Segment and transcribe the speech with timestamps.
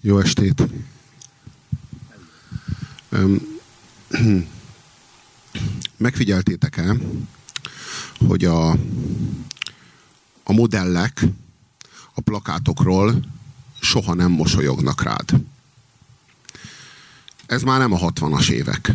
[0.00, 0.62] Jó estét!
[5.96, 6.96] Megfigyeltétek-e,
[8.26, 8.70] hogy a,
[10.42, 11.24] a modellek
[12.14, 13.24] a plakátokról
[13.80, 15.30] soha nem mosolyognak rád?
[17.46, 18.92] Ez már nem a 60-as évek.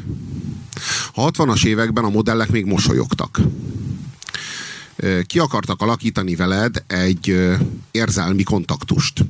[1.14, 3.40] A 60-as években a modellek még mosolyogtak.
[5.26, 7.56] Ki akartak alakítani veled egy
[7.92, 9.26] érzelmi kontaktust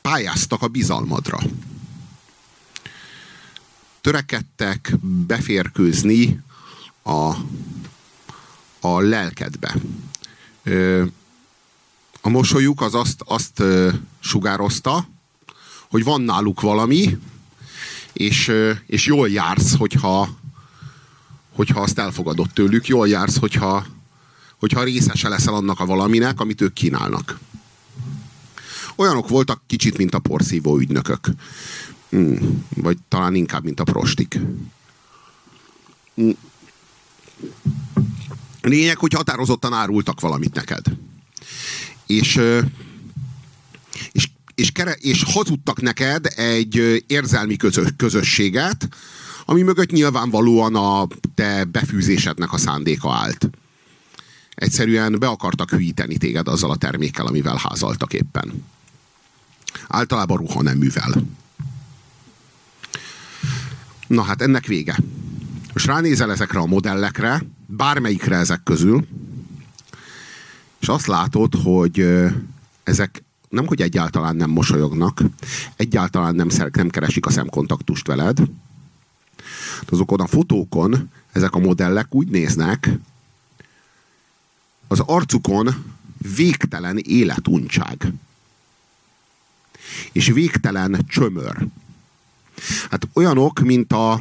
[0.00, 1.38] pályáztak a bizalmadra.
[4.00, 6.40] Törekedtek beférkőzni
[7.02, 7.34] a,
[8.80, 9.74] a lelkedbe.
[12.20, 13.62] A mosolyuk az azt, azt
[14.20, 15.08] sugározta,
[15.88, 17.18] hogy van náluk valami,
[18.12, 18.52] és,
[18.86, 20.28] és jól jársz, hogyha,
[21.54, 23.86] hogyha azt elfogadott tőlük, jól jársz, hogyha,
[24.58, 27.38] hogyha részese leszel annak a valaminek, amit ők kínálnak
[28.98, 31.28] olyanok voltak kicsit, mint a porszívó ügynökök.
[32.10, 32.64] Hmm.
[32.74, 34.40] Vagy talán inkább, mint a prostik.
[36.14, 36.36] Hmm.
[38.62, 40.84] Lényeg, hogy határozottan árultak valamit neked.
[42.06, 42.40] És,
[44.12, 48.88] és, és, kere, és hazudtak neked egy érzelmi közös, közösséget,
[49.44, 53.50] ami mögött nyilvánvalóan a te befűzésednek a szándéka állt.
[54.54, 58.64] Egyszerűen be akartak hűíteni téged azzal a termékkel, amivel házaltak éppen.
[59.88, 61.14] Általában ruha nem művel.
[64.06, 64.98] Na hát ennek vége.
[65.72, 69.06] Most ránézel ezekre a modellekre, bármelyikre ezek közül,
[70.80, 72.06] és azt látod, hogy
[72.82, 75.22] ezek nem, hogy egyáltalán nem mosolyognak,
[75.76, 78.38] egyáltalán nem, nem keresik a szemkontaktust veled.
[79.88, 82.90] Azokon a fotókon ezek a modellek úgy néznek,
[84.88, 85.84] az arcukon
[86.36, 88.12] végtelen életuncság
[90.12, 91.66] és végtelen csömör.
[92.90, 94.20] Hát olyanok, mint a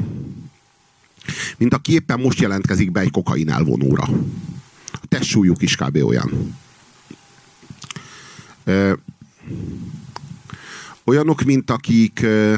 [1.58, 4.04] mint aki éppen most jelentkezik be egy kokain elvonóra.
[4.92, 5.96] A testsúlyuk is kb.
[5.96, 6.58] olyan.
[8.64, 8.94] Ö,
[11.04, 12.56] olyanok, mint akik ö,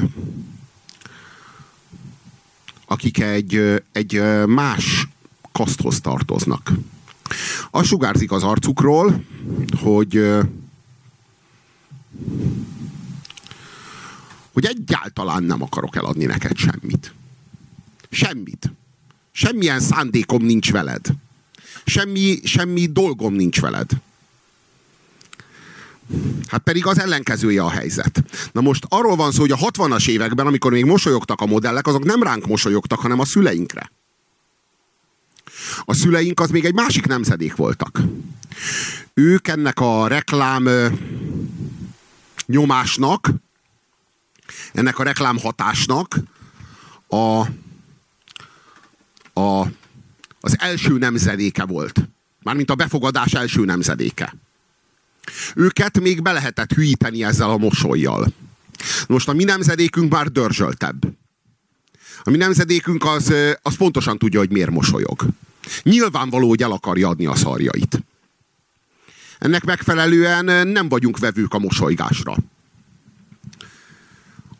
[2.86, 5.08] akik egy, egy más
[5.52, 6.72] kaszthoz tartoznak.
[7.70, 9.24] Az sugárzik az arcukról,
[9.80, 10.14] hogy
[14.60, 17.14] hogy egyáltalán nem akarok eladni neked semmit.
[18.10, 18.72] Semmit.
[19.32, 21.06] Semmilyen szándékom nincs veled.
[21.84, 23.90] Semmi, semmi dolgom nincs veled.
[26.46, 28.24] Hát pedig az ellenkezője a helyzet.
[28.52, 32.04] Na most arról van szó, hogy a 60-as években, amikor még mosolyogtak a modellek, azok
[32.04, 33.90] nem ránk mosolyogtak, hanem a szüleinkre.
[35.84, 38.00] A szüleink az még egy másik nemzedék voltak.
[39.14, 40.68] Ők ennek a reklám
[42.46, 43.30] nyomásnak
[44.72, 46.16] ennek a reklámhatásnak
[47.08, 47.40] a,
[49.40, 49.66] a,
[50.40, 52.08] az első nemzedéke volt.
[52.42, 54.36] Mármint a befogadás első nemzedéke.
[55.54, 58.32] Őket még be lehetett hűíteni ezzel a mosolyjal.
[59.08, 61.04] Most a mi nemzedékünk már dörzsöltebb.
[62.22, 65.26] A mi nemzedékünk az, az pontosan tudja, hogy miért mosolyog.
[65.82, 68.02] Nyilvánvaló, hogy el akarja adni a szarjait.
[69.38, 72.36] Ennek megfelelően nem vagyunk vevők a mosolygásra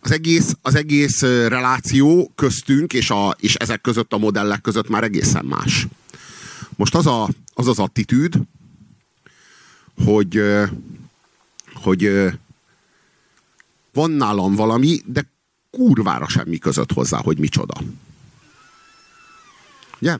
[0.00, 5.04] az egész, az egész reláció köztünk és, a, és ezek között a modellek között már
[5.04, 5.86] egészen más.
[6.76, 8.34] Most az a, az, az attitűd,
[10.04, 10.42] hogy,
[11.74, 12.30] hogy
[13.92, 15.30] van nálam valami, de
[15.70, 17.74] kurvára semmi között hozzá, hogy micsoda.
[20.00, 20.16] Ugye?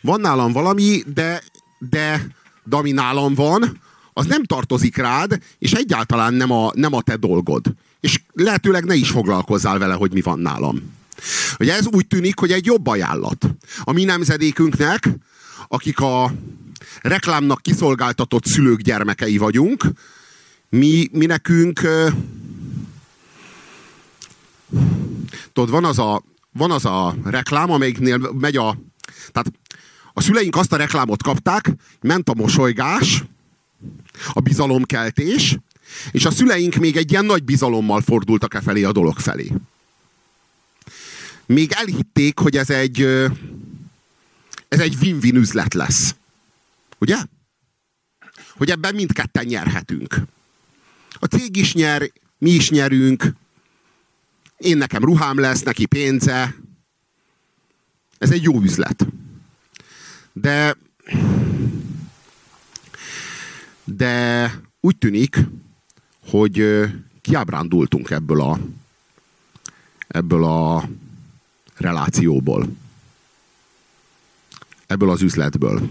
[0.00, 1.42] Van nálam valami, de,
[1.78, 2.26] de,
[2.64, 3.80] de ami nálam van,
[4.12, 8.94] az nem tartozik rád, és egyáltalán nem a, nem a te dolgod és lehetőleg ne
[8.94, 10.92] is foglalkozzál vele, hogy mi van nálam.
[11.58, 13.46] Ugye ez úgy tűnik, hogy egy jobb ajánlat.
[13.80, 15.08] A mi nemzedékünknek,
[15.68, 16.32] akik a
[17.02, 19.84] reklámnak kiszolgáltatott szülők gyermekei vagyunk,
[20.68, 21.80] mi, mi nekünk
[25.52, 26.22] tudod, van az a,
[26.52, 28.78] van az a reklám, amelyiknél megy a
[29.32, 29.52] tehát
[30.12, 33.24] a szüleink azt a reklámot kapták, ment a mosolygás,
[34.32, 35.58] a bizalomkeltés,
[36.10, 39.52] és a szüleink még egy ilyen nagy bizalommal fordultak e felé a dolog felé.
[41.46, 43.00] Még elhitték, hogy ez egy
[44.68, 46.14] ez egy win-win üzlet lesz.
[46.98, 47.16] Ugye?
[48.56, 50.16] Hogy ebben mindketten nyerhetünk.
[51.12, 53.32] A cég is nyer, mi is nyerünk,
[54.56, 56.54] én nekem ruhám lesz, neki pénze.
[58.18, 59.06] Ez egy jó üzlet.
[60.32, 60.76] De
[63.84, 65.38] de úgy tűnik,
[66.30, 66.82] hogy
[67.20, 68.58] kiábrándultunk ebből a,
[70.08, 70.88] ebből a
[71.76, 72.68] relációból.
[74.86, 75.88] Ebből az üzletből.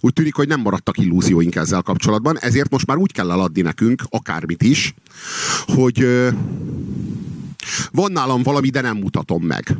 [0.00, 4.02] Úgy tűnik, hogy nem maradtak illúzióink ezzel kapcsolatban, ezért most már úgy kell eladni nekünk,
[4.08, 4.94] akármit is,
[5.66, 6.06] hogy
[7.92, 9.76] van nálam valami, de nem mutatom meg.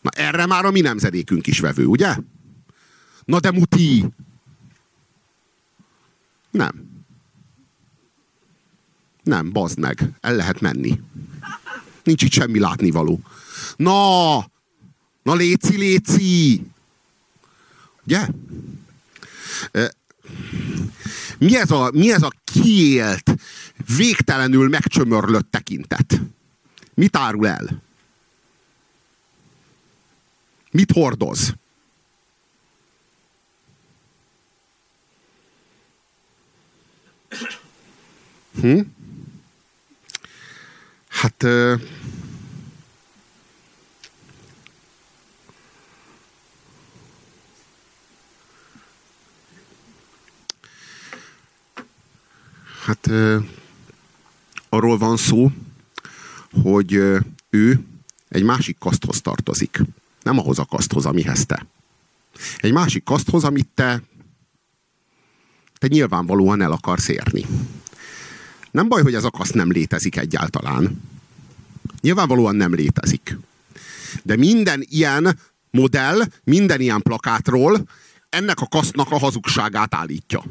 [0.00, 2.16] Na erre már a mi nemzedékünk is vevő, ugye?
[3.24, 4.06] Na de muti!
[6.50, 6.89] Nem.
[9.22, 10.10] Nem, bazd meg.
[10.20, 11.00] El lehet menni.
[12.04, 13.20] Nincs itt semmi látnivaló.
[13.76, 14.36] Na!
[15.22, 16.66] Na léci, léci!
[18.06, 18.26] Ugye?
[21.38, 23.34] Mi ez a, mi ez a kiélt,
[23.96, 26.20] végtelenül megcsömörlött tekintet?
[26.94, 27.82] Mit árul el?
[30.70, 31.54] Mit hordoz?
[38.60, 38.80] Hm?
[41.20, 41.46] Hát...
[52.84, 53.10] Hát
[54.68, 55.50] arról van szó,
[56.62, 56.92] hogy
[57.50, 57.84] ő
[58.28, 59.80] egy másik kaszthoz tartozik.
[60.22, 61.66] Nem ahhoz a kaszthoz, amihez te.
[62.58, 64.02] Egy másik kaszthoz, amit te,
[65.78, 67.46] te nyilvánvalóan el akarsz érni.
[68.70, 71.02] Nem baj, hogy ez a kaszt nem létezik egyáltalán.
[72.00, 73.38] Nyilvánvalóan nem létezik.
[74.22, 75.38] De minden ilyen
[75.70, 77.88] modell, minden ilyen plakátról
[78.28, 80.44] ennek a kasztnak a hazugságát állítja.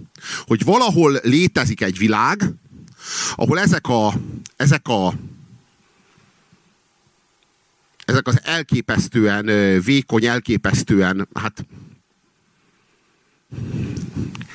[0.46, 2.44] Hogy valahol létezik egy világ,
[3.36, 4.14] ahol ezek a,
[4.56, 5.14] ezek a
[8.06, 9.46] ezek az elképesztően
[9.82, 11.66] vékony, elképesztően, hát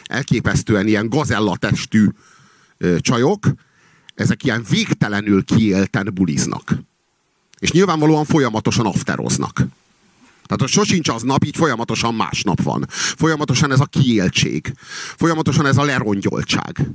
[0.05, 2.08] elképesztően ilyen gazellatestű
[2.98, 3.46] csajok,
[4.14, 6.74] ezek ilyen végtelenül kiélten buliznak.
[7.58, 9.62] És nyilvánvalóan folyamatosan afteroznak.
[10.46, 12.86] Tehát sosincs az nap, így folyamatosan más nap van.
[12.88, 14.72] Folyamatosan ez a kiéltség.
[15.16, 16.90] Folyamatosan ez a lerongyoltság.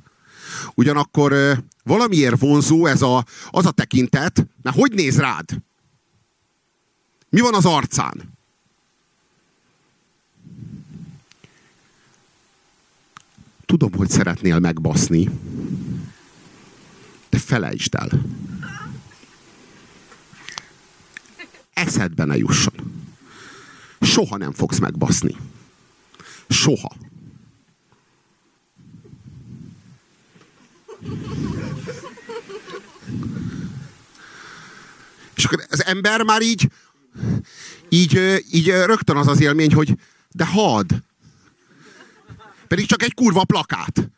[0.76, 5.50] Ugyanakkor valamiért vonzó ez a, az a tekintet, mert hogy néz rád?
[7.30, 8.39] Mi van az arcán?
[13.70, 15.30] Tudom, hogy szeretnél megbaszni,
[17.30, 18.10] de felejtsd el.
[21.74, 23.04] Eszedbe ne jusson.
[24.02, 25.36] Soha nem fogsz megbaszni.
[26.48, 26.96] Soha.
[35.36, 36.72] És akkor az ember már így,
[37.90, 39.98] így, így rögtön az az élmény, hogy
[40.32, 41.04] de had.
[42.70, 44.10] Pedig csak egy kurva plakát.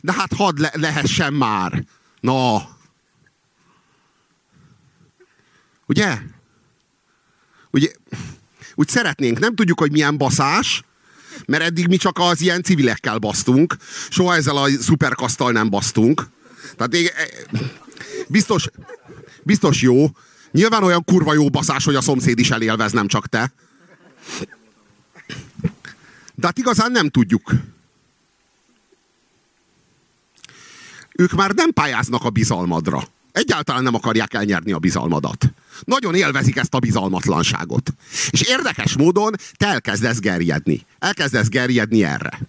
[0.00, 1.84] De hát hadd le lehessen már.
[2.20, 2.68] Na.
[5.86, 6.18] Ugye?
[7.70, 7.92] Ugye?
[8.74, 10.82] Úgy szeretnénk, nem tudjuk, hogy milyen baszás,
[11.46, 13.76] mert eddig mi csak az ilyen civilekkel basztunk.
[14.10, 16.26] Soha ezzel a szuperkasztal nem basztunk.
[16.76, 17.28] Tehát ég, e,
[18.28, 18.68] biztos,
[19.42, 20.06] biztos jó.
[20.50, 23.52] Nyilván olyan kurva jó baszás, hogy a szomszéd is elélvez, nem csak te.
[26.34, 27.52] De hát igazán nem tudjuk.
[31.16, 33.02] Ők már nem pályáznak a bizalmadra.
[33.32, 35.52] Egyáltalán nem akarják elnyerni a bizalmadat.
[35.84, 37.94] Nagyon élvezik ezt a bizalmatlanságot.
[38.30, 40.86] És érdekes módon te elkezdesz gerjedni.
[40.98, 42.40] Elkezdesz gerjedni erre.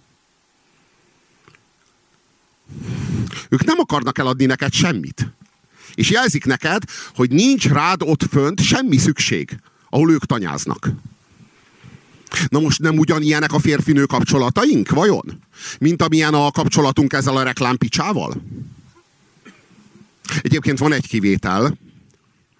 [3.48, 5.26] Ők nem akarnak eladni neked semmit.
[5.94, 6.82] És jelzik neked,
[7.14, 9.58] hogy nincs rád ott fönt semmi szükség,
[9.90, 10.88] ahol ők tanyáznak.
[12.48, 15.42] Na most nem ugyanilyenek a férfinő kapcsolataink, vajon?
[15.78, 18.42] Mint amilyen a kapcsolatunk ezzel a reklámpicsával?
[20.42, 21.78] Egyébként van egy kivétel,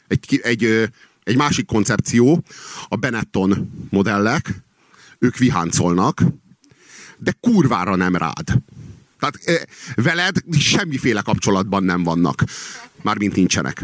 [0.08, 0.90] egy, egy,
[1.24, 2.42] egy másik koncepció,
[2.88, 4.64] a Benetton modellek,
[5.18, 6.22] ők viháncolnak,
[7.18, 8.62] de kurvára nem rád.
[9.18, 12.44] Tehát veled semmiféle kapcsolatban nem vannak.
[13.02, 13.82] Mármint nincsenek.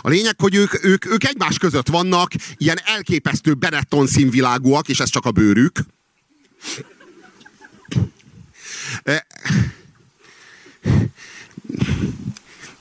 [0.00, 5.08] A lényeg, hogy ők, ők, ők egymás között vannak, ilyen elképesztő Benetton színvilágúak, és ez
[5.08, 5.78] csak a bőrük.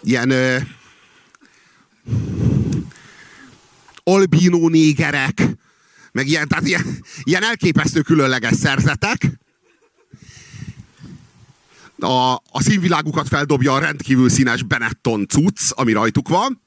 [0.03, 0.33] Ilyen
[4.03, 5.41] albínó négerek,
[6.11, 9.27] meg ilyen, tehát ilyen, ilyen elképesztő különleges szerzetek.
[11.97, 16.62] A, a színvilágukat feldobja a rendkívül színes Benetton cucc, ami rajtuk van.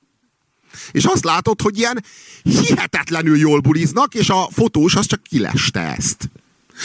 [0.91, 2.05] És azt látod, hogy ilyen
[2.43, 6.31] hihetetlenül jól buliznak, és a fotós az csak kileste ezt.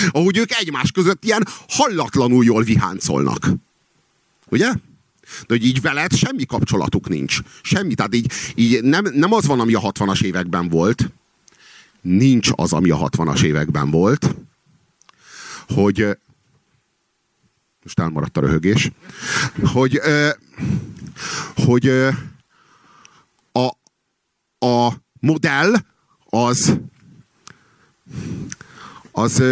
[0.10, 3.50] Ahogy ők egymás között ilyen hallatlanul jól viháncolnak.
[4.50, 4.74] Ugye?
[5.40, 7.40] De hogy így veled semmi kapcsolatuk nincs.
[7.62, 7.94] Semmi.
[7.94, 11.12] Tehát így, így nem, nem az van, ami a 60-as években volt.
[12.02, 14.36] Nincs az, ami a 60-as években volt.
[15.68, 16.18] Hogy
[17.84, 18.92] most elmaradt a röhögés.
[19.64, 20.02] Hogy,
[21.56, 22.31] hogy a,
[24.66, 25.74] a modell
[26.26, 26.80] az
[29.12, 29.44] az,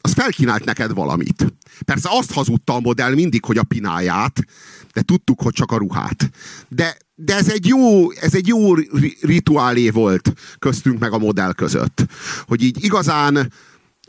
[0.00, 1.54] az felkínált neked valamit.
[1.84, 4.44] Persze azt hazudta a modell mindig, hogy a pináját,
[4.92, 6.30] de tudtuk, hogy csak a ruhát.
[6.68, 8.74] De, de ez egy jó, ez egy jó
[9.20, 12.06] rituálé volt köztünk meg a modell között.
[12.46, 13.52] Hogy így igazán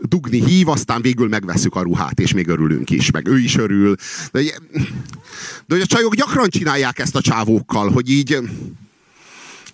[0.01, 3.95] dugni hív, aztán végül megveszük a ruhát, és még örülünk is, meg ő is örül.
[4.31, 4.41] De,
[5.65, 8.37] de hogy a csajok gyakran csinálják ezt a csávókkal, hogy így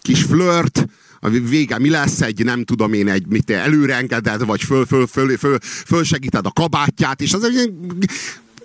[0.05, 0.85] kis flört,
[1.19, 5.37] a vége mi lesz, egy nem tudom én, egy mit előrengeded, vagy föl, föl, föl,
[5.37, 7.73] föl, fölsegíted a kabátját, és az egy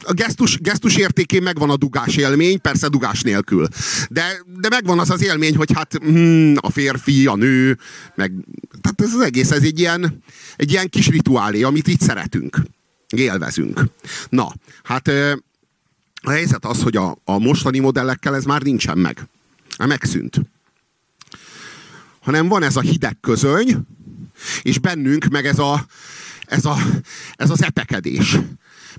[0.05, 3.67] a gesztus, gesztus értékén megvan a dugás élmény, persze dugás nélkül.
[4.09, 7.79] De, de megvan az az élmény, hogy hát hmm, a férfi, a nő,
[8.15, 8.33] meg
[8.81, 10.23] tehát ez az egész, ez egy ilyen,
[10.57, 12.63] egy ilyen kis rituálé, amit itt szeretünk,
[13.09, 13.85] élvezünk.
[14.29, 15.09] Na, hát
[16.23, 19.29] a helyzet az, hogy a, a mostani modellekkel ez már nincsen meg.
[19.79, 20.41] Megszűnt
[22.21, 23.77] hanem van ez a hideg közöny,
[24.63, 25.87] és bennünk meg ez, a,
[26.47, 26.77] ez, a,
[27.35, 28.39] ez az epekedés.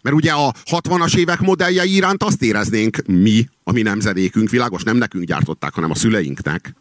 [0.02, 4.98] Mert ugye a 60-as évek modelljei iránt azt éreznénk mi, a mi nemzedékünk, világos, nem
[4.98, 6.76] nekünk gyártották, hanem a szüleinknek.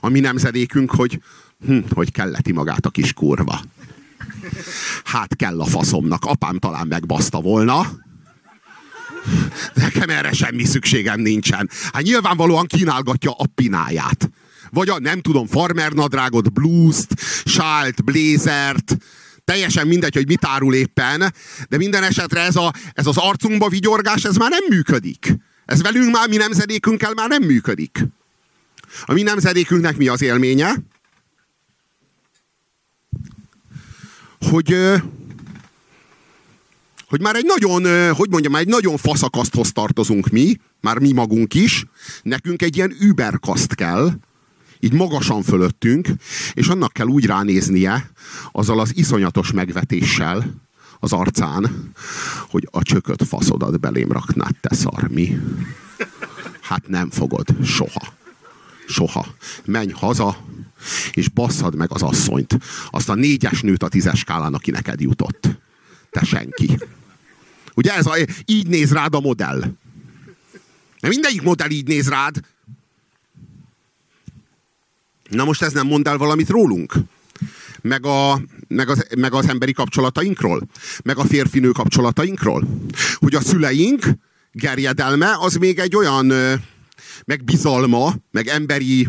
[0.00, 1.20] A mi nemzedékünk, hogy
[1.66, 3.60] hm, hogy kelleti magát a kis kurva.
[5.04, 7.86] Hát kell a faszomnak, apám talán megbaszta volna.
[9.74, 11.70] Nekem erre semmi szükségem nincsen.
[11.92, 14.30] Hát nyilvánvalóan kínálgatja a pináját
[14.74, 18.96] vagy a nem tudom, farmer nadrágot, blues-t, sált, blazert,
[19.44, 21.34] teljesen mindegy, hogy mit árul éppen,
[21.68, 25.36] de minden esetre ez, a, ez az arcunkba vigyorgás, ez már nem működik.
[25.64, 28.04] Ez velünk már, mi nemzedékünkkel már nem működik.
[29.04, 30.74] A mi nemzedékünknek mi az élménye?
[34.40, 34.76] Hogy,
[37.06, 41.84] hogy már egy nagyon, hogy mondjam, egy nagyon faszakaszthoz tartozunk mi, már mi magunk is,
[42.22, 44.10] nekünk egy ilyen überkaszt kell,
[44.84, 46.08] így magasan fölöttünk,
[46.54, 48.10] és annak kell úgy ránéznie,
[48.52, 50.62] azzal az iszonyatos megvetéssel
[51.00, 51.92] az arcán,
[52.50, 55.10] hogy a csököt faszodat belém raknád, te szar?
[56.60, 58.12] Hát nem fogod, soha.
[58.86, 59.26] Soha.
[59.64, 60.36] Menj haza,
[61.12, 62.58] és basszad meg az asszonyt.
[62.90, 65.48] Azt a négyes nőt a tízes skálán, aki neked jutott.
[66.10, 66.78] Te senki.
[67.74, 68.14] Ugye ez a,
[68.44, 69.60] így néz rád a modell.
[71.00, 72.40] De mindegyik modell így néz rád.
[75.30, 76.94] Na most ez nem mond el valamit rólunk?
[77.80, 80.62] Meg, a, meg, az, meg az emberi kapcsolatainkról?
[81.04, 82.68] Meg a férfinő kapcsolatainkról?
[83.14, 84.04] Hogy a szüleink
[84.52, 86.32] gerjedelme az még egy olyan
[87.24, 89.08] meg bizalma, meg emberi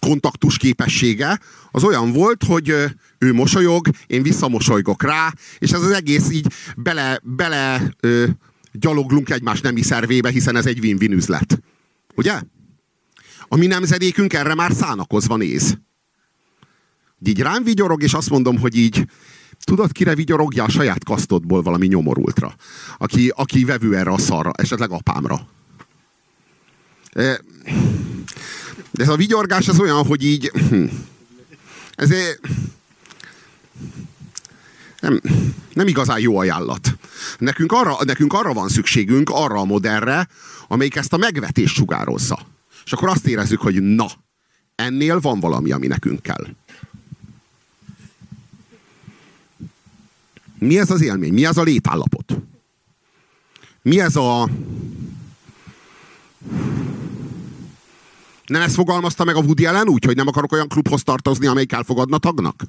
[0.00, 1.40] kontaktus képessége,
[1.70, 2.68] az olyan volt, hogy
[3.18, 8.26] ő mosolyog, én visszamosolygok rá, és ez az egész így bele, bele ö,
[8.72, 11.60] gyaloglunk egymás nemi szervébe, hiszen ez egy win-win üzlet.
[12.14, 12.40] Ugye?
[13.52, 15.78] A mi nemzedékünk erre már szánakozva néz.
[17.24, 19.06] Így rám vigyorog, és azt mondom, hogy így
[19.64, 22.54] tudod, kire vigyorogja a saját kasztodból valami nyomorultra,
[22.98, 25.46] aki, aki vevő erre a szarra, esetleg apámra.
[27.12, 30.84] De ez a vigyorgás az olyan, hogy így hm,
[31.94, 32.10] ez
[35.00, 35.20] nem,
[35.72, 36.98] nem igazán jó ajánlat.
[37.38, 40.28] Nekünk arra, nekünk arra van szükségünk, arra a modellre,
[40.68, 42.58] amelyik ezt a megvetést sugározza.
[42.84, 44.06] És akkor azt érezzük, hogy na,
[44.74, 46.46] ennél van valami, ami nekünk kell.
[50.58, 51.32] Mi ez az élmény?
[51.32, 52.36] Mi ez a létállapot?
[53.82, 54.48] Mi ez a...
[58.46, 61.72] Nem ezt fogalmazta meg a Woody Allen úgy, hogy nem akarok olyan klubhoz tartozni, amelyik
[61.72, 62.62] elfogadna tagnak?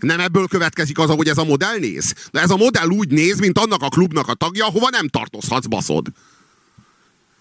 [0.00, 2.14] Nem ebből következik az, ahogy ez a modell néz?
[2.30, 5.66] De ez a modell úgy néz, mint annak a klubnak a tagja, hova nem tartozhatsz,
[5.66, 6.06] baszod.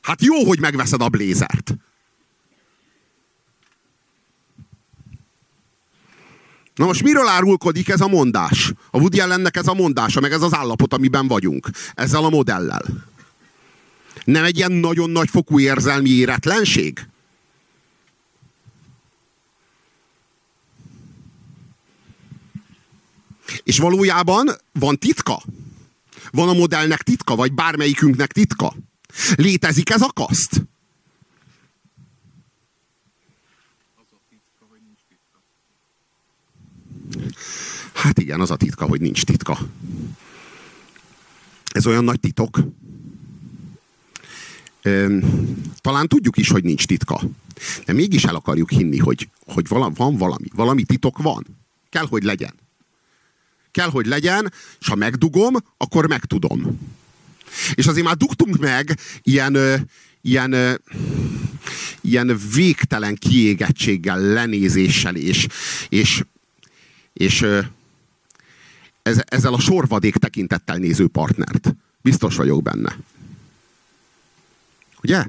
[0.01, 1.73] Hát jó, hogy megveszed a blézert.
[6.75, 8.73] Na most miről árulkodik ez a mondás?
[8.91, 11.69] A Woody Allennek ez a mondása, meg ez az állapot, amiben vagyunk.
[11.93, 12.81] Ezzel a modellel.
[14.23, 17.07] Nem egy ilyen nagyon nagy fokú érzelmi éretlenség?
[23.63, 25.43] És valójában van titka?
[26.31, 28.75] Van a modellnek titka, vagy bármelyikünknek titka?
[29.35, 30.61] Létezik ez a kaszt?
[37.93, 39.59] Hát igen, az a titka, hogy nincs titka.
[41.71, 42.59] Ez olyan nagy titok.
[45.81, 47.21] Talán tudjuk is, hogy nincs titka.
[47.85, 50.47] De mégis el akarjuk hinni, hogy, hogy van valami.
[50.53, 51.45] Valami titok van.
[51.89, 52.53] Kell, hogy legyen.
[53.71, 56.79] Kell, hogy legyen, és ha megdugom, akkor megtudom.
[57.73, 59.57] És azért már dugtunk meg ilyen,
[60.21, 60.81] ilyen,
[62.01, 65.47] ilyen végtelen kiégettséggel, lenézéssel, és,
[65.89, 66.23] és,
[67.13, 67.45] és
[69.25, 71.75] ezzel a sorvadék tekintettel néző partnert.
[72.01, 72.97] Biztos vagyok benne.
[75.03, 75.25] Ugye?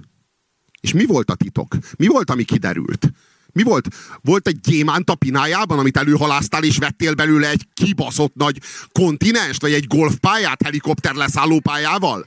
[0.80, 1.76] És mi volt a titok?
[1.96, 3.12] Mi volt, ami kiderült?
[3.52, 3.88] Mi volt?
[4.20, 8.60] Volt egy gyémánt a pinájában, amit előhaláztál, és vettél belőle egy kibaszott nagy
[8.92, 12.26] kontinens, vagy egy golfpályát helikopter leszállópályával?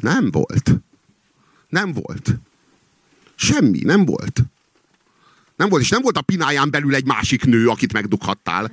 [0.00, 0.70] Nem volt.
[1.68, 2.34] Nem volt.
[3.34, 4.42] Semmi, nem volt.
[5.56, 8.72] Nem volt, és nem volt a pináján belül egy másik nő, akit megdughattál.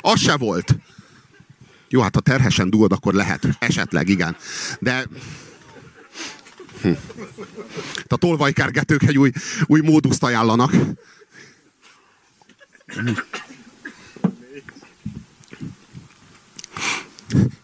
[0.00, 0.76] Az se volt.
[1.88, 3.48] Jó, hát ha terhesen dugod, akkor lehet.
[3.58, 4.36] Esetleg, igen.
[4.80, 5.06] De...
[6.82, 6.92] Hm.
[8.08, 9.30] A tolvajkergetők egy új,
[9.64, 10.72] új móduszt ajánlanak.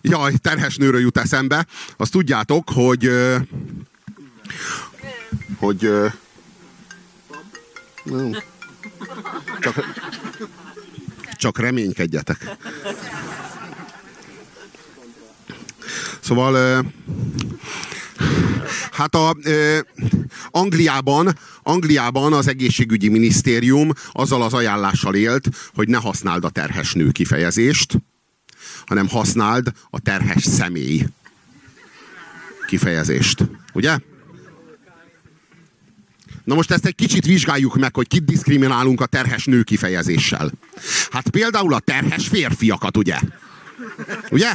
[0.00, 1.66] Jaj, terhes nőről jut eszembe.
[1.96, 3.10] Azt tudjátok, hogy
[5.58, 5.90] hogy
[9.60, 9.84] csak,
[11.36, 12.56] csak reménykedjetek.
[16.20, 16.84] Szóval
[18.92, 19.36] hát a
[20.50, 27.10] Angliában, Angliában az egészségügyi minisztérium azzal az ajánlással élt, hogy ne használd a terhes nő
[27.10, 27.98] kifejezést,
[28.86, 31.06] hanem használd a terhes személy
[32.66, 33.48] kifejezést.
[33.72, 33.98] Ugye?
[36.44, 40.50] Na most ezt egy kicsit vizsgáljuk meg, hogy kit diszkriminálunk a terhes nő kifejezéssel.
[41.10, 43.18] Hát például a terhes férfiakat, ugye?
[44.30, 44.52] Ugye?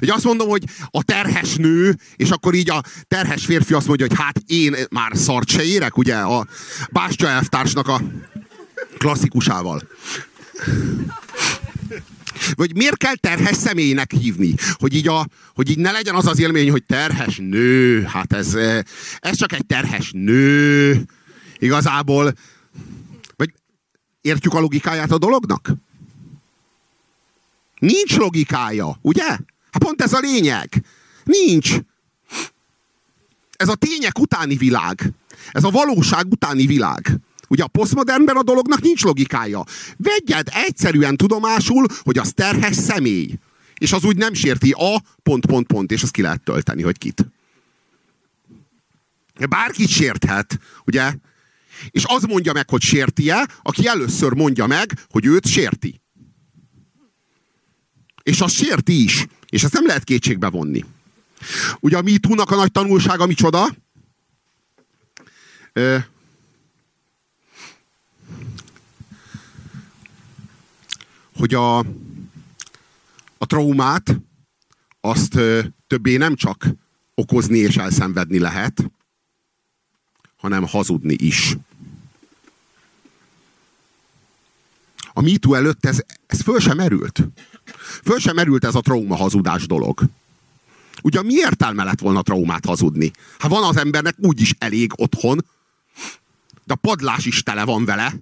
[0.00, 4.06] Ugye azt mondom, hogy a terhes nő, és akkor így a terhes férfi azt mondja,
[4.08, 6.16] hogy hát én már szart se érek, ugye?
[6.16, 6.46] A
[6.90, 8.00] Bástya elvtársnak a
[8.98, 9.82] klasszikusával.
[12.54, 14.54] Vagy miért kell terhes személynek hívni?
[14.72, 18.02] Hogy így, a, hogy így ne legyen az az élmény, hogy terhes nő.
[18.02, 18.54] Hát ez,
[19.18, 21.04] ez csak egy terhes nő.
[21.58, 22.32] Igazából.
[23.36, 23.52] Vagy
[24.20, 25.72] értjük a logikáját a dolognak?
[27.78, 29.26] Nincs logikája, ugye?
[29.70, 30.84] Hát pont ez a lényeg.
[31.24, 31.76] Nincs.
[33.56, 35.12] Ez a tények utáni világ.
[35.52, 37.18] Ez a valóság utáni világ.
[37.48, 39.64] Ugye a posztmodernben a dolognak nincs logikája.
[39.96, 43.38] Vegyed egyszerűen tudomásul, hogy az terhes személy.
[43.78, 46.98] És az úgy nem sérti a pont, pont, pont, és azt ki lehet tölteni, hogy
[46.98, 47.26] kit.
[49.48, 51.14] Bárkit sérthet, ugye?
[51.90, 56.00] És az mondja meg, hogy sérti-e, aki először mondja meg, hogy őt sérti.
[58.26, 59.26] És az sérti is.
[59.48, 60.84] És ezt nem lehet kétségbe vonni.
[61.80, 63.74] Ugye a MeToo-nak a nagy tanulsága micsoda?
[71.36, 71.78] hogy a,
[73.38, 74.20] a traumát
[75.00, 75.38] azt
[75.86, 76.66] többé nem csak
[77.14, 78.90] okozni és elszenvedni lehet,
[80.36, 81.56] hanem hazudni is.
[85.12, 87.28] A MeToo előtt ez, ez föl sem merült.
[88.04, 90.00] Föl sem merült ez a trauma hazudás dolog.
[91.02, 93.10] Ugye mi értelme lett volna traumát hazudni?
[93.38, 95.44] Hát van az embernek úgyis elég otthon,
[96.64, 98.14] de a padlás is tele van vele.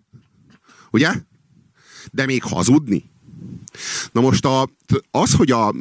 [0.90, 1.12] Ugye?
[2.12, 3.04] de még hazudni?
[4.12, 4.68] Na most a,
[5.10, 5.74] az, hogy a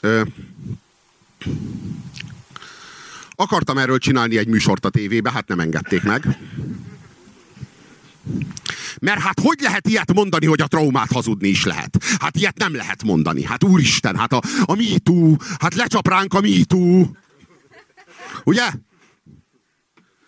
[0.00, 0.22] ö,
[3.30, 6.38] akartam erről csinálni egy műsort a tévébe, hát nem engedték meg.
[8.98, 12.04] Mert hát hogy lehet ilyet mondani, hogy a traumát hazudni is lehet?
[12.18, 13.44] Hát ilyet nem lehet mondani.
[13.44, 17.06] Hát úristen, hát a, a MeToo, hát lecsap ránk a MeToo.
[18.44, 18.70] Ugye?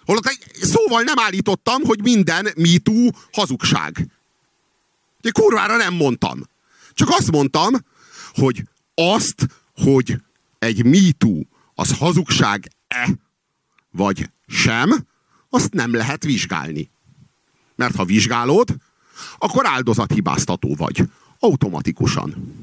[0.04, 4.06] Holott szóval nem állítottam, hogy minden MeToo hazugság.
[5.20, 6.42] Én kurvára nem mondtam.
[6.92, 7.74] Csak azt mondtam,
[8.32, 8.62] hogy
[8.94, 10.16] azt, hogy
[10.59, 11.40] egy MeToo
[11.74, 13.09] az hazugság-e
[13.90, 15.06] vagy sem,
[15.50, 16.90] azt nem lehet vizsgálni.
[17.76, 18.76] Mert ha vizsgálod,
[19.38, 21.02] akkor áldozathibáztató vagy.
[21.38, 22.54] Automatikusan.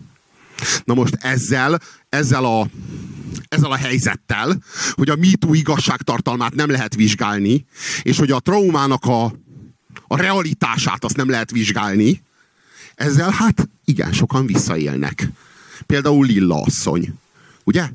[0.83, 2.67] Na most ezzel, ezzel a,
[3.47, 7.65] ezzel a helyzettel, hogy a MeToo igazságtartalmát nem lehet vizsgálni,
[8.01, 9.23] és hogy a traumának a,
[10.07, 12.21] a realitását azt nem lehet vizsgálni,
[12.95, 15.29] ezzel hát igen sokan visszaélnek.
[15.85, 17.13] Például Lilla asszony.
[17.63, 17.89] Ugye?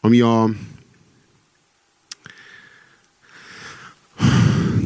[0.00, 0.50] Ami a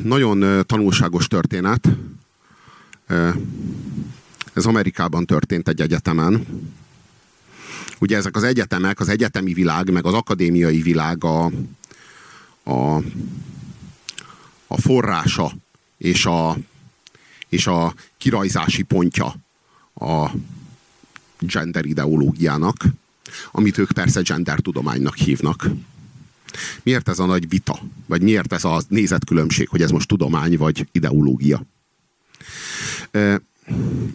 [0.03, 1.89] nagyon tanulságos történet.
[4.53, 6.47] Ez Amerikában történt egy egyetemen.
[8.01, 11.45] Ugye ezek az egyetemek, az egyetemi világ, meg az akadémiai világ a,
[12.63, 12.97] a,
[14.67, 15.53] a forrása
[15.97, 16.57] és a,
[17.49, 19.35] és a kirajzási pontja
[19.95, 20.31] a
[21.47, 22.85] gender ideológiának,
[23.53, 25.69] amit ők persze gender tudománynak hívnak.
[26.83, 27.79] Miért ez a nagy vita?
[28.07, 31.63] Vagy miért ez a nézetkülönbség, hogy ez most tudomány vagy ideológia?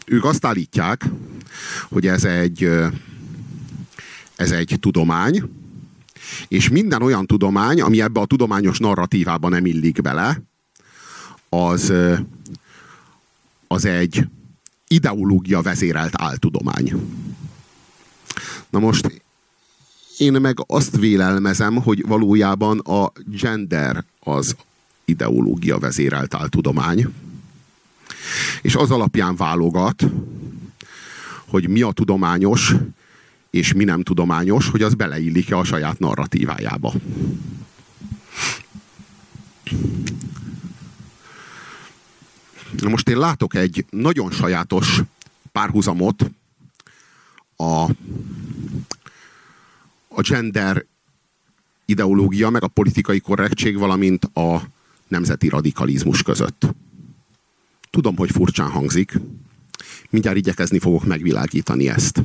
[0.05, 1.05] Ők azt állítják,
[1.87, 2.69] hogy ez egy,
[4.35, 5.43] ez egy tudomány,
[6.47, 10.41] és minden olyan tudomány, ami ebbe a tudományos narratívában nem illik bele,
[11.49, 11.93] az,
[13.67, 14.27] az egy
[14.87, 16.93] ideológia vezérelt áltudomány.
[18.69, 19.21] Na most
[20.17, 24.55] én meg azt vélelmezem, hogy valójában a gender az
[25.05, 27.13] ideológia vezérelt áltudomány,
[28.61, 30.05] és az alapján válogat,
[31.47, 32.75] hogy mi a tudományos,
[33.49, 36.93] és mi nem tudományos, hogy az beleillik-e a saját narratívájába.
[42.83, 45.01] Most én látok egy nagyon sajátos
[45.51, 46.31] párhuzamot
[47.55, 47.83] a,
[50.07, 50.85] a gender
[51.85, 54.61] ideológia, meg a politikai korrektség, valamint a
[55.07, 56.67] nemzeti radikalizmus között.
[57.89, 59.19] Tudom, hogy furcsán hangzik.
[60.09, 62.23] Mindjárt igyekezni fogok megvilágítani ezt.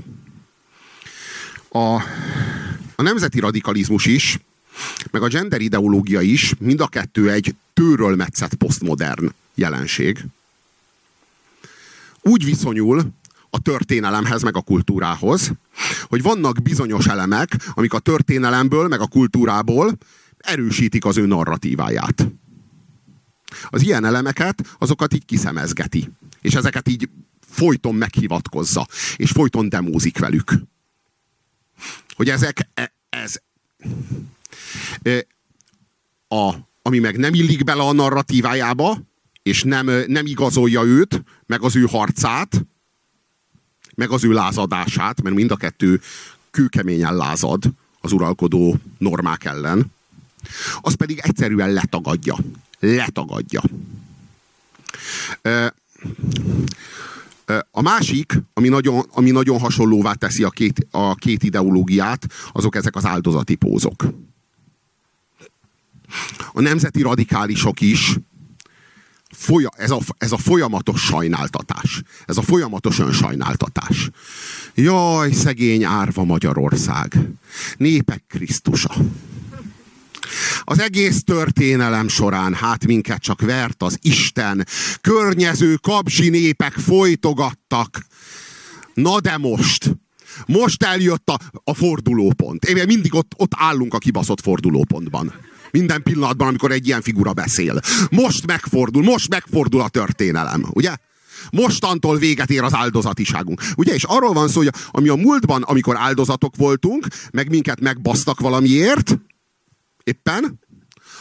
[1.68, 1.94] A,
[2.96, 4.38] a nemzeti radikalizmus is,
[5.10, 10.24] meg a gender ideológia is, mind a kettő egy tőről metszett posztmodern jelenség.
[12.22, 13.12] Úgy viszonyul
[13.50, 15.52] a történelemhez, meg a kultúrához,
[16.02, 19.98] hogy vannak bizonyos elemek, amik a történelemből, meg a kultúrából
[20.38, 22.28] erősítik az ő narratíváját.
[23.70, 26.08] Az ilyen elemeket, azokat így kiszemezgeti.
[26.40, 27.08] És ezeket így
[27.40, 28.86] folyton meghivatkozza.
[29.16, 30.52] És folyton demózik velük.
[32.14, 33.34] Hogy ezek, e, ez,
[35.02, 35.26] e,
[36.28, 38.98] a, ami meg nem illik bele a narratívájába,
[39.42, 42.66] és nem, nem igazolja őt, meg az ő harcát,
[43.94, 46.00] meg az ő lázadását, mert mind a kettő
[46.50, 47.64] kőkeményen lázad
[48.00, 49.92] az uralkodó normák ellen,
[50.80, 52.36] az pedig egyszerűen letagadja.
[52.80, 53.62] Letagadja.
[57.70, 62.96] A másik, ami nagyon, ami nagyon hasonlóvá teszi a két, a két ideológiát, azok ezek
[62.96, 64.04] az áldozati pózok.
[66.52, 68.16] A nemzeti radikálisok is
[69.42, 72.02] folya, ez, a, ez a folyamatos sajnáltatás.
[72.26, 74.10] Ez a folyamatos önsajnáltatás.
[74.74, 77.18] Jaj, szegény árva Magyarország.
[77.76, 78.94] Népek Krisztusa.
[80.64, 84.66] Az egész történelem során hát minket csak vert az Isten.
[85.00, 88.06] Környező kapzsi népek folytogattak.
[88.94, 89.96] Na de most,
[90.46, 92.64] most eljött a, a fordulópont.
[92.64, 95.32] Én mindig ott, ott állunk a kibaszott fordulópontban.
[95.72, 97.80] Minden pillanatban, amikor egy ilyen figura beszél.
[98.10, 100.96] Most megfordul, most megfordul a történelem, ugye?
[101.50, 103.62] Mostantól véget ér az áldozatiságunk.
[103.76, 103.94] Ugye?
[103.94, 109.18] És arról van szó, hogy ami a múltban, amikor áldozatok voltunk, meg minket megbasztak valamiért,
[110.04, 110.60] éppen,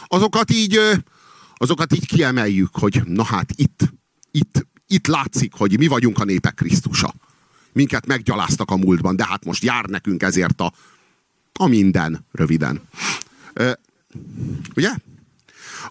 [0.08, 0.80] azokat így,
[1.56, 3.94] azokat így kiemeljük, hogy na hát itt,
[4.32, 7.14] itt, itt látszik, hogy mi vagyunk a népek Krisztusa.
[7.74, 10.74] Minket meggyaláztak a múltban, de hát most jár nekünk ezért a,
[11.54, 12.82] a minden, röviden.
[14.76, 14.90] Ugye?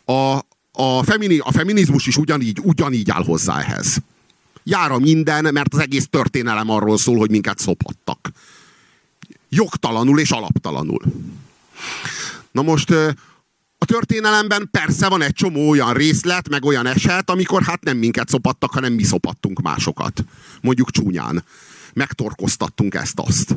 [0.05, 0.39] A,
[0.73, 3.97] a, femini, a feminizmus is ugyanígy, ugyanígy áll hozzá ehhez.
[4.65, 8.31] Jár a minden, mert az egész történelem arról szól, hogy minket szopattak.
[9.49, 11.03] Jogtalanul és alaptalanul.
[12.51, 12.91] Na most
[13.79, 18.29] a történelemben persze van egy csomó olyan részlet, meg olyan eset, amikor hát nem minket
[18.29, 20.25] szopattak, hanem mi szopattunk másokat.
[20.61, 21.45] Mondjuk csúnyán.
[21.93, 23.57] Megtorkoztattunk ezt-azt.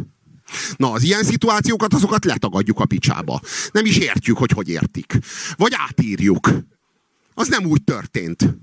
[0.75, 3.41] Na, az ilyen szituációkat, azokat letagadjuk a picsába.
[3.71, 5.17] Nem is értjük, hogy hogy értik.
[5.55, 6.49] Vagy átírjuk.
[7.33, 8.57] Az nem úgy történt.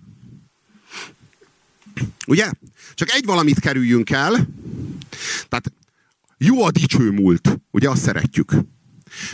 [2.27, 2.51] Ugye?
[2.95, 4.49] Csak egy valamit kerüljünk el.
[5.49, 5.73] Tehát
[6.39, 7.61] jó a dicső múlt.
[7.71, 8.53] Ugye azt szeretjük.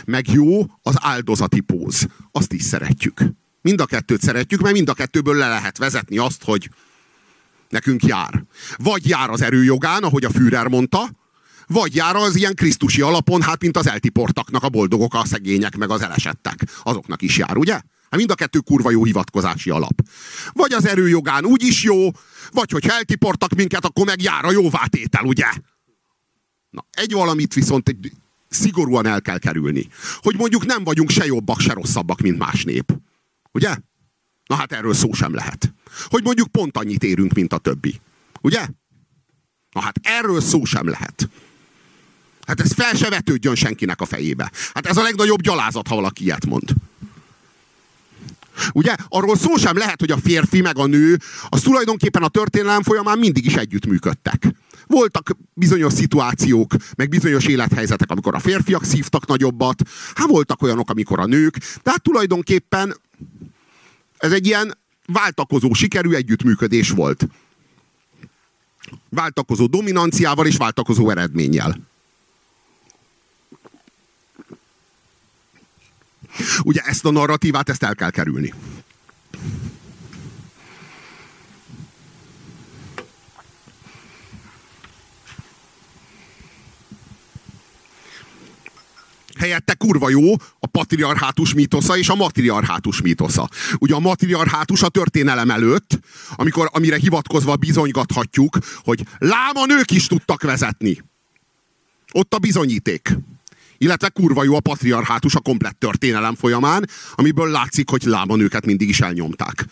[0.05, 2.07] Meg jó az áldozati póz.
[2.31, 3.21] Azt is szeretjük.
[3.61, 6.69] Mind a kettőt szeretjük, mert mind a kettőből le lehet vezetni azt, hogy
[7.69, 8.43] nekünk jár.
[8.77, 11.09] Vagy jár az erőjogán, ahogy a Führer mondta,
[11.67, 15.89] vagy jár az ilyen krisztusi alapon, hát mint az eltiportaknak a boldogok, a szegények, meg
[15.89, 16.63] az elesettek.
[16.83, 17.73] Azoknak is jár, ugye?
[18.09, 20.01] Hát mind a kettő kurva jó hivatkozási alap.
[20.51, 22.09] Vagy az erőjogán úgy is jó,
[22.51, 25.45] vagy hogy eltiportak minket, akkor meg jár a jóvátétel, ugye?
[26.69, 27.95] Na, egy valamit viszont
[28.49, 29.87] szigorúan el kell kerülni.
[30.15, 32.97] Hogy mondjuk nem vagyunk se jobbak, se rosszabbak, mint más nép.
[33.51, 33.75] Ugye?
[34.45, 35.73] Na hát erről szó sem lehet.
[36.05, 38.01] Hogy mondjuk pont annyit érünk, mint a többi.
[38.41, 38.67] Ugye?
[39.71, 41.29] Na hát erről szó sem lehet.
[42.47, 44.51] Hát ez fel se vetődjön senkinek a fejébe.
[44.73, 46.69] Hát ez a legnagyobb gyalázat, ha valaki ilyet mond.
[48.73, 48.95] Ugye?
[49.07, 53.17] Arról szó sem lehet, hogy a férfi meg a nő, az tulajdonképpen a történelem folyamán
[53.17, 54.47] mindig is együttműködtek.
[54.87, 59.81] Voltak bizonyos szituációk, meg bizonyos élethelyzetek, amikor a férfiak szívtak nagyobbat,
[60.15, 62.95] hát voltak olyanok, amikor a nők, de hát tulajdonképpen
[64.17, 67.27] ez egy ilyen váltakozó, sikerű együttműködés volt.
[69.09, 71.77] Váltakozó dominanciával és váltakozó eredménnyel.
[76.63, 78.53] Ugye ezt a narratívát, ezt el kell kerülni.
[89.37, 93.49] helyette kurva jó a patriarhátus mítosza és a matriarhátus mítosza.
[93.79, 95.99] Ugye a matriarhátus a történelem előtt,
[96.35, 101.03] amikor, amire hivatkozva bizonygathatjuk, hogy láma nők is tudtak vezetni.
[102.11, 103.17] Ott a bizonyíték.
[103.77, 108.89] Illetve kurva jó a patriarhátus a komplett történelem folyamán, amiből látszik, hogy láma nőket mindig
[108.89, 109.65] is elnyomták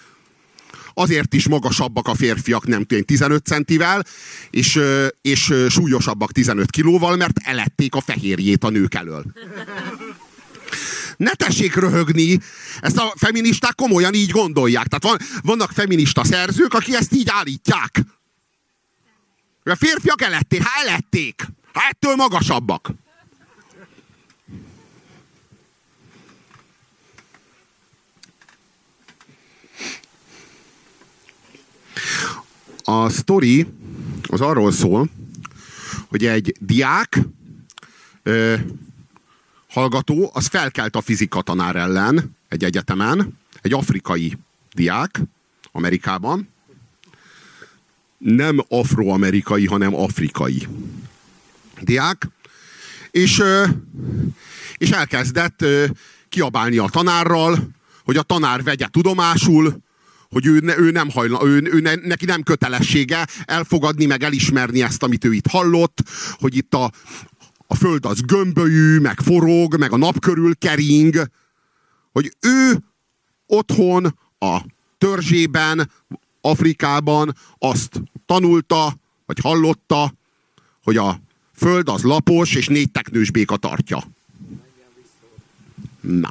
[0.98, 4.04] azért is magasabbak a férfiak, nem tudom, 15 centivel,
[4.50, 4.80] és,
[5.22, 9.24] és súlyosabbak 15 kilóval, mert elették a fehérjét a nők elől.
[11.18, 12.40] Ne tessék röhögni,
[12.80, 14.88] ezt a feministák komolyan így gondolják.
[14.88, 18.02] Tehát van, vannak feminista szerzők, akik ezt így állítják.
[19.64, 21.48] A férfiak elették, hát elették.
[21.74, 22.92] Hát ettől magasabbak.
[32.84, 33.68] A sztori
[34.24, 35.10] az arról szól,
[36.08, 37.20] hogy egy diák
[38.24, 38.56] ö,
[39.70, 44.38] hallgató, az felkelt a fizika tanár ellen egy egyetemen, egy afrikai
[44.74, 45.22] diák
[45.72, 46.50] Amerikában,
[48.18, 50.68] nem afroamerikai, hanem afrikai
[51.82, 52.28] diák,
[53.12, 53.44] és,
[54.78, 55.66] és elkezdett
[56.30, 57.70] kiabálni a tanárral,
[58.04, 59.84] hogy a tanár vegye tudomásul,
[60.36, 65.04] hogy ő, ő nem hajla, ő, ő ne, neki nem kötelessége elfogadni, meg elismerni ezt,
[65.04, 66.92] amit ő itt hallott, hogy itt a,
[67.68, 71.30] a föld az gömbölyű, meg forog, meg a nap körül kering,
[72.12, 72.84] hogy ő
[73.46, 74.58] otthon a
[74.98, 75.92] törzsében,
[76.42, 80.14] Afrikában azt tanulta, vagy hallotta,
[80.84, 81.20] hogy a
[81.54, 84.04] föld az lapos, és négy teknős béka tartja.
[86.02, 86.30] Na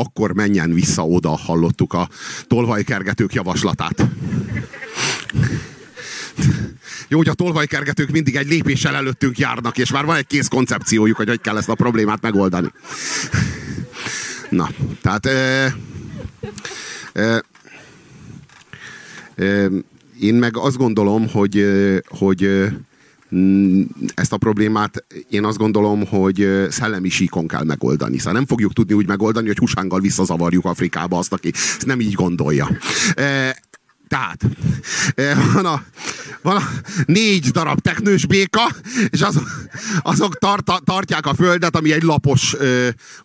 [0.00, 2.08] akkor menjen vissza oda, hallottuk a
[2.46, 4.06] tolvajkergetők javaslatát.
[7.08, 11.16] Jó, hogy a tolvajkergetők mindig egy lépéssel előttünk járnak, és már van egy kész koncepciójuk,
[11.16, 12.72] hogy hogy kell ezt a problémát megoldani.
[14.48, 14.68] Na,
[15.02, 15.26] tehát...
[15.26, 15.74] E,
[17.12, 17.42] e,
[19.36, 19.70] e,
[20.20, 21.66] én meg azt gondolom, hogy,
[22.08, 22.68] hogy
[24.14, 28.18] ezt a problémát én azt gondolom, hogy szellemi síkon kell megoldani.
[28.18, 32.12] Szóval nem fogjuk tudni úgy megoldani, hogy husánggal visszazavarjuk Afrikába azt, aki ezt nem így
[32.12, 32.70] gondolja.
[34.08, 34.44] Tehát
[35.52, 35.84] van a,
[36.42, 36.62] van a
[37.06, 38.70] négy darab teknős béka,
[39.08, 39.68] és azok,
[40.02, 42.54] azok tart, tartják a földet, ami egy lapos,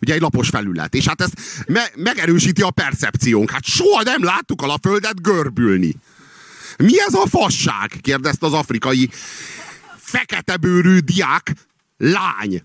[0.00, 0.94] ugye egy lapos felület.
[0.94, 1.34] És hát ezt
[1.66, 3.50] me, megerősíti a percepciónk.
[3.50, 5.96] Hát soha nem láttuk a földet görbülni.
[6.78, 7.92] Mi ez a fasság?
[8.00, 9.10] kérdezte az afrikai
[10.06, 11.54] fekete bőrű diák
[11.96, 12.62] lány.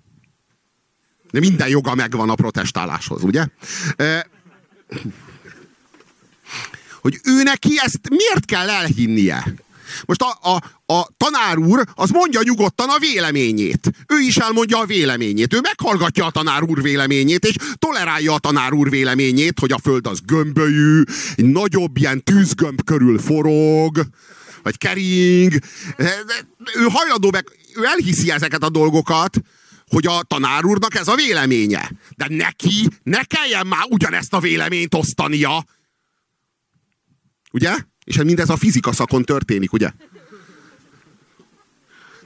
[1.32, 3.46] De minden joga megvan a protestáláshoz, ugye?
[7.02, 9.54] Hogy ő neki ezt miért kell elhinnie?
[10.06, 10.62] Most a, a,
[10.94, 13.92] a tanár úr az mondja nyugodtan a véleményét.
[14.08, 15.54] Ő is elmondja a véleményét.
[15.54, 20.08] Ő meghallgatja a tanár úr véleményét, és tolerálja a tanár úr véleményét, hogy a föld
[20.08, 21.02] az gömbölyű,
[21.36, 24.06] egy nagyobb ilyen tűzgömb körül forog,
[24.64, 25.54] vagy kering.
[26.76, 29.42] Ő hajlandó meg, ő elhiszi ezeket a dolgokat,
[29.88, 31.92] hogy a tanár úrnak ez a véleménye.
[32.16, 35.66] De neki ne kelljen már ugyanezt a véleményt osztania.
[37.52, 37.76] Ugye?
[38.04, 39.92] És mindez a fizika szakon történik, ugye?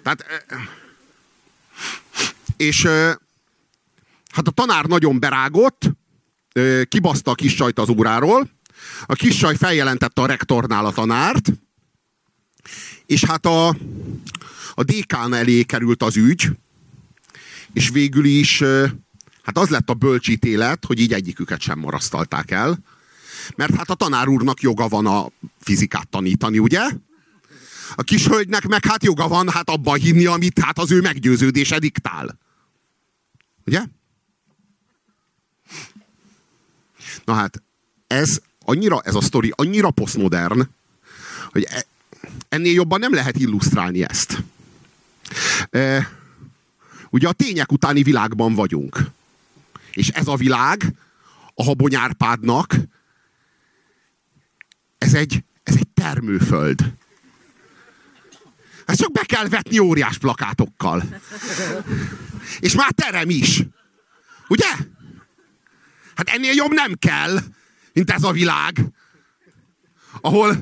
[0.03, 0.25] Tehát,
[2.57, 2.85] és
[4.31, 5.81] hát a tanár nagyon berágott,
[6.87, 8.49] kibaszta a kis csajt az óráról,
[9.05, 11.51] a kis csaj feljelentette a rektornál a tanárt,
[13.05, 13.67] és hát a,
[14.73, 16.49] a dékán elé került az ügy,
[17.73, 18.63] és végül is
[19.43, 22.79] hát az lett a bölcsítélet, hogy így egyiküket sem marasztalták el,
[23.55, 26.89] mert hát a tanár úrnak joga van a fizikát tanítani, ugye?
[27.95, 31.79] A kis hölgynek meg hát joga van hát abban hinni, amit hát az ő meggyőződése
[31.79, 32.39] diktál.
[33.65, 33.83] Ugye?
[37.25, 37.63] Na hát,
[38.07, 40.69] ez annyira, ez a sztori annyira posztmodern,
[41.51, 41.85] hogy e,
[42.49, 44.43] ennél jobban nem lehet illusztrálni ezt.
[45.69, 46.11] E,
[47.09, 48.99] ugye a tények utáni világban vagyunk.
[49.91, 50.93] És ez a világ
[51.53, 52.75] a habonyárpádnak
[54.97, 56.93] ez egy, ez egy termőföld.
[58.85, 61.03] Ezt csak be kell vetni óriás plakátokkal.
[62.59, 63.63] És már terem is.
[64.47, 64.69] Ugye?
[66.15, 67.39] Hát ennél jobb nem kell,
[67.93, 68.85] mint ez a világ.
[70.21, 70.57] Ahol,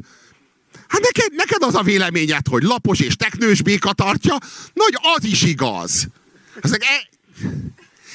[0.94, 4.38] hát neked, neked az a véleményed, hogy lapos és teknős béka tartja,
[4.74, 6.08] nagy az is igaz.
[6.62, 7.10] Ezek, e,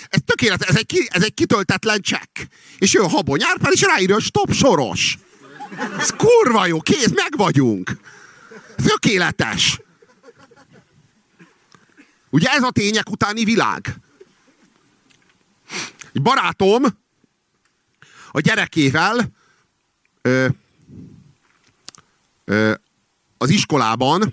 [0.09, 2.39] ez tökéletes, ez egy, ez egy kitöltetlen csekk.
[2.79, 5.19] És jön Habony Árpád, és ráírja, hogy stop soros.
[5.99, 7.97] Ez kurva jó, kész, meg vagyunk.
[8.77, 9.81] Tökéletes.
[12.31, 13.95] Ugye ez a tények utáni világ?
[16.13, 16.85] Egy barátom
[18.33, 19.31] a gyerekével
[20.23, 20.49] ö,
[23.39, 24.33] az iskolában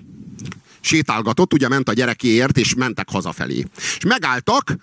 [0.79, 3.65] sétálgatott, ugye ment a gyerekéért, és mentek hazafelé.
[3.97, 4.75] És megálltak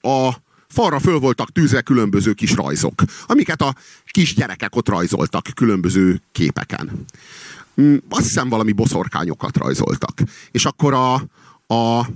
[0.00, 0.30] a
[0.68, 3.74] falra föl voltak tűzve különböző kis rajzok, amiket a
[4.06, 7.06] kis gyerekek ott rajzoltak különböző képeken.
[7.80, 10.20] Mm, azt hiszem valami boszorkányokat rajzoltak.
[10.50, 11.14] És akkor a,
[11.74, 12.06] a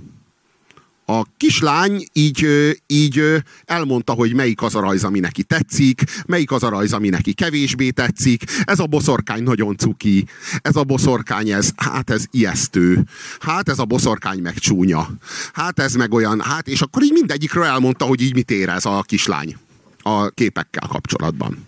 [1.09, 2.47] a kislány így,
[2.87, 7.09] így elmondta, hogy melyik az a rajz, ami neki tetszik, melyik az a rajz, ami
[7.09, 8.43] neki kevésbé tetszik.
[8.63, 10.25] Ez a boszorkány nagyon cuki.
[10.61, 13.03] Ez a boszorkány, ez, hát ez ijesztő.
[13.39, 15.09] Hát ez a boszorkány meg csúnya.
[15.53, 19.03] Hát ez meg olyan, hát és akkor így mindegyikről elmondta, hogy így mit érez a
[19.05, 19.57] kislány
[20.01, 21.65] a képekkel kapcsolatban.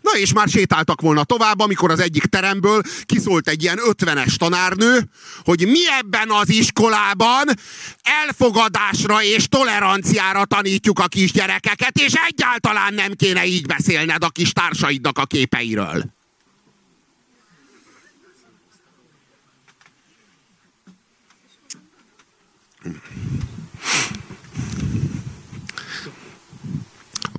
[0.00, 5.08] Na és már sétáltak volna tovább, amikor az egyik teremből kiszólt egy ilyen ötvenes tanárnő,
[5.44, 7.48] hogy mi ebben az iskolában
[8.02, 15.18] elfogadásra és toleranciára tanítjuk a kisgyerekeket, és egyáltalán nem kéne így beszélned a kis társaidnak
[15.18, 16.12] a képeiről.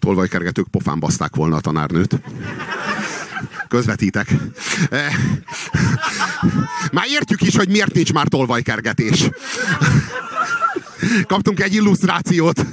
[0.06, 2.20] Tolvajkergetők pofán baszták volna a tanárnőt.
[3.68, 4.28] Közvetítek.
[4.90, 5.12] E,
[6.92, 9.30] már értjük is, hogy miért nincs már tolvajkergetés.
[11.28, 12.66] Kaptunk egy illusztrációt.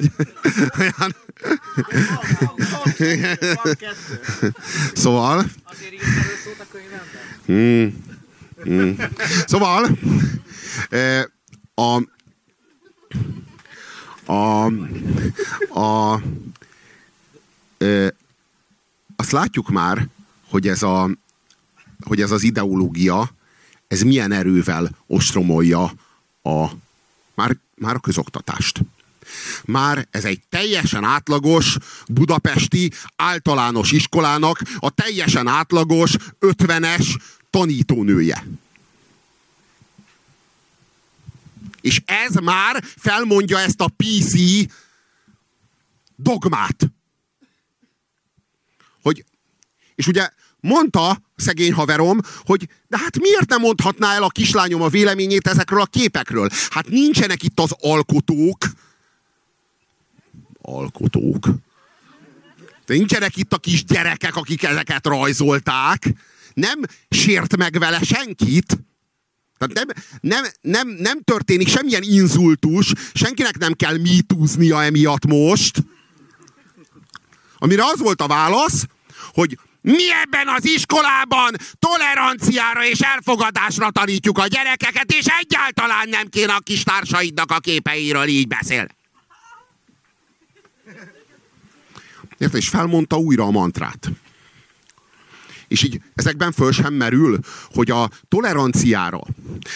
[4.95, 5.45] Szóval...
[7.53, 7.87] Mm,
[8.69, 8.91] mm.
[9.47, 9.99] Szóval...
[10.89, 11.31] E,
[11.75, 12.03] a,
[14.33, 14.65] a,
[15.69, 16.21] a,
[19.17, 20.09] azt látjuk már,
[20.49, 21.11] hogy ez, a,
[22.01, 23.31] hogy ez az ideológia,
[23.89, 25.93] ez milyen erővel ostromolja
[26.43, 26.67] a,
[27.35, 28.81] már, már a közoktatást.
[29.65, 31.77] Már ez egy teljesen átlagos
[32.09, 37.17] budapesti általános iskolának a teljesen átlagos ötvenes
[37.51, 38.47] tanítónője.
[41.81, 44.35] És ez már felmondja ezt a PC
[46.17, 46.91] dogmát.
[49.95, 50.29] És ugye
[50.61, 55.81] mondta szegény haverom, hogy de hát miért nem mondhatná el a kislányom a véleményét ezekről
[55.81, 56.49] a képekről?
[56.71, 58.59] Hát nincsenek itt az alkotók.
[60.63, 61.49] Alkotók.
[62.87, 66.09] De nincsenek itt a kis gyerekek, akik ezeket rajzolták.
[66.55, 68.79] Nem sért meg vele senkit.
[69.59, 75.85] Tehát nem, nem, nem, nem történik semmilyen inzultus, senkinek nem kell mitúznia emiatt most.
[77.59, 78.87] Amire az volt a válasz,
[79.33, 86.53] hogy mi ebben az iskolában toleranciára és elfogadásra tanítjuk a gyerekeket, és egyáltalán nem kéne
[86.53, 88.87] a kis társaidnak a képeiről így beszél.
[92.39, 92.61] Érted?
[92.61, 94.11] És felmondta újra a mantrát.
[95.73, 97.39] És így ezekben föl sem merül,
[97.75, 99.21] hogy a toleranciára,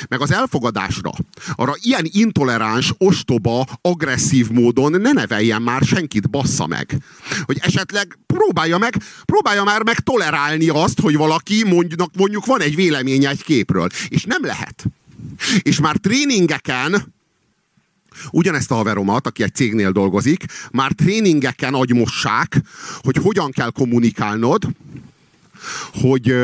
[0.08, 1.12] meg az elfogadásra,
[1.54, 6.98] arra ilyen intoleráns, ostoba, agresszív módon ne neveljen már senkit, bassza meg.
[7.42, 12.74] Hogy esetleg próbálja meg, próbálja már meg tolerálni azt, hogy valaki mondjuk, mondjuk van egy
[12.74, 13.88] véleménye egy képről.
[14.08, 14.84] És nem lehet.
[15.62, 17.14] És már tréningeken,
[18.30, 22.60] ugyanezt a haveromat, aki egy cégnél dolgozik, már tréningeken agymossák,
[23.02, 24.68] hogy hogyan kell kommunikálnod,
[25.92, 26.34] hogy,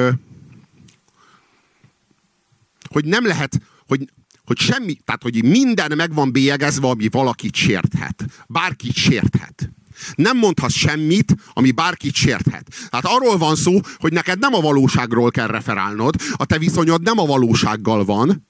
[2.91, 4.13] hogy nem lehet, hogy,
[4.45, 8.25] hogy semmi, tehát hogy minden meg van bélyegezve, ami valakit sérthet.
[8.47, 9.71] Bárkit sérthet.
[10.15, 12.89] Nem mondhatsz semmit, ami bárkit sérthet.
[12.89, 17.19] Tehát arról van szó, hogy neked nem a valóságról kell referálnod, a te viszonyod nem
[17.19, 18.47] a valósággal van,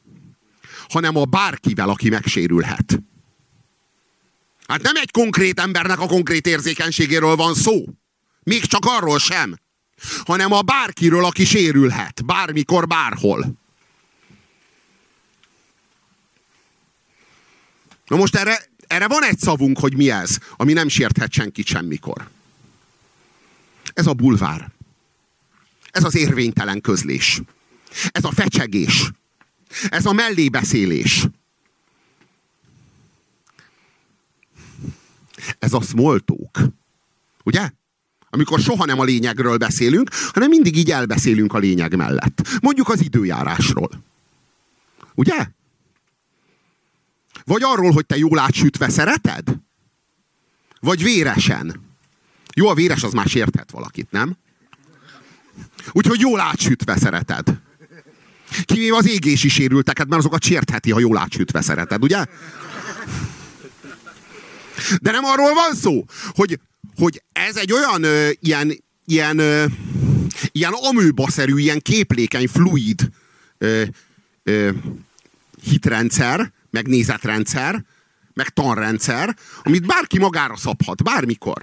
[0.89, 3.03] hanem a bárkivel, aki megsérülhet.
[4.67, 7.85] Hát nem egy konkrét embernek a konkrét érzékenységéről van szó.
[8.43, 9.55] Még csak arról sem.
[10.25, 12.25] Hanem a bárkiről, aki sérülhet.
[12.25, 13.61] Bármikor, bárhol.
[18.07, 22.29] Na most erre, erre van egy szavunk, hogy mi ez, ami nem sérthet senkit semmikor.
[23.95, 24.71] Ez a bulvár.
[25.91, 27.41] Ez az érvénytelen közlés.
[28.11, 29.11] Ez a fecsegés.
[29.89, 31.27] Ez a mellébeszélés.
[35.59, 36.59] Ez a small talk.
[37.45, 37.71] Ugye?
[38.35, 42.49] Amikor soha nem a lényegről beszélünk, hanem mindig így elbeszélünk a lényeg mellett.
[42.61, 44.03] Mondjuk az időjárásról.
[45.15, 45.47] Ugye?
[47.45, 49.57] Vagy arról, hogy te jól átsütve szereted?
[50.81, 51.81] Vagy véresen?
[52.55, 54.37] Jó, a véres az már sérthet valakit, nem?
[55.91, 57.61] Úgyhogy jól átsütve szereted.
[58.65, 62.25] Kivéve az égési sérülteket, mert azokat sértheti, ha jól átsütve szereted, ugye?
[65.01, 66.59] De nem arról van szó, hogy,
[66.97, 69.65] hogy ez egy olyan ö, ilyen, ilyen, ö,
[70.53, 73.11] ilyen amőbaszerű, ilyen képlékeny, fluid
[73.59, 73.83] ö,
[74.43, 74.71] ö,
[75.63, 77.85] hitrendszer, meg nézetrendszer,
[78.35, 81.63] meg tanrendszer, amit bárki magára szabhat, bármikor.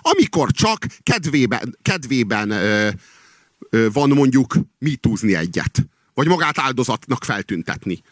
[0.00, 2.88] Amikor csak kedvében, kedvében ö,
[3.70, 8.02] ö, van mondjuk mitúzni egyet, vagy magát áldozatnak feltüntetni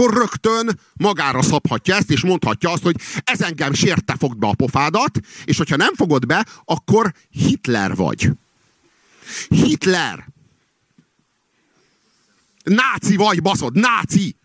[0.00, 4.54] akkor rögtön magára szabhatja ezt, és mondhatja azt, hogy ez engem sérte, fogd be a
[4.54, 8.30] pofádat, és hogyha nem fogod be, akkor Hitler vagy.
[9.48, 10.28] Hitler.
[12.62, 14.36] Náci vagy, baszod, náci.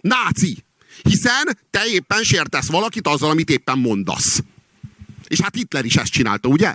[0.00, 0.64] Náci.
[1.02, 4.42] Hiszen te éppen sértesz valakit azzal, amit éppen mondasz.
[5.28, 6.74] És hát Hitler is ezt csinálta, ugye?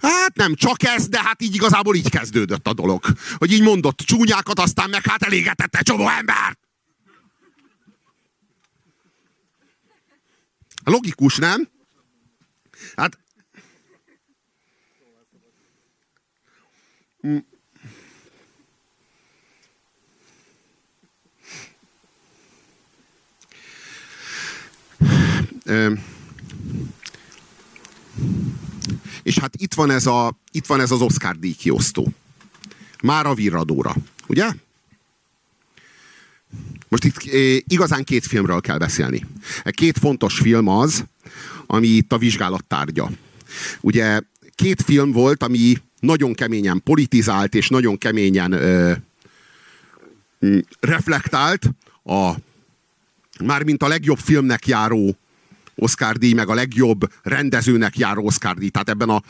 [0.00, 3.04] Hát nem csak ez, de hát így igazából így kezdődött a dolog.
[3.36, 6.69] Hogy így mondott csúnyákat, aztán meg hát elégetette csomó embert.
[10.90, 11.68] Logikus, nem?
[12.96, 13.18] Hát...
[17.20, 17.36] Hm.
[29.22, 32.08] És hát itt van ez, a, itt van ez az Oscar díj kiosztó.
[33.02, 33.94] Már a virradóra,
[34.26, 34.52] ugye?
[36.90, 37.16] Most itt
[37.68, 39.26] igazán két filmről kell beszélni.
[39.64, 41.04] Két fontos film az,
[41.66, 43.10] ami itt a vizsgálat tárgya.
[43.80, 44.20] Ugye
[44.54, 48.92] két film volt, ami nagyon keményen politizált, és nagyon keményen ö,
[50.80, 51.70] reflektált
[52.04, 52.32] a
[53.44, 55.16] mármint a legjobb filmnek járó
[55.74, 58.68] Oscar díj, meg a legjobb rendezőnek járó Oscar díj.
[58.68, 59.22] Tehát ebben a,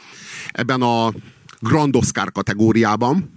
[0.51, 1.13] ebben a
[1.59, 3.31] Grand Oscar kategóriában.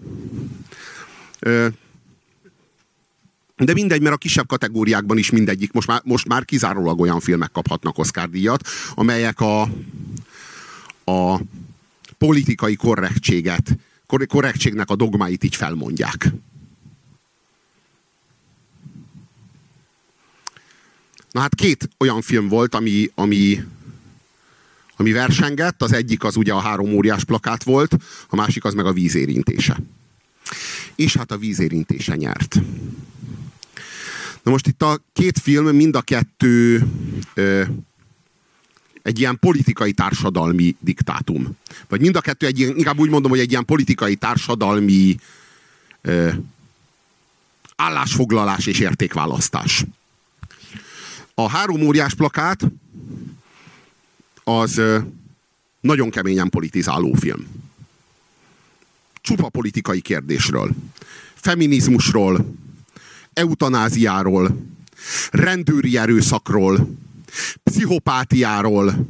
[3.66, 7.52] De mindegy, mert a kisebb kategóriákban is mindegyik, most már, most már kizárólag olyan filmek
[7.52, 9.62] kaphatnak Oscar díjat, amelyek a,
[11.06, 11.42] a
[12.18, 13.78] politikai korrektséget,
[14.28, 16.32] korrektségnek a dogmáit így felmondják.
[21.32, 23.64] Na hát két olyan film volt, ami, ami,
[24.96, 25.82] ami versengett.
[25.82, 27.98] Az egyik az ugye a három óriás plakát volt,
[28.28, 29.78] a másik az meg a vízérintése.
[30.96, 32.62] És hát a vízérintése nyert.
[34.44, 36.88] Na most itt a két film mind a kettő
[37.34, 37.64] ö,
[39.02, 41.58] egy ilyen politikai társadalmi diktátum.
[41.88, 45.16] Vagy mind a kettő egy inkább úgy mondom, hogy egy ilyen politikai társadalmi
[46.02, 46.32] ö,
[47.76, 49.86] állásfoglalás és értékválasztás.
[51.34, 52.62] A három óriás plakát
[54.44, 55.00] az ö,
[55.80, 57.48] nagyon keményen politizáló film.
[59.22, 60.72] Csupa politikai kérdésről.
[61.34, 62.56] Feminizmusról,
[63.34, 64.66] eutanáziáról,
[65.32, 66.98] rendőri erőszakról,
[67.64, 69.08] pszichopátiáról,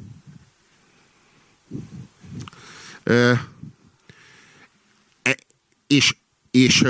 [3.03, 3.33] ö,
[5.21, 5.37] e,
[5.87, 6.15] és,
[6.51, 6.83] és,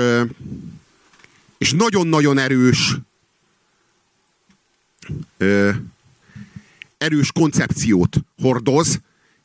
[1.58, 2.96] és nagyon-nagyon erős
[5.36, 5.70] ö,
[6.98, 9.00] erős koncepciót hordoz,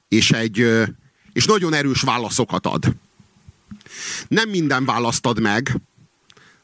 [0.07, 0.57] és, egy,
[1.33, 2.95] és nagyon erős válaszokat ad.
[4.27, 5.75] Nem minden választ ad meg,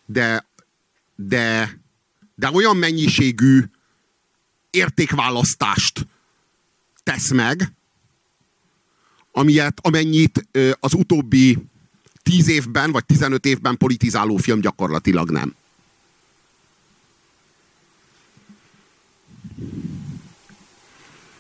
[0.06, 0.46] de
[1.16, 1.80] de,
[2.36, 3.64] de olyan mennyiségű
[4.70, 6.08] értékválasztást
[7.04, 7.74] tesz meg,
[9.32, 10.48] amilyet, amennyit
[10.80, 11.58] az utóbbi
[12.24, 15.56] 10 évben vagy 15 évben politizáló film gyakorlatilag nem.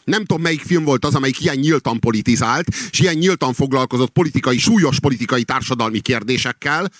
[0.04, 4.58] Nem tudom, melyik film volt az, amelyik ilyen nyíltan politizált, és ilyen nyíltan foglalkozott politikai,
[4.58, 6.92] súlyos politikai társadalmi kérdésekkel.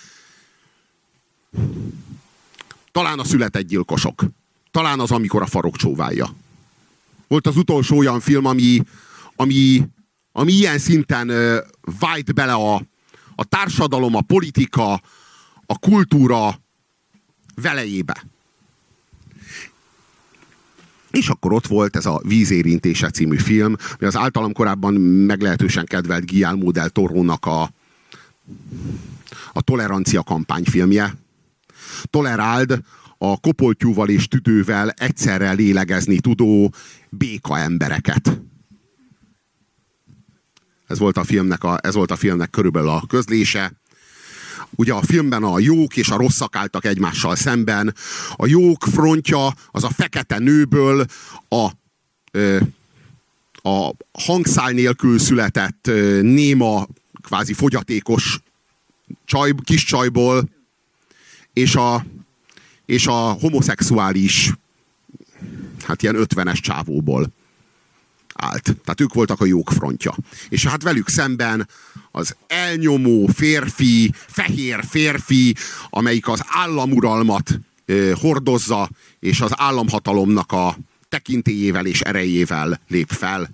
[2.96, 4.24] Talán a született gyilkosok.
[4.70, 6.34] Talán az, amikor a farok csóválja.
[7.28, 8.82] Volt az utolsó olyan film, ami,
[9.34, 9.82] ami,
[10.32, 11.56] ami ilyen szinten uh,
[11.98, 12.74] vájt bele a,
[13.34, 14.92] a társadalom, a politika,
[15.66, 16.60] a kultúra
[17.54, 18.26] velejébe.
[21.10, 26.26] És akkor ott volt ez a Vízérintése című film, ami az általam korábban meglehetősen kedvelt
[26.26, 27.70] Guillermo del Torónak a,
[29.52, 31.24] a tolerancia kampányfilmje.
[32.02, 32.80] Toleráld
[33.18, 36.74] a kopoltyúval és tüdővel egyszerre lélegezni tudó
[37.10, 38.40] béka embereket.
[40.86, 43.72] Ez volt a filmnek, a, ez volt a filmnek körülbelül a közlése.
[44.70, 47.94] Ugye a filmben a jók és a rosszak álltak egymással szemben.
[48.36, 51.06] A jók frontja az a fekete nőből
[51.48, 51.70] a,
[53.68, 55.90] a hangszál nélkül született
[56.20, 56.86] néma,
[57.22, 58.40] kvázi fogyatékos
[59.24, 60.48] csaj, kis csajból,
[61.56, 62.06] és a,
[62.86, 64.52] és a homoszexuális,
[65.82, 67.32] hát ilyen ötvenes csávóból
[68.34, 68.62] állt.
[68.62, 70.14] Tehát ők voltak a jók frontja.
[70.48, 71.68] És hát velük szemben
[72.10, 75.54] az elnyomó férfi, fehér férfi,
[75.90, 78.90] amelyik az államuralmat ö, hordozza,
[79.20, 80.76] és az államhatalomnak a
[81.08, 83.50] tekintélyével és erejével lép fel.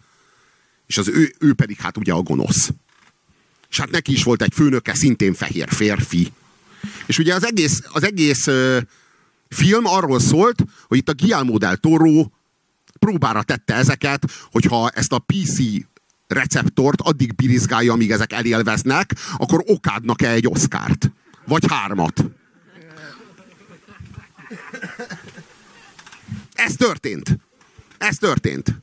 [0.86, 2.70] És az ő, ő pedig hát ugye a gonosz.
[3.70, 6.32] És hát neki is volt egy főnöke, szintén fehér férfi.
[7.06, 8.48] És ugye az egész, az egész
[9.48, 12.26] film arról szólt, hogy itt a Guillermo del Toro
[12.98, 15.58] próbára tette ezeket, hogyha ezt a PC
[16.26, 21.12] receptort addig birizgálja, amíg ezek elélveznek, akkor okádnak-e egy oszkárt?
[21.46, 22.24] Vagy hármat?
[26.52, 27.38] Ez történt.
[27.98, 28.80] Ez történt.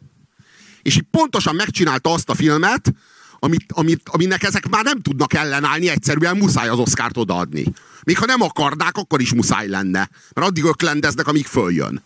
[0.81, 2.93] És így pontosan megcsinálta azt a filmet,
[3.39, 7.63] amit, amit, aminek ezek már nem tudnak ellenállni, egyszerűen muszáj az oszkárt odaadni.
[8.09, 10.09] Még ha nem akarnák, akkor is muszáj lenne.
[10.33, 12.03] Mert addig öklendeznek, amíg följön.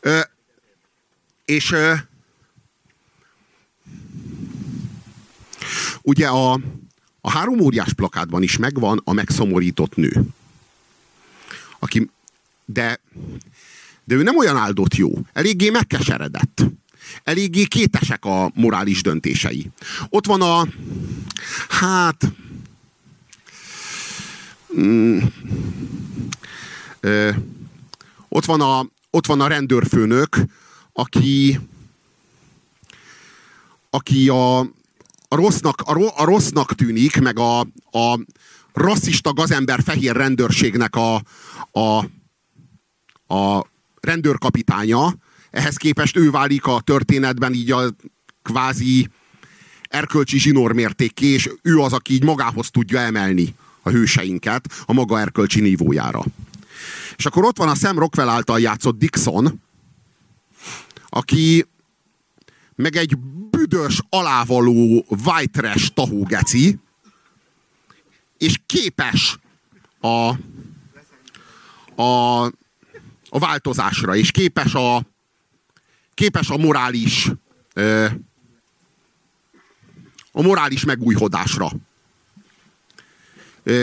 [0.00, 0.20] Ö,
[1.44, 1.94] és ö,
[6.02, 6.52] ugye a,
[7.20, 10.22] a három óriás plakátban is megvan a megszomorított nő.
[11.78, 12.10] Aki,
[12.64, 13.00] de,
[14.04, 15.10] de ő nem olyan áldott jó.
[15.32, 16.64] Eléggé megkeseredett.
[17.24, 19.70] Eléggé kétesek a morális döntései.
[20.08, 20.66] Ott van a
[21.68, 22.32] hát
[24.76, 25.18] mm,
[27.00, 27.30] ö,
[28.28, 30.36] ott van a ott van a rendőrfőnök,
[30.92, 31.58] aki
[33.90, 34.58] aki a,
[35.28, 37.60] a, rossznak, a, a rossznak tűnik, meg a,
[37.90, 38.18] a
[38.72, 41.22] rasszista gazember fehér rendőrségnek a,
[41.72, 42.04] a,
[43.34, 43.66] a
[44.00, 45.14] rendőrkapitánya,
[45.50, 47.82] ehhez képest ő válik a történetben így a
[48.42, 49.08] kvázi
[49.82, 53.54] erkölcsi zsinórmértékké, és ő az, aki így magához tudja emelni
[53.88, 56.24] a hőseinket a maga erkölcsi nívójára.
[57.16, 59.60] És akkor ott van a Sam Rockwell által játszott Dixon,
[61.08, 61.66] aki
[62.74, 63.18] meg egy
[63.50, 66.78] büdös, alávaló, white trash tahógeci,
[68.38, 69.38] és képes
[70.00, 70.28] a,
[72.02, 72.44] a,
[73.28, 75.06] a változásra, és képes a,
[76.14, 77.30] képes a morális
[80.32, 81.70] a morális megújhodásra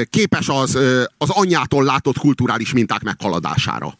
[0.10, 0.76] képes az,
[1.18, 3.98] az anyjától látott kulturális minták meghaladására.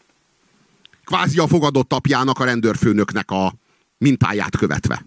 [1.04, 3.54] Kvázi a fogadott apjának, a rendőrfőnöknek a
[3.98, 5.04] mintáját követve.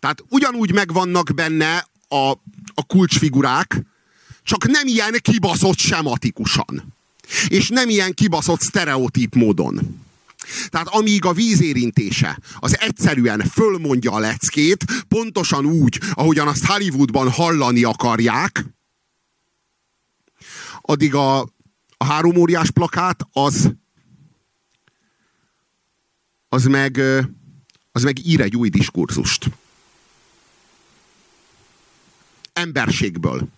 [0.00, 2.30] Tehát ugyanúgy megvannak benne a,
[2.74, 3.80] a kulcsfigurák,
[4.42, 6.94] csak nem ilyen kibaszott sematikusan.
[7.48, 10.03] És nem ilyen kibaszott sztereotíp módon.
[10.68, 17.84] Tehát amíg a vízérintése az egyszerűen fölmondja a leckét, pontosan úgy, ahogyan azt Hollywoodban hallani
[17.84, 18.64] akarják,
[20.80, 21.40] addig a,
[21.96, 23.70] a három óriás plakát az
[26.54, 27.00] az meg,
[27.92, 29.50] az meg ír egy új diskurzust.
[32.52, 33.48] Emberségből.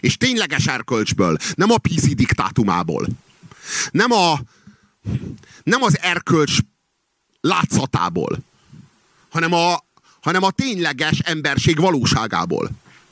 [0.00, 1.36] És tényleges erkölcsből.
[1.54, 3.06] Nem a PC diktátumából.
[3.90, 4.40] Nem a,
[5.62, 6.58] nem az erkölcs
[7.40, 8.38] látszatából,
[9.28, 9.84] hanem a,
[10.20, 12.70] hanem a tényleges emberség valóságából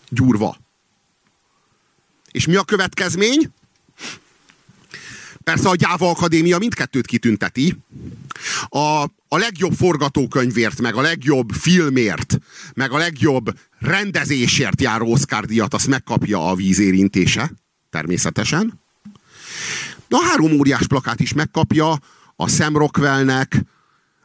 [0.08, 0.56] gyúrva.
[2.30, 3.50] És mi a következmény?
[5.44, 7.76] Persze a Gyáva Akadémia mindkettőt kitünteti.
[8.68, 12.38] A, a legjobb forgatókönyvért, meg a legjobb filmért,
[12.74, 17.52] meg a legjobb rendezésért járó Oscar díjat, azt megkapja a vízérintése,
[17.90, 18.80] természetesen.
[20.14, 21.98] De a három óriás plakát is megkapja
[22.36, 23.62] a Sam Rockwellnek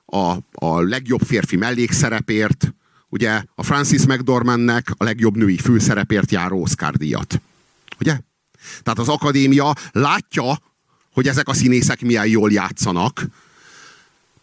[0.05, 2.73] a, a legjobb férfi mellékszerepért,
[3.07, 7.41] ugye a Francis McDormandnek a legjobb női főszerepért járó Oscar díjat.
[7.99, 8.19] Ugye?
[8.83, 10.61] Tehát az akadémia látja,
[11.13, 13.25] hogy ezek a színészek milyen jól játszanak,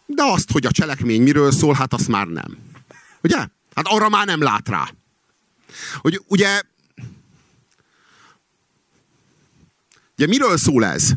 [0.05, 2.57] de azt, hogy a cselekmény miről szól, hát azt már nem.
[3.23, 3.37] Ugye?
[3.75, 4.89] Hát arra már nem lát rá.
[5.95, 6.61] Hogy ugye,
[10.17, 11.15] ugye miről szól ez?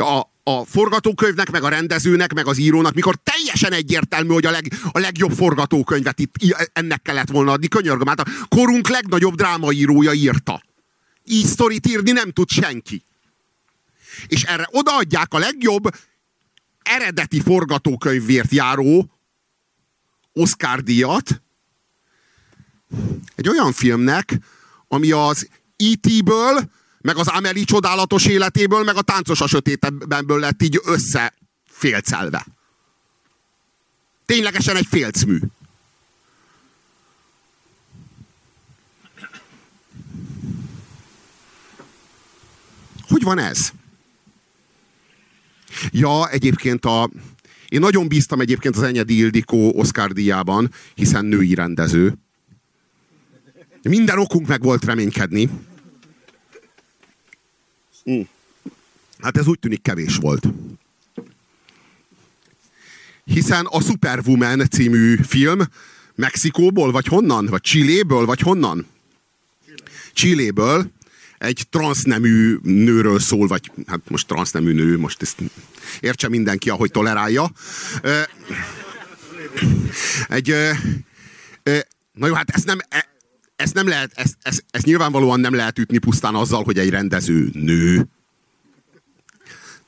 [0.00, 4.72] A, a forgatókönyvnek, meg a rendezőnek, meg az írónak, mikor teljesen egyértelmű, hogy a, leg,
[4.92, 6.34] a legjobb forgatókönyvet itt
[6.72, 7.68] ennek kellett volna adni.
[7.68, 10.62] Könyörgöm, hát a korunk legnagyobb drámaírója írta.
[11.24, 13.02] Így sztorit írni nem tud senki.
[14.26, 15.94] És erre odaadják a legjobb
[16.82, 19.10] eredeti forgatókönyvért járó
[20.32, 21.40] Oscar díjat
[23.34, 24.38] egy olyan filmnek,
[24.88, 26.70] ami az E.T.-ből,
[27.06, 32.46] meg az Amelie csodálatos életéből, meg a táncos a sötétbenből lett így összefélcelve.
[34.26, 35.38] Ténylegesen egy félcmű.
[43.08, 43.72] Hogy van ez?
[45.90, 47.10] Ja, egyébként a...
[47.68, 52.14] Én nagyon bíztam egyébként az Enyedi Ildikó Oscar díjában, hiszen női rendező.
[53.82, 55.50] Minden okunk meg volt reménykedni.
[59.18, 60.46] Hát ez úgy tűnik kevés volt.
[63.24, 65.60] Hiszen a Superwoman című film
[66.14, 67.46] Mexikóból, vagy honnan?
[67.46, 68.86] Vagy Csilléből, vagy honnan?
[70.12, 70.90] Csilléből
[71.38, 75.42] egy transznemű nőről szól, vagy hát most transznemű nő, most ezt
[76.00, 77.50] értse mindenki, ahogy tolerálja.
[80.28, 80.54] Egy,
[82.12, 83.15] na jó, hát ezt nem, e,
[83.56, 87.50] ezt nem lehet, ezt, ezt, ezt nyilvánvalóan nem lehet ütni pusztán azzal, hogy egy rendező
[87.52, 88.08] nő.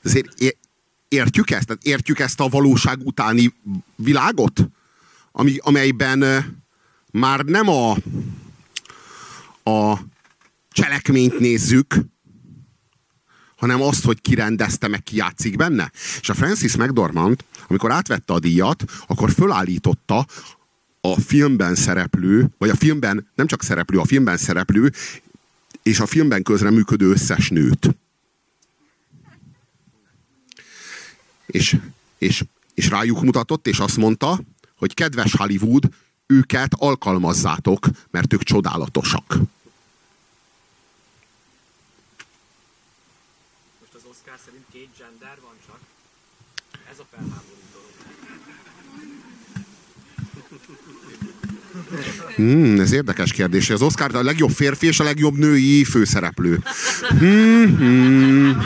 [0.03, 0.55] Azért
[1.07, 1.65] értjük ezt?
[1.65, 3.53] Tehát értjük ezt a valóság utáni
[3.95, 4.69] világot?
[5.31, 6.23] Ami, amelyben
[7.11, 7.91] már nem a,
[9.63, 9.99] a
[10.71, 11.95] cselekményt nézzük,
[13.55, 15.91] hanem azt, hogy ki rendezte, meg ki játszik benne.
[16.21, 20.25] És a Francis McDormand, amikor átvette a díjat, akkor fölállította
[21.01, 24.91] a filmben szereplő, vagy a filmben, nem csak szereplő, a filmben szereplő,
[25.83, 27.95] és a filmben közreműködő összes nőt.
[31.45, 31.77] És,
[32.17, 32.43] és,
[32.73, 34.39] és rájuk mutatott, és azt mondta,
[34.75, 35.89] hogy kedves Hollywood,
[36.25, 39.37] őket alkalmazzátok, mert ők csodálatosak.
[43.79, 45.79] Most az Oscar szerint két gender van csak?
[46.91, 47.59] Ez a felháborító.
[52.35, 53.69] Hmm, ez érdekes kérdés.
[53.69, 56.59] Az Oscar a legjobb férfi és a legjobb női főszereplő.
[57.09, 58.61] Hmm, hmm.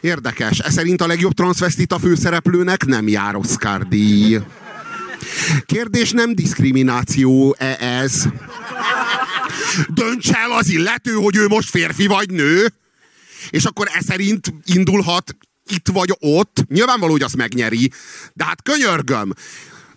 [0.00, 0.58] Érdekes.
[0.58, 4.38] Ez szerint a legjobb transvestita főszereplőnek nem jár Oscar díj.
[5.66, 8.24] Kérdés nem diszkrimináció-e ez?
[9.88, 12.66] Dönts el az illető, hogy ő most férfi vagy nő,
[13.50, 15.36] és akkor ez szerint indulhat
[15.68, 16.64] itt vagy ott.
[16.68, 17.90] Nyilvánvaló, hogy azt megnyeri.
[18.32, 19.32] De hát könyörgöm.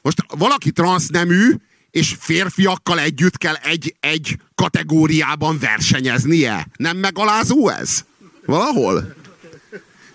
[0.01, 1.51] Most valaki transznemű,
[1.91, 6.67] és férfiakkal együtt kell egy-egy kategóriában versenyeznie.
[6.75, 8.05] Nem megalázó ez?
[8.45, 9.15] Valahol?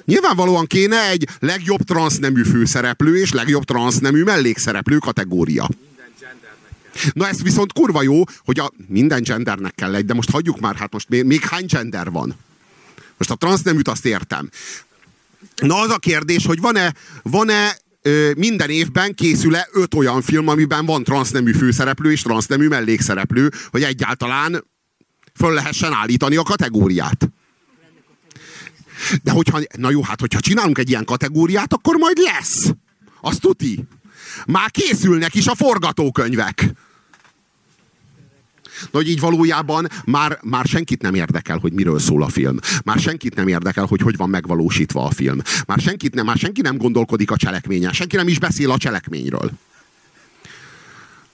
[0.04, 5.68] Nyilvánvalóan kéne egy legjobb transznemű főszereplő és legjobb transznemű mellékszereplő kategória.
[7.12, 10.76] Na ez viszont kurva jó, hogy a minden gendernek kell egy, de most hagyjuk már,
[10.76, 12.34] hát most még, még hány gender van?
[13.16, 14.50] Most a transzneműt azt értem.
[15.56, 16.60] Na az a kérdés, hogy
[17.22, 17.76] van-e
[18.36, 24.64] minden évben készül-e öt olyan film, amiben van transznemű főszereplő és transznemű mellékszereplő, hogy egyáltalán
[25.34, 27.30] föl lehessen állítani a kategóriát.
[29.22, 32.70] De hogyha, na jó, hát hogyha csinálunk egy ilyen kategóriát, akkor majd lesz.
[33.20, 33.84] Azt tuti.
[34.46, 36.72] Már készülnek is a forgatókönyvek.
[38.82, 42.58] De hogy így valójában már, már senkit nem érdekel, hogy miről szól a film.
[42.84, 45.40] Már senkit nem érdekel, hogy hogy van megvalósítva a film.
[45.66, 47.92] Már, senkit nem, már senki nem gondolkodik a cselekményen.
[47.92, 49.50] Senki nem is beszél a cselekményről.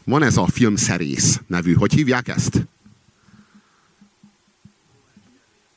[0.05, 1.73] Van ez a film Szerész nevű.
[1.73, 2.67] Hogy hívják ezt?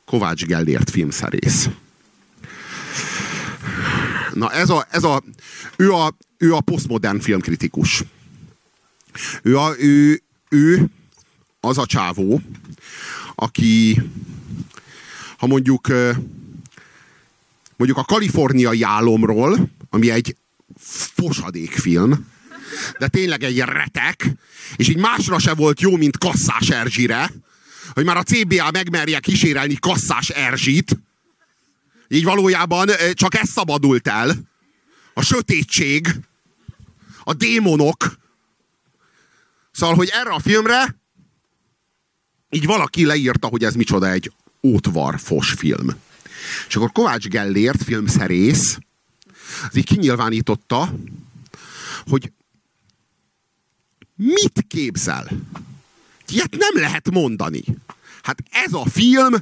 [0.04, 1.68] Kovács Gellért filmszerész.
[4.32, 5.22] Na ez a, ez a,
[5.76, 8.04] ő a, ő a posztmodern filmkritikus.
[9.42, 10.90] Ő, a, ő, ő
[11.64, 12.40] az a csávó,
[13.34, 14.02] aki
[15.36, 15.88] ha mondjuk
[17.76, 20.36] mondjuk a kaliforniai álomról, ami egy
[21.14, 22.26] fosadékfilm,
[22.98, 24.30] de tényleg egy retek,
[24.76, 27.30] és így másra se volt jó, mint Kasszás Erzsire,
[27.92, 30.98] hogy már a CBA megmerje kísérelni Kasszás Erzsit,
[32.08, 34.36] így valójában csak ez szabadult el,
[35.14, 36.06] a sötétség,
[37.24, 38.18] a démonok.
[39.70, 41.01] Szóval, hogy erre a filmre
[42.54, 44.32] így valaki leírta, hogy ez micsoda egy
[44.62, 45.88] ótvarfos film.
[46.68, 48.78] És akkor Kovács Gellért, filmszerész,
[49.68, 50.94] az így kinyilvánította,
[52.06, 52.32] hogy
[54.14, 55.28] mit képzel?
[56.28, 57.64] Ilyet nem lehet mondani.
[58.22, 59.34] Hát ez a film,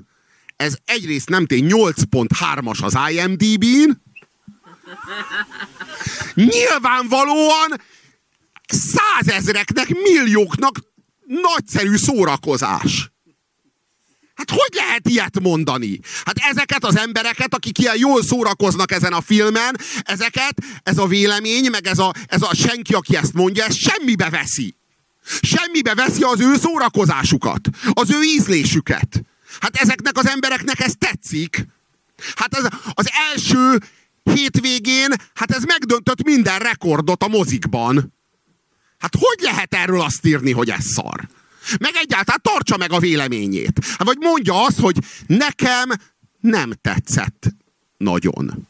[0.56, 4.02] ez egyrészt nem tény 8.3-as az IMDb-n,
[6.34, 7.80] nyilvánvalóan
[8.66, 10.78] százezreknek, millióknak
[11.30, 13.10] nagyszerű szórakozás.
[14.34, 16.00] Hát hogy lehet ilyet mondani?
[16.24, 21.70] Hát ezeket az embereket, akik ilyen jól szórakoznak ezen a filmen, ezeket, ez a vélemény,
[21.70, 24.74] meg ez a, ez a senki, aki ezt mondja, ez semmibe veszi.
[25.40, 29.22] Semmibe veszi az ő szórakozásukat, az ő ízlésüket.
[29.60, 31.66] Hát ezeknek az embereknek ez tetszik.
[32.34, 33.78] Hát ez az első
[34.22, 38.19] hétvégén, hát ez megdöntött minden rekordot a mozikban.
[39.00, 41.28] Hát hogy lehet erről azt írni, hogy ez szar?
[41.80, 43.84] Meg egyáltalán tartsa meg a véleményét.
[43.84, 44.96] Hát vagy mondja azt, hogy
[45.26, 45.90] nekem
[46.40, 47.46] nem tetszett
[47.96, 48.68] nagyon.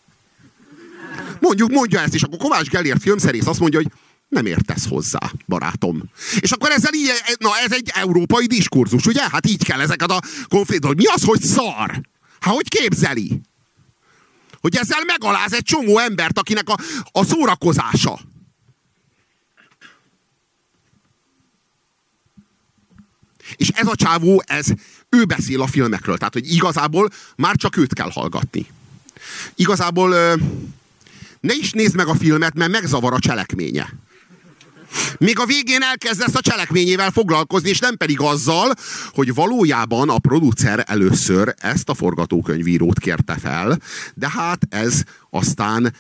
[1.40, 3.92] Mondjuk, mondja ezt is, akkor Kovács Gellért filmszerész azt mondja, hogy
[4.28, 6.02] nem értesz hozzá, barátom.
[6.40, 9.28] És akkor ezzel így, na ez egy európai diskurzus, ugye?
[9.30, 10.96] Hát így kell ezeket a konfliktusokat.
[10.96, 12.00] Mi az, hogy szar?
[12.40, 13.40] Hát hogy képzeli?
[14.60, 16.78] Hogy ezzel megaláz egy csomó embert, akinek a,
[17.12, 18.20] a szórakozása.
[23.56, 24.66] És ez a csávó, ez,
[25.08, 26.18] ő beszél a filmekről.
[26.18, 28.66] Tehát, hogy igazából már csak őt kell hallgatni.
[29.54, 30.10] Igazából
[31.40, 33.92] ne is nézd meg a filmet, mert megzavar a cselekménye.
[35.18, 38.74] Még a végén elkezdesz a cselekményével foglalkozni, és nem pedig azzal,
[39.12, 43.80] hogy valójában a producer először ezt a forgatókönyvírót kérte fel,
[44.14, 45.94] de hát ez aztán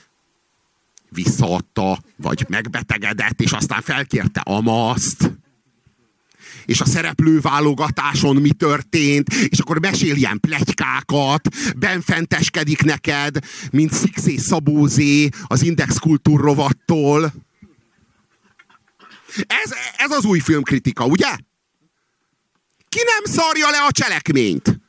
[1.08, 5.30] visszaadta, vagy megbetegedett, és aztán felkérte Amaszt
[6.70, 13.38] és a szereplőválogatáson mi történt, és akkor mesél ilyen plegykákat, benfenteskedik neked,
[13.70, 17.32] mint Szixé Szabózé az Index Kultúr rovattól.
[19.36, 21.36] Ez, ez az új filmkritika, ugye?
[22.88, 24.80] Ki nem szarja le a cselekményt?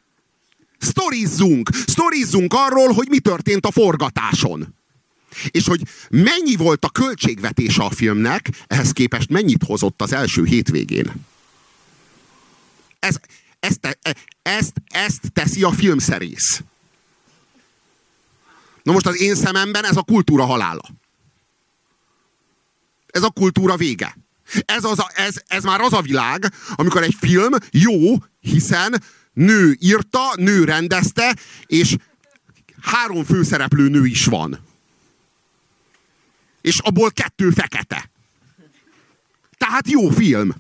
[0.78, 4.76] Sztorizzunk, sztorizzunk arról, hogy mi történt a forgatáson.
[5.48, 11.30] És hogy mennyi volt a költségvetése a filmnek, ehhez képest mennyit hozott az első hétvégén.
[13.02, 13.16] Ez,
[13.60, 13.98] ezt,
[14.42, 16.62] ezt, ezt teszi a filmszerész.
[18.84, 20.90] Na most az én szememben ez a kultúra halála.
[23.08, 24.18] Ez a kultúra vége.
[24.66, 29.78] Ez, az a, ez, ez már az a világ, amikor egy film jó, hiszen nő
[29.80, 31.36] írta, nő rendezte,
[31.66, 31.96] és
[32.82, 34.60] három főszereplő nő is van.
[36.62, 38.10] És abból kettő fekete.
[39.58, 40.54] Tehát jó film.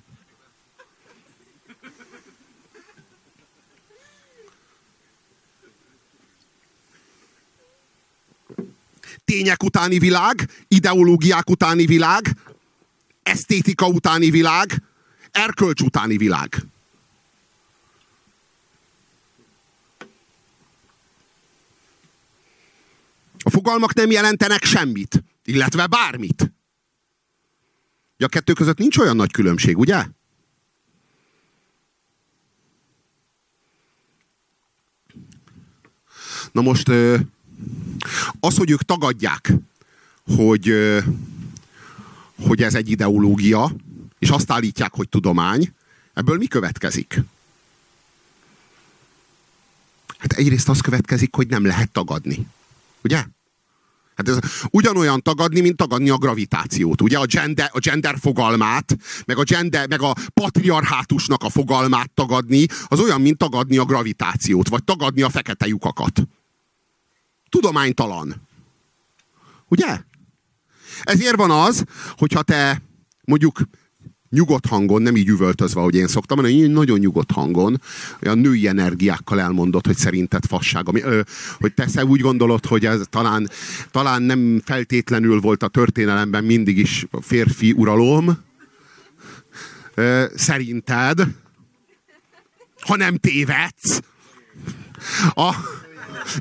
[9.25, 12.37] Tények utáni világ, ideológiák utáni világ,
[13.23, 14.83] esztétika utáni világ,
[15.31, 16.65] erkölcs utáni világ.
[23.43, 26.51] A fogalmak nem jelentenek semmit, illetve bármit.
[28.17, 30.05] a kettő között nincs olyan nagy különbség, ugye?
[36.51, 36.91] Na most
[38.39, 39.53] az, hogy ők tagadják,
[40.35, 40.73] hogy,
[42.45, 43.71] hogy ez egy ideológia,
[44.19, 45.73] és azt állítják, hogy tudomány,
[46.13, 47.21] ebből mi következik?
[50.17, 52.47] Hát egyrészt az következik, hogy nem lehet tagadni.
[53.03, 53.23] Ugye?
[54.15, 54.37] Hát ez
[54.69, 57.01] ugyanolyan tagadni, mint tagadni a gravitációt.
[57.01, 62.65] Ugye a gender, a gender fogalmát, meg a, gender, meg a patriarhátusnak a fogalmát tagadni,
[62.87, 66.27] az olyan, mint tagadni a gravitációt, vagy tagadni a fekete lyukakat
[67.51, 68.35] tudománytalan.
[69.67, 69.99] Ugye?
[71.03, 71.83] Ezért van az,
[72.17, 72.81] hogyha te
[73.23, 73.61] mondjuk
[74.29, 77.81] nyugodt hangon, nem így üvöltözve, hogy én szoktam, hanem nagyon nyugodt hangon,
[78.23, 80.87] olyan női energiákkal elmondod, hogy szerinted fasság.
[80.87, 81.21] Ami, ö,
[81.59, 83.49] hogy te úgy gondolod, hogy ez talán,
[83.91, 88.37] talán nem feltétlenül volt a történelemben mindig is férfi uralom.
[89.95, 91.27] Ö, szerinted,
[92.79, 94.01] ha nem tévedsz.
[95.33, 95.55] A,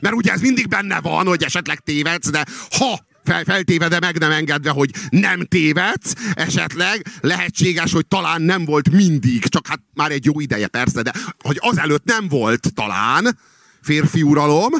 [0.00, 4.30] mert ugye ez mindig benne van, hogy esetleg tévedsz, de ha fel, feltévede meg nem
[4.30, 10.24] engedve, hogy nem tévedsz, esetleg lehetséges, hogy talán nem volt mindig, csak hát már egy
[10.24, 13.38] jó ideje persze, de hogy azelőtt nem volt talán
[13.82, 14.72] férfi uralom,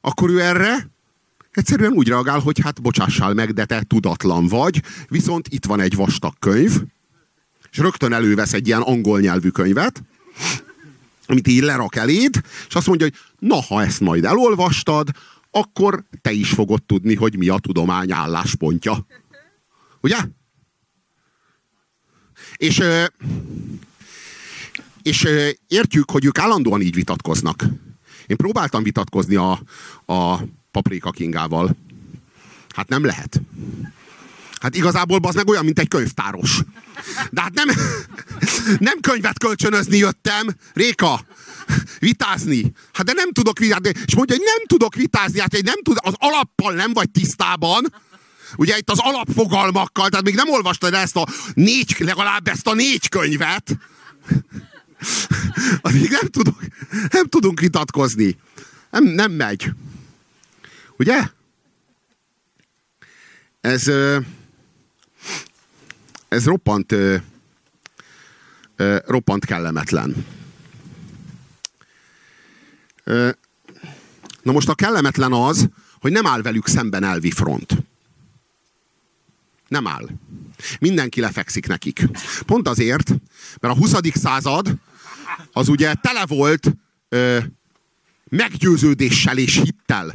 [0.00, 0.92] akkor ő erre
[1.54, 5.94] Egyszerűen úgy reagál, hogy hát bocsássál meg, de te tudatlan vagy, viszont itt van egy
[5.94, 6.82] vastag könyv,
[7.70, 10.02] és rögtön elővesz egy ilyen angol nyelvű könyvet,
[11.26, 13.16] amit így lerak eléd, és azt mondja, hogy
[13.48, 15.08] na, ha ezt majd elolvastad,
[15.50, 19.06] akkor te is fogod tudni, hogy mi a tudomány álláspontja.
[20.00, 20.16] Ugye?
[22.56, 22.82] És,
[25.02, 25.26] és
[25.68, 27.64] értjük, hogy ők állandóan így vitatkoznak.
[28.26, 29.60] Én próbáltam vitatkozni a,
[30.04, 30.38] a
[30.70, 31.76] Paprika Kingával.
[32.68, 33.40] Hát nem lehet.
[34.64, 36.60] Hát igazából az meg olyan, mint egy könyvtáros.
[37.30, 37.68] De hát nem,
[38.78, 41.26] nem könyvet kölcsönözni jöttem, Réka,
[41.98, 42.72] vitázni.
[42.92, 43.92] Hát de nem tudok vitázni.
[44.06, 47.94] És mondja, hogy nem tudok vitázni, hát egy nem tud, az alappal nem vagy tisztában.
[48.56, 53.08] Ugye itt az alapfogalmakkal, tehát még nem olvastad ezt a négy, legalább ezt a négy
[53.08, 53.76] könyvet.
[55.80, 56.60] Addig nem tudok,
[57.10, 58.36] nem tudunk vitatkozni.
[58.90, 59.70] Nem, nem megy.
[60.96, 61.28] Ugye?
[63.60, 63.90] Ez,
[66.34, 66.94] ez roppant,
[69.06, 70.26] roppant kellemetlen.
[74.42, 75.68] Na most a kellemetlen az,
[76.00, 77.76] hogy nem áll velük szemben elvi front.
[79.68, 80.08] Nem áll.
[80.80, 82.04] Mindenki lefekszik nekik.
[82.46, 83.08] Pont azért,
[83.60, 83.92] mert a 20.
[84.14, 84.74] század
[85.52, 86.76] az ugye tele volt
[87.08, 87.38] ö,
[88.28, 90.12] meggyőződéssel és hittel.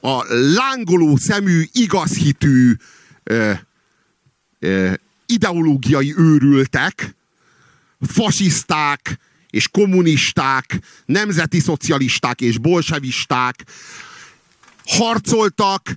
[0.00, 2.76] A lángoló szemű, igazhitű
[3.22, 3.52] ö,
[4.58, 4.92] ö,
[5.26, 7.16] ideológiai őrültek,
[8.00, 9.18] fasiszták
[9.50, 13.64] és kommunisták, nemzeti szocialisták és bolsevisták
[14.84, 15.94] harcoltak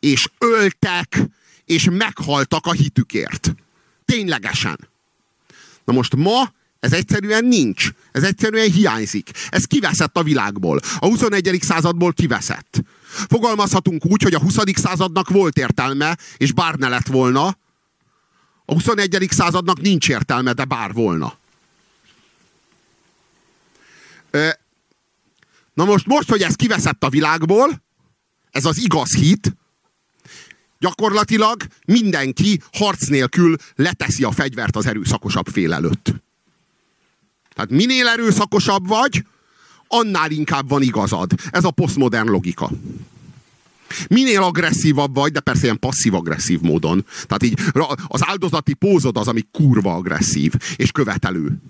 [0.00, 1.20] és öltek
[1.64, 3.54] és meghaltak a hitükért.
[4.04, 4.88] Ténylegesen.
[5.84, 7.88] Na most ma ez egyszerűen nincs.
[8.12, 9.30] Ez egyszerűen hiányzik.
[9.48, 10.80] Ez kiveszett a világból.
[10.98, 11.58] A 21.
[11.62, 12.82] századból kiveszett.
[13.28, 14.56] Fogalmazhatunk úgy, hogy a 20.
[14.74, 17.56] századnak volt értelme, és bár ne lett volna,
[18.70, 19.28] a 21.
[19.30, 21.36] századnak nincs értelme, de bár volna.
[25.74, 27.82] Na most, most, hogy ez kiveszett a világból,
[28.50, 29.56] ez az igaz hit,
[30.78, 36.14] gyakorlatilag mindenki harc nélkül leteszi a fegyvert az erőszakosabb fél előtt.
[37.54, 39.24] Tehát minél erőszakosabb vagy,
[39.86, 41.32] annál inkább van igazad.
[41.50, 42.70] Ez a posztmodern logika.
[44.08, 47.04] Minél agresszívabb vagy, de persze ilyen passzív-agresszív módon.
[47.26, 47.60] Tehát így
[48.06, 51.60] az áldozati pózod az, ami kurva agresszív és követelő.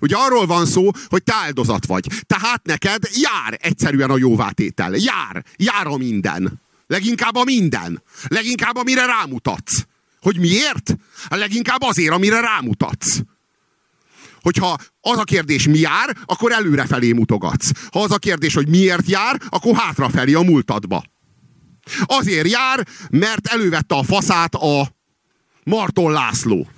[0.00, 2.06] Ugye arról van szó, hogy te áldozat vagy.
[2.26, 4.94] Tehát neked jár egyszerűen a jóvátétel.
[4.94, 5.44] Jár.
[5.56, 6.60] Jár a minden.
[6.86, 8.02] Leginkább a minden.
[8.28, 9.82] Leginkább amire rámutatsz.
[10.20, 10.96] Hogy miért?
[11.28, 13.20] Leginkább azért, amire rámutatsz.
[14.42, 17.70] Hogyha az a kérdés mi jár, akkor előre felé mutogatsz.
[17.92, 21.04] Ha az a kérdés, hogy miért jár, akkor hátrafelé a múltadba.
[22.04, 24.92] Azért jár, mert elővette a faszát a
[25.64, 26.68] Marton László.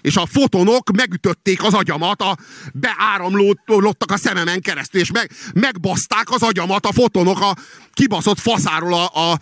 [0.00, 2.36] És a fotonok megütötték az agyamat, a,
[2.72, 7.56] beáramlottak a szememen keresztül, és meg, megbaszták az agyamat a fotonok a
[7.92, 9.40] kibaszott faszáról a, a,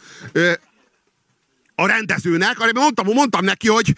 [1.74, 2.72] a rendezőnek.
[2.72, 3.94] Mondtam, mondtam neki, hogy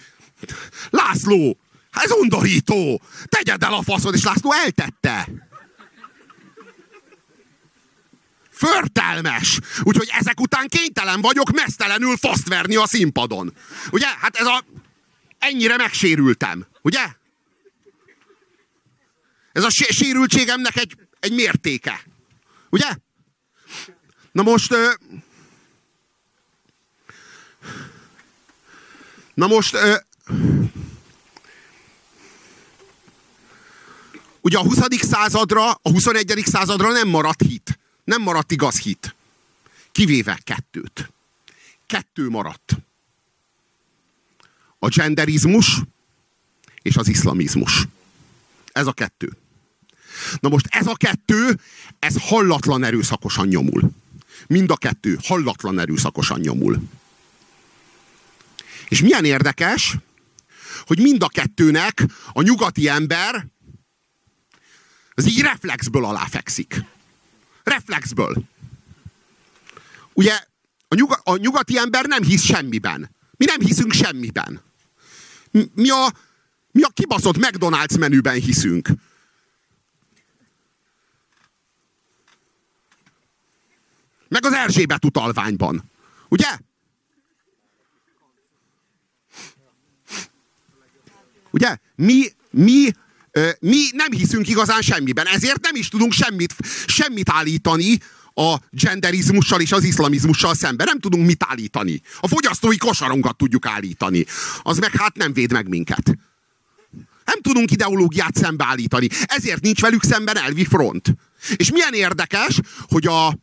[0.91, 1.59] László,
[1.91, 3.01] ez undorító!
[3.25, 5.29] Tegyed el a faszod, és László eltette.
[8.55, 9.59] Förtelmes!
[9.83, 13.55] Úgyhogy ezek után kénytelen vagyok mesztelenül faszt verni a színpadon.
[13.91, 14.07] Ugye?
[14.21, 14.65] Hát ez a...
[15.39, 16.67] Ennyire megsérültem.
[16.83, 17.07] Ugye?
[19.53, 22.03] Ez a sérültségemnek egy, egy mértéke.
[22.71, 22.97] Ugye?
[24.33, 24.75] Na most...
[29.35, 29.77] Na most...
[34.41, 34.79] Ugye a 20.
[35.01, 36.43] századra, a 21.
[36.47, 37.79] századra nem maradt hit.
[38.05, 39.15] Nem maradt igaz hit.
[39.93, 41.13] Kivéve kettőt.
[41.87, 42.77] Kettő maradt.
[44.79, 45.81] A genderizmus
[46.83, 47.87] és az iszlamizmus.
[48.73, 49.37] Ez a kettő.
[50.41, 51.61] Na most ez a kettő,
[51.99, 53.91] ez hallatlan erőszakosan nyomul.
[54.47, 56.83] Mind a kettő hallatlan erőszakosan nyomul.
[58.89, 59.97] És milyen érdekes,
[60.87, 63.47] hogy mind a kettőnek a nyugati ember
[65.15, 66.85] az így reflexből aláfekszik.
[67.65, 68.45] Reflexből.
[70.13, 70.45] Ugye
[70.89, 73.11] a, nyuga, a nyugati ember nem hisz semmiben.
[73.37, 74.61] Mi nem hiszünk semmiben.
[75.75, 76.13] Mi a,
[76.71, 78.89] mi a kibaszott McDonald's menüben hiszünk.
[84.29, 85.91] Meg az Erzsébet utalványban.
[86.29, 86.59] Ugye?
[91.51, 91.77] Ugye?
[91.95, 92.91] Mi, mi
[93.61, 96.55] mi nem hiszünk igazán semmiben, ezért nem is tudunk semmit,
[96.87, 97.99] semmit állítani
[98.35, 100.87] a genderizmussal és az iszlamizmussal szemben.
[100.87, 102.01] Nem tudunk mit állítani.
[102.21, 104.25] A fogyasztói kosarunkat tudjuk állítani.
[104.63, 106.17] Az meg hát nem véd meg minket.
[107.25, 109.09] Nem tudunk ideológiát szembeállítani.
[109.23, 111.15] Ezért nincs velük szemben elvi front.
[111.57, 113.39] És milyen érdekes, hogy a,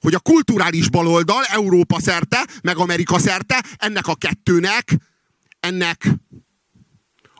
[0.00, 4.96] hogy a kulturális baloldal Európa szerte, meg Amerika szerte ennek a kettőnek,
[5.60, 6.08] ennek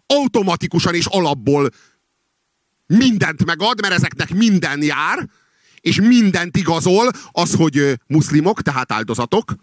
[0.07, 1.71] automatikusan és alapból
[2.97, 5.29] mindent megad, mert ezeknek minden jár,
[5.81, 9.55] és mindent igazol az, hogy muszlimok, tehát áldozatok,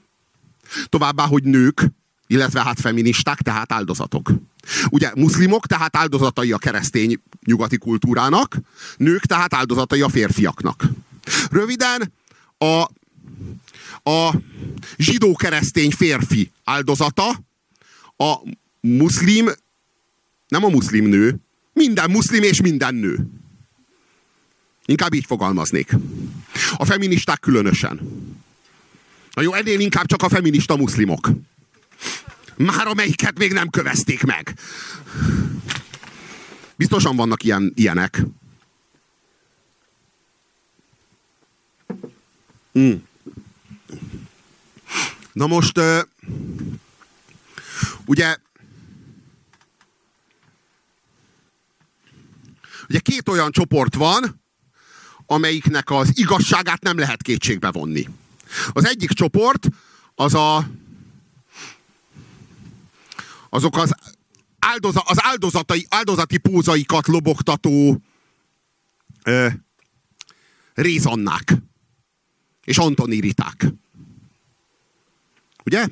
[0.86, 1.86] továbbá, hogy nők,
[2.28, 4.32] illetve hát feministák, tehát áldozatok.
[4.90, 8.58] Ugye muszlimok, tehát áldozatai a keresztény nyugati kultúrának,
[8.98, 10.84] nők, tehát áldozatai a férfiaknak.
[11.52, 12.14] Röviden,
[12.58, 12.82] a,
[14.12, 14.34] a
[14.98, 17.30] zsidó-keresztény férfi áldozata,
[18.18, 18.36] a
[18.80, 19.50] muszlim,
[20.48, 21.40] nem a muszlim nő,
[21.74, 23.28] minden muszlim és minden nő.
[24.86, 25.96] Inkább így fogalmaznék.
[26.78, 28.00] A feministák különösen.
[29.34, 31.30] Na jó, ennél inkább csak a feminista muszlimok.
[32.56, 34.60] Már amelyiket még nem kövezték meg.
[36.76, 38.22] Biztosan vannak ilyen, ilyenek.
[42.80, 42.94] Mm.
[45.34, 45.80] Na most,
[48.06, 48.38] ugye,
[52.90, 54.42] ugye két olyan csoport van,
[55.26, 58.08] amelyiknek az igazságát nem lehet kétségbe vonni.
[58.72, 59.68] Az egyik csoport
[60.16, 60.70] az a
[63.50, 63.96] azok az,
[64.60, 68.02] áldoza, az áldozatai, áldozati pózaikat lobogtató
[69.24, 69.48] ö,
[70.74, 71.54] rézannák
[72.64, 73.66] és antoniriták.
[75.66, 75.88] Ugye?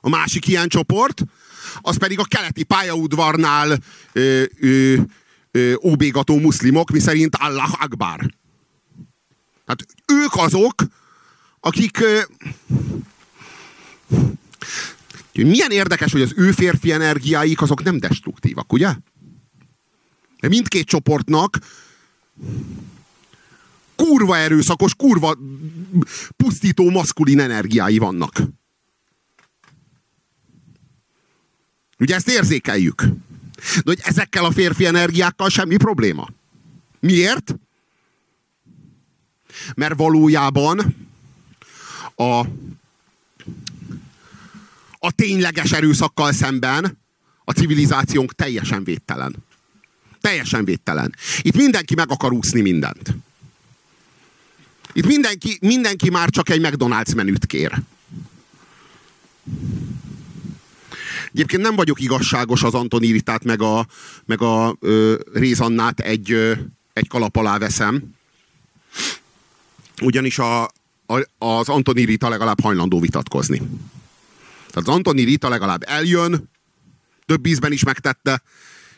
[0.00, 1.22] A másik ilyen csoport,
[1.80, 3.78] az pedig a keleti pályaudvarnál
[4.12, 4.96] ö, ö,
[5.50, 8.34] ö, óbégató muszlimok, miszerint Allah Akbar.
[9.66, 10.74] Hát ők azok,
[11.60, 12.20] akik ö,
[15.32, 18.94] milyen érdekes, hogy az ő férfi energiáik azok nem destruktívak, ugye?
[20.40, 21.58] De mindkét csoportnak
[23.96, 25.38] kurva erőszakos, kurva
[26.36, 28.42] pusztító maszkulin energiái vannak.
[32.00, 33.02] Ugye ezt érzékeljük.
[33.74, 36.28] De hogy ezekkel a férfi energiákkal semmi probléma.
[37.00, 37.54] Miért?
[39.74, 40.96] Mert valójában
[42.16, 42.44] a
[45.02, 46.98] a tényleges erőszakkal szemben
[47.44, 49.36] a civilizációnk teljesen védtelen.
[50.20, 51.14] Teljesen védtelen.
[51.42, 53.14] Itt mindenki meg akar úszni mindent.
[54.92, 57.82] Itt mindenki, mindenki már csak egy McDonald's menüt kér.
[61.32, 63.86] Egyébként nem vagyok igazságos az Antoniritát, meg a,
[64.24, 66.52] meg a ö, Rézannát egy, ö,
[66.92, 68.14] egy kalap alá veszem.
[70.02, 70.62] Ugyanis a,
[71.06, 73.58] a, az Antonirita legalább hajlandó vitatkozni.
[74.70, 76.50] Tehát az Antoni Rita legalább eljön,
[77.26, 78.42] több ízben is megtette,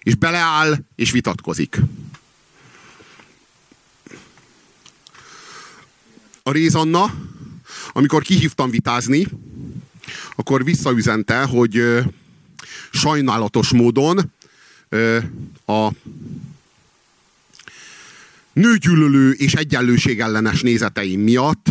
[0.01, 1.81] és beleáll, és vitatkozik.
[6.43, 7.15] A Rézanna,
[7.93, 9.27] amikor kihívtam vitázni,
[10.37, 12.03] akkor visszaüzente, hogy
[12.93, 14.33] sajnálatos módon
[15.67, 15.89] a
[18.53, 21.67] nőgyűlölő és egyenlőség ellenes nézeteim miatt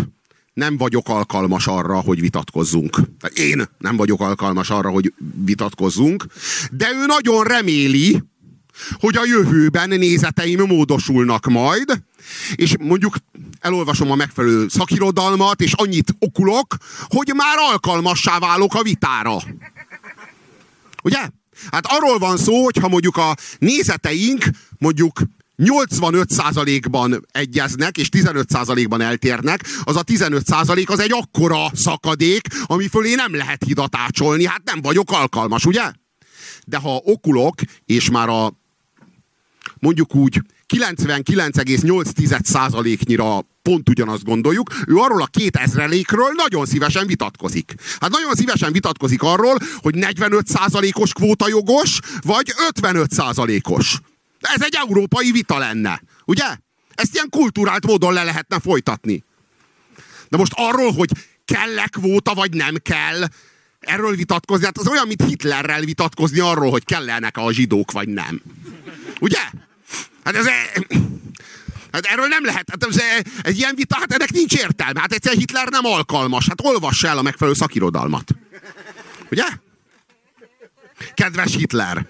[0.54, 2.98] nem vagyok alkalmas arra, hogy vitatkozzunk.
[3.34, 5.14] Én nem vagyok alkalmas arra, hogy
[5.46, 6.26] vitatkozzunk,
[6.72, 8.24] de ő nagyon reméli,
[8.94, 12.02] hogy a jövőben nézeteim módosulnak majd,
[12.56, 13.16] és mondjuk
[13.60, 16.76] elolvasom a megfelelő szakirodalmat, és annyit okulok,
[17.08, 19.38] hogy már alkalmassá válok a vitára.
[21.02, 21.30] Ugye?
[21.72, 24.44] Hát arról van szó, hogy ha mondjuk a nézeteink
[24.78, 25.22] mondjuk
[25.58, 33.36] 85%-ban egyeznek, és 15%-ban eltérnek, az a 15% az egy akkora szakadék, ami fölé nem
[33.36, 35.92] lehet hidat ácsolni, hát nem vagyok alkalmas, ugye?
[36.66, 38.54] De ha okulok, és már a
[39.80, 40.42] mondjuk úgy
[40.74, 47.74] 99,8%-nyira pont ugyanazt gondoljuk, ő arról a két ezrelékről nagyon szívesen vitatkozik.
[48.00, 54.00] Hát nagyon szívesen vitatkozik arról, hogy 45%-os kvóta jogos, vagy 55%-os.
[54.40, 56.46] Ez egy európai vita lenne, ugye?
[56.96, 59.24] Ezt ilyen kulturált módon le lehetne folytatni.
[60.30, 61.10] De most arról, hogy
[61.46, 63.26] kell-e kvóta, vagy nem kell,
[63.80, 68.42] erről vitatkozni, hát az olyan, mint Hitlerrel vitatkozni arról, hogy kellenek a zsidók, vagy nem.
[69.20, 69.40] Ugye?
[70.24, 70.46] Hát ez...
[71.92, 72.70] Hát erről nem lehet.
[72.70, 73.02] Hát ez,
[73.42, 75.00] egy ilyen vita, hát ennek nincs értelme.
[75.00, 76.48] Hát egyszer Hitler nem alkalmas.
[76.48, 78.32] Hát olvassa el a megfelelő szakirodalmat.
[79.32, 79.46] Ugye?
[81.14, 82.06] Kedves Hitler!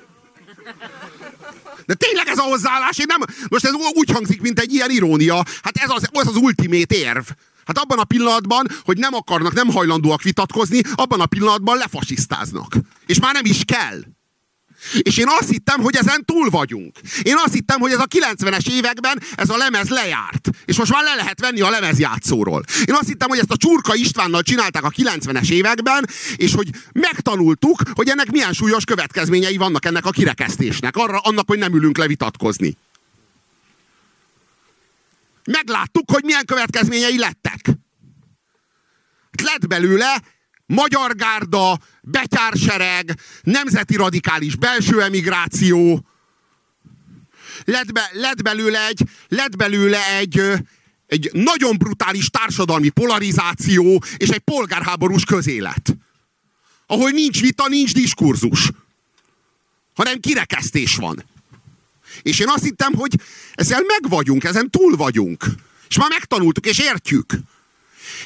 [1.85, 5.35] De tényleg ez a hozzáállás, én nem, most ez úgy hangzik, mint egy ilyen irónia.
[5.35, 7.27] Hát ez az, az az ultimét érv.
[7.65, 12.75] Hát abban a pillanatban, hogy nem akarnak, nem hajlandóak vitatkozni, abban a pillanatban lefasisztáznak.
[13.05, 13.99] És már nem is kell.
[15.01, 16.97] És én azt hittem, hogy ezen túl vagyunk.
[17.21, 20.49] Én azt hittem, hogy ez a 90-es években ez a lemez lejárt.
[20.65, 22.63] És most már le lehet venni a lemezjátszóról.
[22.85, 26.05] Én azt hittem, hogy ezt a Csurka Istvánnal csinálták a 90-es években,
[26.35, 30.95] és hogy megtanultuk, hogy ennek milyen súlyos következményei vannak ennek a kirekesztésnek.
[30.95, 32.77] Arra, annak, hogy nem ülünk le vitatkozni.
[35.43, 37.59] Megláttuk, hogy milyen következményei lettek.
[39.43, 40.21] Lett belőle
[40.71, 46.05] magyar gárda, betyársereg, nemzeti radikális belső emigráció,
[47.65, 50.41] lett, be, lett belőle, egy, lett belőle egy,
[51.07, 55.97] egy nagyon brutális társadalmi polarizáció és egy polgárháborús közélet.
[56.87, 58.69] Ahol nincs vita, nincs diskurzus,
[59.93, 61.25] hanem kirekesztés van.
[62.21, 63.15] És én azt hittem, hogy
[63.53, 65.45] ezzel meg vagyunk, ezen túl vagyunk.
[65.87, 67.33] És már megtanultuk, és értjük.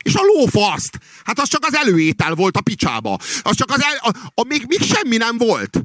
[0.02, 3.18] És a lófaszt, hát az csak az előétel volt a picsába.
[3.42, 5.84] Az csak az el, a, a, még, még semmi nem volt.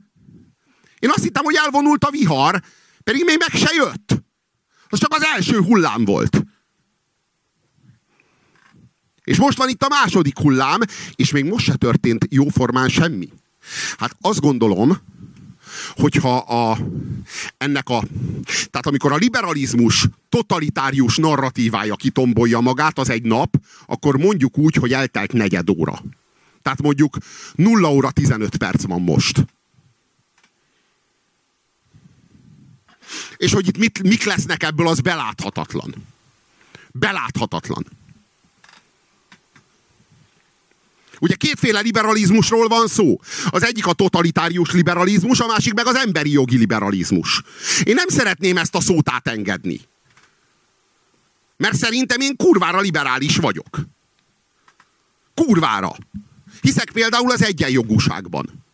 [0.99, 2.63] Én azt hittem, hogy elvonult a vihar,
[3.05, 4.23] pedig még meg se jött.
[4.89, 6.43] Az csak az első hullám volt.
[9.25, 10.81] És most van itt a második hullám,
[11.15, 13.29] és még most se történt jóformán semmi.
[13.99, 14.99] Hát azt gondolom,
[15.97, 16.79] hogyha a,
[17.57, 18.03] ennek a,
[18.71, 24.93] tehát amikor a liberalizmus totalitárius narratívája kitombolja magát az egy nap, akkor mondjuk úgy, hogy
[24.93, 26.03] eltelt negyed óra.
[26.63, 27.17] Tehát mondjuk
[27.55, 29.45] 0 óra 15 perc van most.
[33.37, 35.95] És hogy itt mit, mik lesznek ebből, az beláthatatlan.
[36.93, 37.87] Beláthatatlan.
[41.21, 43.21] Ugye kétféle liberalizmusról van szó.
[43.47, 47.43] Az egyik a totalitárius liberalizmus, a másik meg az emberi jogi liberalizmus.
[47.83, 49.81] Én nem szeretném ezt a szót átengedni.
[51.57, 53.81] Mert szerintem én kurvára liberális vagyok.
[55.35, 55.93] Kurvára.
[56.61, 58.65] Hiszek például az egyenjogúságban.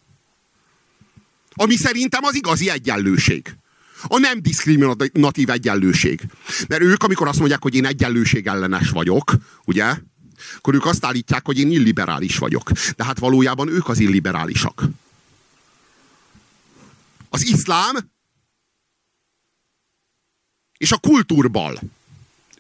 [1.55, 3.57] Ami szerintem az igazi egyenlőség.
[4.03, 6.21] A nem diszkriminatív egyenlőség.
[6.69, 9.33] Mert ők, amikor azt mondják, hogy én egyenlőség ellenes vagyok,
[9.65, 9.97] ugye?
[10.57, 12.71] Akkor ők azt állítják, hogy én illiberális vagyok.
[12.97, 14.83] De hát valójában ők az illiberálisak.
[17.29, 18.11] Az iszlám
[20.79, 21.81] és a kultúrbal.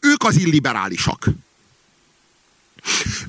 [0.01, 1.29] Ők az illiberálisak.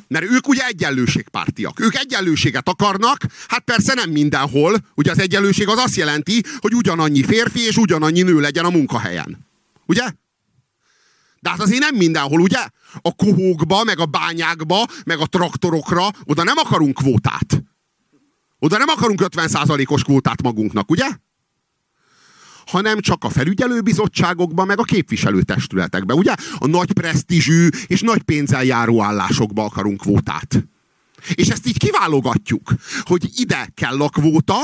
[0.08, 1.80] Mert ők ugye egyenlőségpártiak.
[1.80, 4.78] Ők egyenlőséget akarnak, hát persze nem mindenhol.
[4.96, 9.48] Ugye az egyenlőség az azt jelenti, hogy ugyanannyi férfi és ugyanannyi nő legyen a munkahelyen.
[9.86, 10.12] Ugye?
[11.40, 12.68] De hát azért nem mindenhol, ugye?
[13.02, 17.64] A kohókba, meg a bányákba, meg a traktorokra, oda nem akarunk kvótát.
[18.60, 21.08] Oda nem akarunk 50%-os kvótát magunknak, ugye?
[22.68, 26.34] hanem csak a felügyelőbizottságokban, meg a képviselőtestületekben, ugye?
[26.58, 30.68] A nagy presztízsű és nagy pénzzel járó állásokba akarunk kvótát.
[31.34, 34.58] És ezt így kiválogatjuk, hogy ide kell a kvóta,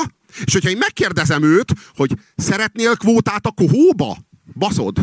[0.44, 4.18] és hogyha én megkérdezem őt, hogy szeretnél kvótát a kohóba?
[4.56, 5.00] Baszod.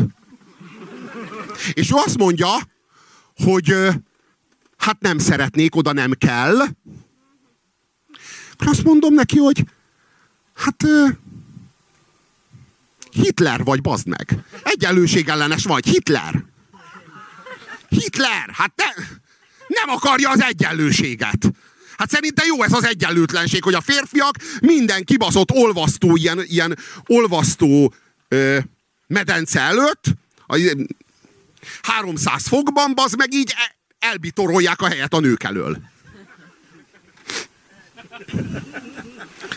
[1.72, 2.48] És ő azt mondja,
[3.36, 3.74] hogy
[4.76, 6.56] hát nem szeretnék, oda nem kell.
[8.52, 9.64] Akkor azt mondom neki, hogy
[10.54, 10.84] hát
[13.10, 14.44] Hitler vagy, bazd meg.
[14.62, 16.44] Egyenlőség ellenes vagy, Hitler.
[17.88, 19.04] Hitler, hát ne,
[19.66, 21.50] nem akarja az egyenlőséget.
[21.96, 27.94] Hát szerintem jó ez az egyenlőtlenség, hogy a férfiak minden kibaszott olvasztó, ilyen, ilyen olvasztó
[28.28, 28.58] ö,
[29.06, 30.04] medence előtt,
[31.82, 35.78] 300 fokban, az meg így e- elbitorolják a helyet a nők elől.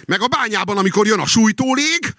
[0.05, 2.13] Meg a bányában, amikor jön a sújtólég,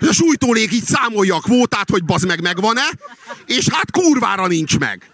[0.00, 2.90] a sújtólég így számolja a kvótát, hogy bazd meg megvan-e,
[3.46, 5.11] és hát kurvára nincs meg.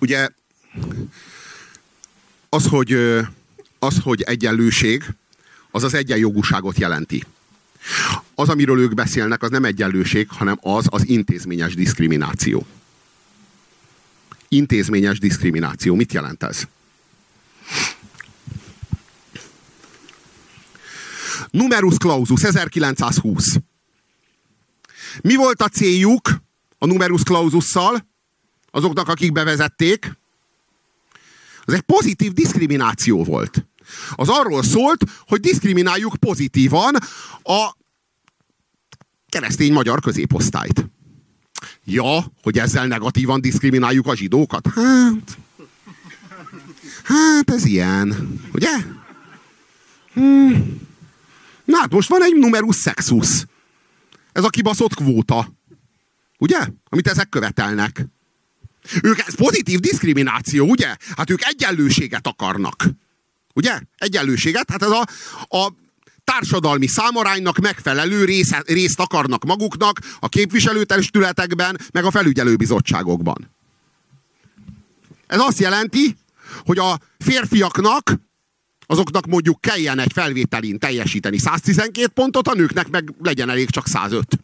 [0.00, 0.28] Ugye
[2.48, 2.92] az, hogy,
[3.78, 5.04] az, hogy egyenlőség,
[5.70, 7.24] az az egyenjogúságot jelenti.
[8.34, 12.66] Az, amiről ők beszélnek, az nem egyenlőség, hanem az az intézményes diszkrimináció.
[14.48, 15.94] Intézményes diszkrimináció.
[15.94, 16.62] Mit jelent ez?
[21.50, 23.56] Numerus clausus 1920.
[25.22, 26.42] Mi volt a céljuk
[26.78, 28.09] a numerus claususszal?
[28.70, 30.18] Azoknak, akik bevezették,
[31.64, 33.66] az egy pozitív diszkrimináció volt.
[34.14, 36.94] Az arról szólt, hogy diszkrimináljuk pozitívan
[37.42, 37.76] a
[39.28, 40.90] keresztény magyar középosztályt.
[41.84, 44.68] Ja, hogy ezzel negatívan diszkrimináljuk a zsidókat?
[44.74, 45.38] Hát...
[47.04, 48.70] Hát ez ilyen, ugye?
[50.12, 50.80] Hmm.
[51.64, 53.46] Na hát most van egy numerus sexus.
[54.32, 55.52] Ez a kibaszott kvóta.
[56.38, 56.58] Ugye?
[56.88, 58.06] Amit ezek követelnek.
[59.02, 60.96] Ők, ez pozitív diszkrimináció, ugye?
[61.16, 62.84] Hát ők egyenlőséget akarnak.
[63.54, 63.80] Ugye?
[63.96, 64.70] Egyenlőséget.
[64.70, 65.06] Hát ez a,
[65.56, 65.72] a
[66.24, 73.50] társadalmi számaránynak megfelelő rész, részt akarnak maguknak a képviselőtestületekben, meg a felügyelőbizottságokban.
[75.26, 76.16] Ez azt jelenti,
[76.64, 78.20] hogy a férfiaknak
[78.86, 84.38] azoknak mondjuk kelljen egy felvételin teljesíteni 112 pontot, a nőknek meg legyen elég csak 105.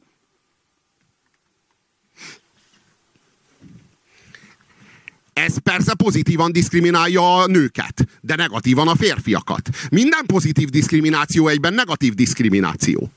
[5.36, 9.68] Ez persze pozitívan diszkriminálja a nőket, de negatívan a férfiakat.
[9.90, 13.10] Minden pozitív diszkrimináció egyben negatív diszkrimináció.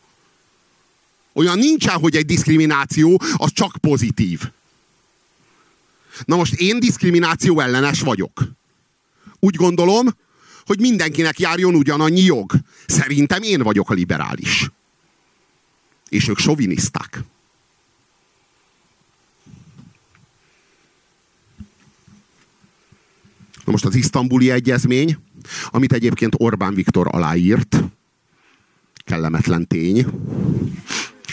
[1.33, 4.41] Olyan nincsen, hogy egy diszkrimináció az csak pozitív.
[6.25, 8.43] Na most én diszkrimináció ellenes vagyok.
[9.39, 10.07] Úgy gondolom,
[10.65, 12.53] hogy mindenkinek járjon ugyanannyi jog.
[12.87, 14.69] Szerintem én vagyok a liberális.
[16.09, 17.23] És ők soviniszták.
[23.69, 25.17] Na most az isztambuli egyezmény,
[25.67, 27.83] amit egyébként Orbán Viktor aláírt,
[29.05, 30.05] kellemetlen tény.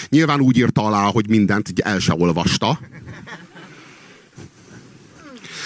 [0.08, 2.80] Nyilván úgy írta alá, hogy mindent el se olvasta.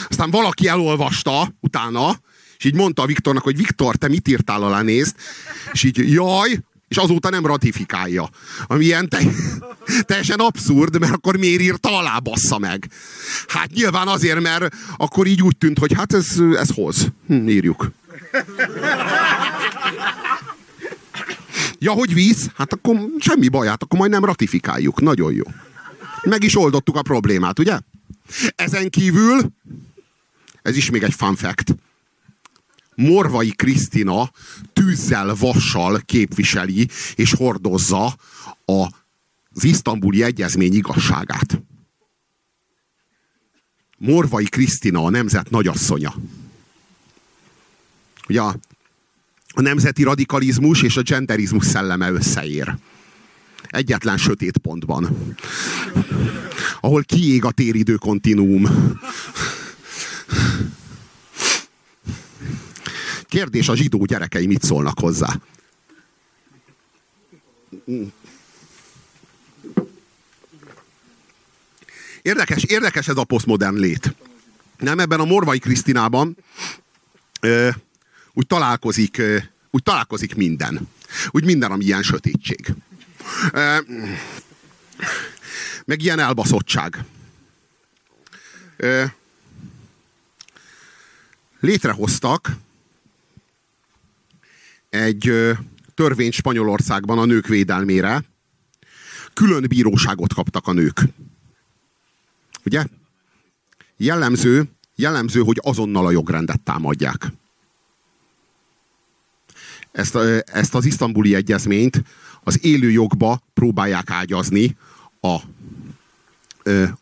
[0.08, 2.20] Aztán valaki elolvasta utána,
[2.58, 5.16] és így mondta a Viktornak, hogy Viktor, te mit írtál alá, nézd.
[5.72, 6.60] És így, jaj,
[6.90, 8.28] és azóta nem ratifikálja.
[8.66, 9.18] Ami ilyen te,
[10.06, 12.90] teljesen abszurd, mert akkor miért írta alá, bassza meg.
[13.46, 17.06] Hát nyilván azért, mert akkor így úgy tűnt, hogy hát ez, ez hoz.
[17.26, 17.90] Hm, írjuk.
[21.78, 22.50] Ja, hogy víz?
[22.56, 25.00] Hát akkor semmi baj, hát akkor majd nem ratifikáljuk.
[25.00, 25.44] Nagyon jó.
[26.22, 27.78] Meg is oldottuk a problémát, ugye?
[28.56, 29.40] Ezen kívül,
[30.62, 31.74] ez is még egy fun fact,
[33.00, 34.30] Morvai Krisztina
[34.72, 38.04] tűzzel, vassal képviseli és hordozza
[38.64, 38.88] a,
[39.54, 41.62] az isztambuli egyezmény igazságát.
[43.98, 46.14] Morvai Krisztina a nemzet nagyasszonya.
[48.28, 48.56] Ugye a,
[49.54, 52.76] nemzeti radikalizmus és a genderizmus szelleme összeér.
[53.68, 55.34] Egyetlen sötét pontban.
[56.80, 58.66] Ahol kiég a téridő kontinuum.
[63.30, 65.40] Kérdés, a zsidó gyerekei mit szólnak hozzá?
[72.22, 74.14] Érdekes, érdekes ez a posztmodern lét.
[74.78, 76.36] Nem ebben a Morvai Krisztinában
[77.40, 77.68] ö,
[78.32, 79.36] úgy találkozik, ö,
[79.70, 80.88] úgy találkozik minden.
[81.30, 82.74] Úgy minden, ami ilyen sötétség.
[83.52, 83.76] Ö,
[85.84, 87.04] meg ilyen elbaszottság.
[88.76, 89.04] Ö,
[91.60, 92.56] létrehoztak
[94.90, 95.32] egy
[95.94, 98.24] törvényt Spanyolországban a nők védelmére.
[99.32, 101.00] Külön bíróságot kaptak a nők.
[102.64, 102.84] Ugye?
[103.96, 104.64] Jellemző,
[104.94, 107.26] jellemző, hogy azonnal a jogrendet támadják.
[109.92, 112.02] Ezt, ezt az isztambuli egyezményt
[112.42, 114.76] az élő jogba próbálják ágyazni
[115.20, 115.36] a,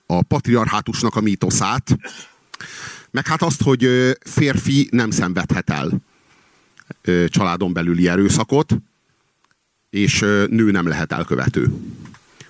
[0.07, 1.99] a patriarhátusnak a mítoszát,
[3.11, 3.89] meg hát azt, hogy
[4.21, 6.01] férfi nem szenvedhet el
[7.29, 8.77] családon belüli erőszakot,
[9.91, 11.73] és nő nem lehet elkövető.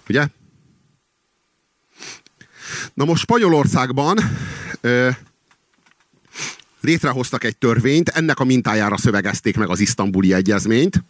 [0.08, 0.26] Ugye?
[2.94, 4.18] Na most Spanyolországban
[4.80, 5.08] ö,
[6.80, 11.04] létrehoztak egy törvényt, ennek a mintájára szövegezték meg az isztambuli egyezményt,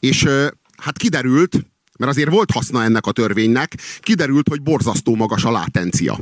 [0.00, 1.64] és ö, hát kiderült,
[1.98, 6.18] mert azért volt haszna ennek a törvénynek, kiderült, hogy borzasztó magas a látencia.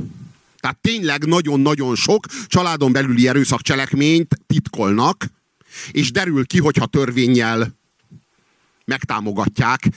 [0.59, 5.25] Tehát tényleg nagyon-nagyon sok családon belüli erőszakcselekményt titkolnak,
[5.91, 7.75] és derül ki, hogyha törvényjel
[8.85, 9.87] megtámogatják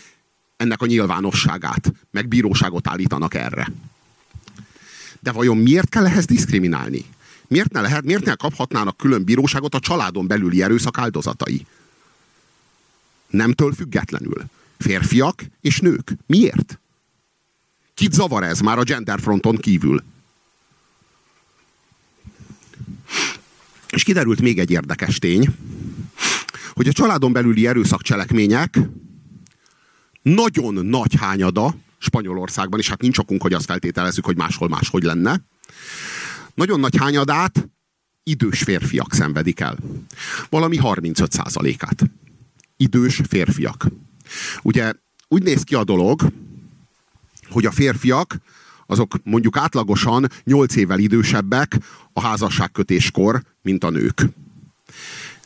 [0.57, 3.73] ennek a nyilvánosságát, meg bíróságot állítanak erre.
[5.21, 7.05] De vajon miért kell ehhez diszkriminálni?
[7.47, 11.67] Miért ne lehet, miért ne kaphatnának külön bíróságot a családon belüli erőszak áldozatai?
[13.29, 14.45] Nemtől függetlenül.
[14.79, 16.13] Férfiak és nők.
[16.27, 16.79] Miért?
[17.95, 20.03] Kit zavar ez már a genderfronton kívül?
[23.91, 25.55] És kiderült még egy érdekes tény,
[26.73, 28.79] hogy a családon belüli erőszakcselekmények
[30.23, 35.45] nagyon nagy hányada Spanyolországban, és hát nincs okunk, hogy azt feltételezzük, hogy máshol máshogy lenne,
[36.55, 37.69] nagyon nagy hányadát
[38.23, 39.77] idős férfiak szenvedik el.
[40.49, 42.11] Valami 35%-át.
[42.77, 43.87] Idős férfiak.
[44.63, 44.93] Ugye
[45.29, 46.33] úgy néz ki a dolog,
[47.49, 48.37] hogy a férfiak
[48.91, 51.79] azok mondjuk átlagosan 8 évvel idősebbek
[52.13, 54.29] a házasságkötéskor, mint a nők.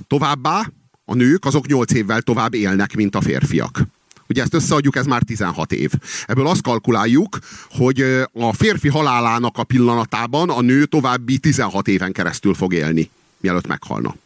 [0.06, 0.72] Továbbá
[1.04, 3.82] a nők azok 8 évvel tovább élnek, mint a férfiak.
[4.28, 5.90] Ugye ezt összeadjuk, ez már 16 év.
[6.26, 7.38] Ebből azt kalkuláljuk,
[7.70, 8.00] hogy
[8.32, 13.10] a férfi halálának a pillanatában a nő további 16 éven keresztül fog élni,
[13.40, 14.16] mielőtt meghalna.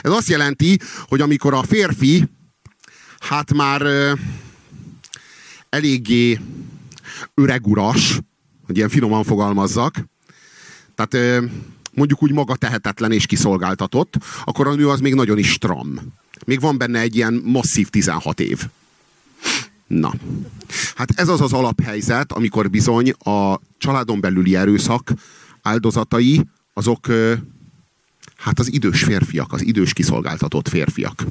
[0.00, 0.78] Ez azt jelenti,
[1.08, 2.28] hogy amikor a férfi
[3.18, 3.82] hát már
[5.68, 6.40] eléggé
[7.34, 8.18] öreguras,
[8.72, 9.94] hogy ilyen finoman fogalmazzak,
[10.94, 11.42] tehát
[11.94, 15.98] mondjuk úgy maga tehetetlen és kiszolgáltatott, akkor a nő az még nagyon is stram.
[16.46, 18.68] Még van benne egy ilyen masszív 16 év.
[19.86, 20.12] Na,
[20.94, 25.12] hát ez az az alaphelyzet, amikor bizony a családon belüli erőszak
[25.62, 27.06] áldozatai, azok
[28.36, 31.24] hát az idős férfiak, az idős kiszolgáltatott férfiak.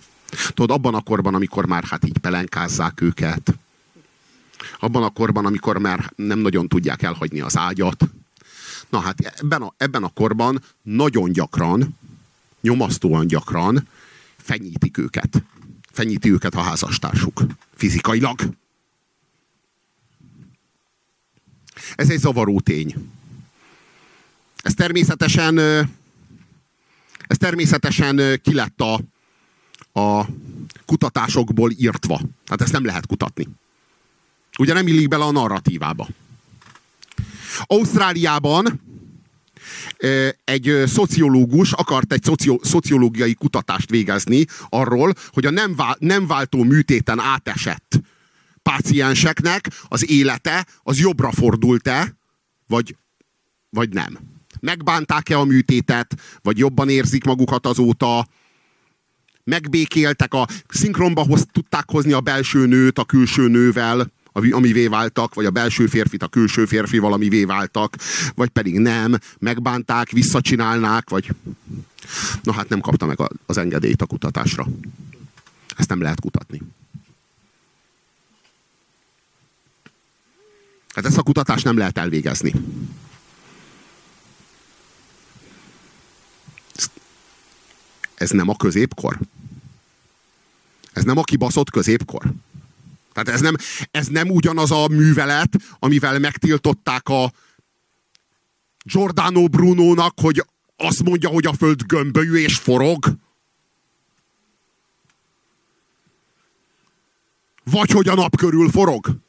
[0.53, 3.53] Tudod, abban a korban, amikor már hát így pelenkázzák őket,
[4.82, 8.03] abban a korban, amikor már nem nagyon tudják elhagyni az ágyat.
[8.90, 11.98] Na hát ebben a, ebben a korban nagyon gyakran,
[12.62, 13.88] nyomasztóan gyakran
[14.38, 15.44] fenyítik őket.
[15.91, 17.41] Fenyíti őket a házastársuk.
[17.76, 18.40] Fizikailag.
[21.95, 23.12] Ez egy zavaró tény.
[24.64, 25.58] Ez természetesen
[27.28, 28.99] ez természetesen ki lett a,
[29.99, 30.26] a
[30.86, 32.16] kutatásokból írtva.
[32.16, 33.48] Tehát ezt nem lehet kutatni.
[34.60, 36.07] Ugye nem illik bele a narratívába.
[37.61, 38.82] Ausztráliában
[40.44, 46.64] egy szociológus akart egy szocio, szociológiai kutatást végezni arról, hogy a nem, vál, nem váltó
[46.64, 47.99] műtéten átesett
[48.61, 52.15] pácienseknek az élete az jobbra fordult-e,
[52.68, 52.95] vagy,
[53.69, 54.19] vagy nem.
[54.60, 58.28] Megbánták-e a műtétet, vagy jobban érzik magukat azóta,
[59.44, 65.45] megbékéltek, a szinkronba hoz, tudták hozni a belső nőt a külső nővel, amivé váltak, vagy
[65.45, 67.95] a belső férfit a külső férfi valamivé váltak,
[68.36, 71.30] vagy pedig nem, megbánták, visszacsinálnák, vagy...
[72.44, 74.68] Na hát nem kapta meg az engedélyt a kutatásra.
[75.78, 76.62] Ezt nem lehet kutatni.
[80.94, 82.53] Hát ezt a kutatást nem lehet elvégezni.
[88.16, 89.20] Ez nem a középkor?
[90.94, 92.32] Ez nem a kibaszott középkor?
[93.14, 93.56] Tehát ez nem,
[93.92, 97.32] ez nem ugyanaz a művelet, amivel megtiltották a
[98.84, 100.46] Giordano Bruno-nak, hogy
[100.78, 103.06] azt mondja, hogy a föld gömbölyű és forog.
[107.64, 109.20] Vagy hogy a nap körül forog.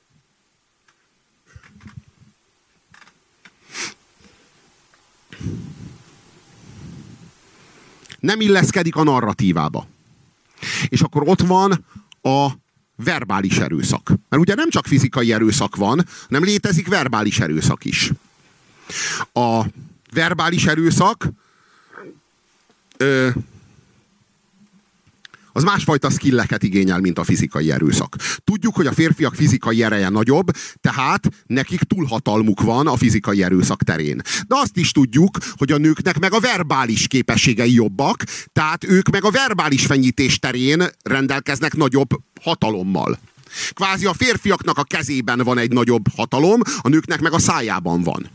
[8.19, 9.87] Nem illeszkedik a narratívába.
[10.89, 11.85] És akkor ott van
[12.23, 12.62] a
[13.05, 14.13] verbális erőszak.
[14.29, 18.11] Mert ugye nem csak fizikai erőszak van, nem létezik verbális erőszak is.
[19.33, 19.65] A
[20.13, 21.29] verbális erőszak
[22.97, 23.29] ö,
[25.53, 28.17] az másfajta skilleket igényel, mint a fizikai erőszak.
[28.45, 30.51] Tudjuk, hogy a férfiak fizikai ereje nagyobb,
[30.81, 34.23] tehát nekik túlhatalmuk van a fizikai erőszak terén.
[34.47, 39.25] De azt is tudjuk, hogy a nőknek meg a verbális képességei jobbak, tehát ők meg
[39.25, 42.11] a verbális fenyítés terén rendelkeznek nagyobb
[42.41, 43.19] hatalommal.
[43.73, 48.31] Kvázi a férfiaknak a kezében van egy nagyobb hatalom, a nőknek meg a szájában van.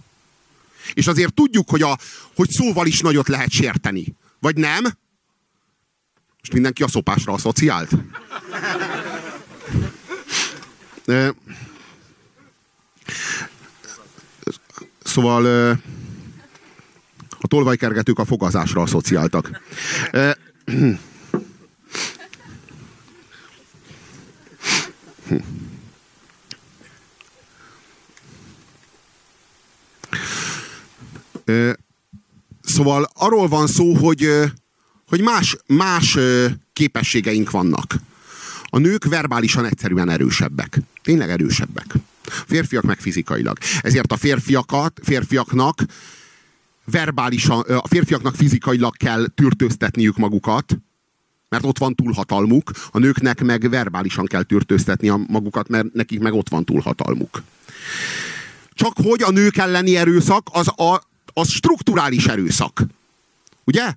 [0.93, 1.97] És azért tudjuk, hogy, a,
[2.35, 4.15] hogy szóval is nagyot lehet sérteni.
[4.39, 4.83] Vagy nem?
[6.39, 7.89] Most mindenki a szopásra asszociált?
[15.03, 15.45] Szóval
[17.39, 19.61] a tolvajkergetők a fogazásra asszociáltak.
[32.61, 34.51] Szóval arról van szó, hogy
[35.07, 36.17] hogy más, más
[36.73, 37.95] képességeink vannak.
[38.69, 40.79] A nők verbálisan egyszerűen erősebbek.
[41.03, 41.93] Tényleg erősebbek.
[42.23, 43.57] Férfiak meg fizikailag.
[43.81, 45.83] Ezért a férfiakat, férfiaknak
[46.85, 50.77] verbálisan, a férfiaknak fizikailag kell tűrtőztetniük magukat,
[51.49, 56.49] mert ott van túlhatalmuk, a nőknek meg verbálisan kell tűrtőztetni magukat, mert nekik meg ott
[56.49, 57.43] van túlhatalmuk.
[58.73, 61.01] Csak hogy a nők elleni erőszak az, a,
[61.33, 62.83] az strukturális erőszak.
[63.63, 63.93] Ugye?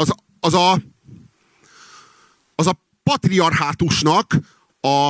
[0.00, 0.80] Az, az a
[2.54, 4.36] az a patriarhátusnak
[4.80, 5.08] a,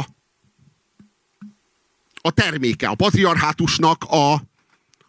[2.20, 4.32] a terméke, a patriarhátusnak a,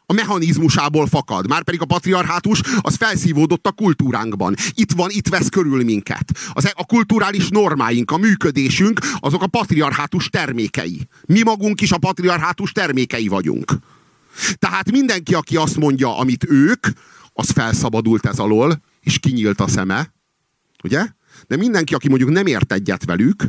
[0.06, 1.48] a mechanizmusából fakad.
[1.48, 4.56] Márpedig a patriarhátus az felszívódott a kultúránkban.
[4.74, 6.38] Itt van, itt vesz körül minket.
[6.54, 11.08] Az, e- a kulturális normáink, a működésünk, azok a patriarhátus termékei.
[11.26, 13.74] Mi magunk is a patriarhátus termékei vagyunk.
[14.56, 16.88] Tehát mindenki, aki azt mondja, amit ők,
[17.34, 20.14] az felszabadult ez alól, és kinyílt a szeme.
[20.84, 21.08] Ugye?
[21.48, 23.44] De mindenki, aki mondjuk nem ért egyet velük,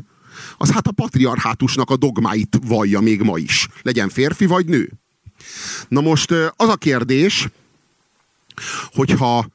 [0.56, 3.68] az hát a patriarhátusnak a dogmáit vallja még ma is.
[3.82, 4.92] Legyen férfi vagy nő.
[5.88, 7.48] Na most az a kérdés,
[8.92, 9.48] hogyha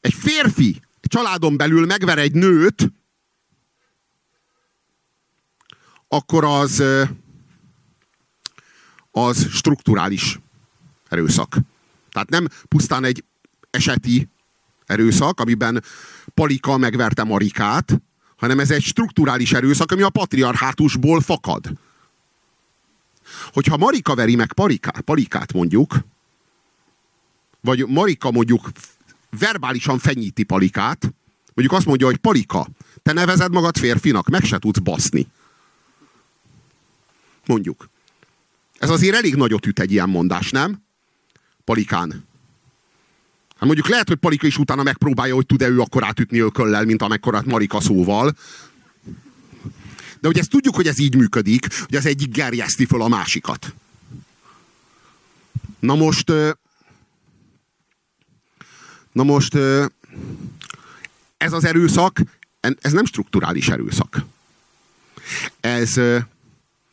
[0.00, 2.92] egy férfi egy családon belül megver egy nőt,
[6.08, 6.82] akkor az
[9.10, 10.38] az strukturális
[11.08, 11.56] erőszak.
[12.10, 13.24] Tehát nem pusztán egy
[13.70, 14.28] eseti
[14.92, 15.82] erőszak, amiben
[16.34, 18.02] Palika megverte Marikát,
[18.36, 21.72] hanem ez egy strukturális erőszak, ami a patriarhátusból fakad.
[23.52, 25.96] Hogyha Marika veri meg Parikát, Palikát mondjuk,
[27.60, 28.70] vagy Marika mondjuk
[29.38, 31.12] verbálisan fenyíti Palikát,
[31.54, 32.68] mondjuk azt mondja, hogy Palika,
[33.02, 35.26] te nevezed magad férfinak, meg se tudsz baszni.
[37.46, 37.88] Mondjuk.
[38.78, 40.82] Ez azért elég nagyot üt egy ilyen mondás, nem?
[41.64, 42.24] Palikán.
[43.62, 47.02] Hát mondjuk lehet, hogy Palika is utána megpróbálja, hogy tud-e ő akkor átütni ököllel, mint
[47.02, 48.36] amekkorát Marika szóval.
[50.20, 53.74] De hogy ezt tudjuk, hogy ez így működik, hogy az egyik gerjeszti föl a másikat.
[55.78, 56.32] Na most...
[59.12, 59.54] Na most...
[61.36, 62.20] Ez az erőszak,
[62.80, 64.24] ez nem strukturális erőszak.
[65.60, 65.96] Ez,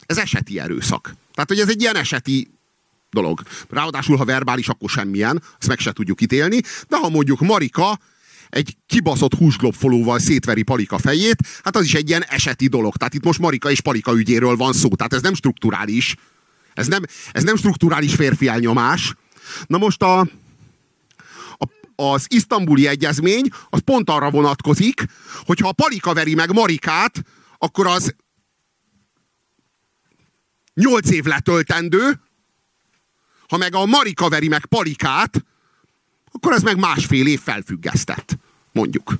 [0.05, 1.15] ez eseti erőszak.
[1.33, 2.49] Tehát, hogy ez egy ilyen eseti
[3.09, 3.41] dolog.
[3.69, 7.99] Ráadásul, ha verbális, akkor semmilyen, azt meg se tudjuk ítélni, de ha mondjuk Marika
[8.49, 12.95] egy kibaszott húsglobfolóval szétveri Palika fejét, hát az is egy ilyen eseti dolog.
[12.95, 14.95] Tehát itt most Marika és Palika ügyéről van szó.
[14.95, 16.15] Tehát ez nem strukturális.
[16.73, 19.15] Ez nem, ez nem strukturális férfi elnyomás.
[19.67, 20.19] Na most a,
[21.57, 25.05] a, az isztambuli egyezmény az pont arra vonatkozik,
[25.45, 27.23] hogyha a Palika veri meg Marikát,
[27.57, 28.15] akkor az
[30.73, 32.19] nyolc év letöltendő,
[33.49, 35.45] ha meg a Marika veri meg Palikát,
[36.31, 38.37] akkor ez meg másfél év felfüggesztett,
[38.71, 39.17] mondjuk.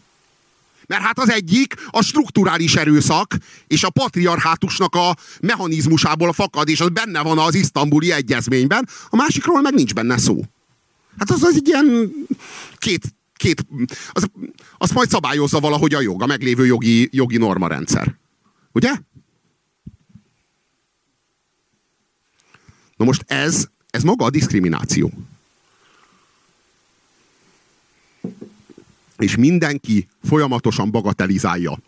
[0.88, 3.38] Mert hát az egyik a strukturális erőszak
[3.68, 9.62] és a patriarhátusnak a mechanizmusából fakad, és az benne van az isztambuli egyezményben, a másikról
[9.62, 10.44] meg nincs benne szó.
[11.18, 12.12] Hát az az egy ilyen
[12.78, 13.66] két, két
[14.12, 14.30] az,
[14.78, 18.16] azt majd szabályozza valahogy a jog, a meglévő jogi, jogi normarendszer.
[18.72, 18.92] Ugye?
[22.96, 25.12] Na most ez, ez maga a diszkrimináció.
[29.20, 31.80] és mindenki folyamatosan bagatelizálja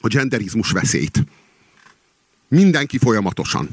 [0.00, 1.24] a genderizmus veszélyt.
[2.48, 3.68] Mindenki folyamatosan.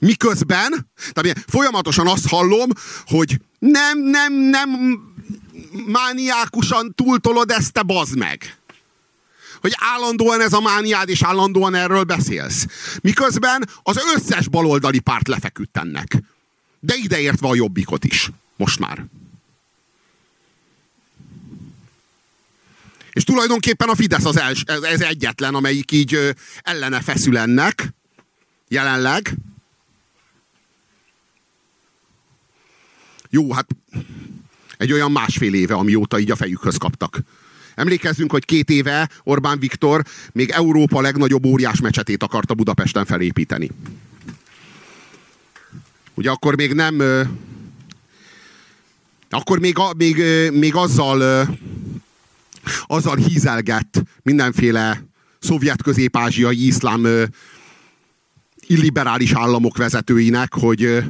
[0.00, 2.70] Miközben, tehát folyamatosan azt hallom,
[3.06, 4.70] hogy nem, nem, nem
[5.86, 8.57] mániákusan túltolod ezt, te bazd meg.
[9.60, 12.66] Hogy állandóan ez a mániád, és állandóan erről beszélsz.
[13.00, 16.22] Miközben az összes baloldali párt lefeküdt ennek.
[16.80, 18.30] De ideértve a jobbikot is.
[18.56, 19.04] Most már.
[23.12, 27.94] És tulajdonképpen a Fidesz az els, ez, egyetlen, amelyik így ellene feszül ennek,
[28.68, 29.34] jelenleg.
[33.30, 33.66] Jó, hát
[34.76, 37.18] egy olyan másfél éve, amióta így a fejükhöz kaptak.
[37.78, 43.70] Emlékezzünk, hogy két éve Orbán Viktor még Európa legnagyobb óriás mecsetét akarta Budapesten felépíteni.
[46.14, 47.02] Ugye akkor még nem...
[49.30, 50.22] Akkor még, még,
[50.52, 51.48] még azzal
[52.86, 55.04] azzal hízelgett mindenféle
[55.38, 57.06] szovjet közép-ázsiai iszlám
[58.66, 61.04] illiberális államok vezetőinek, hogy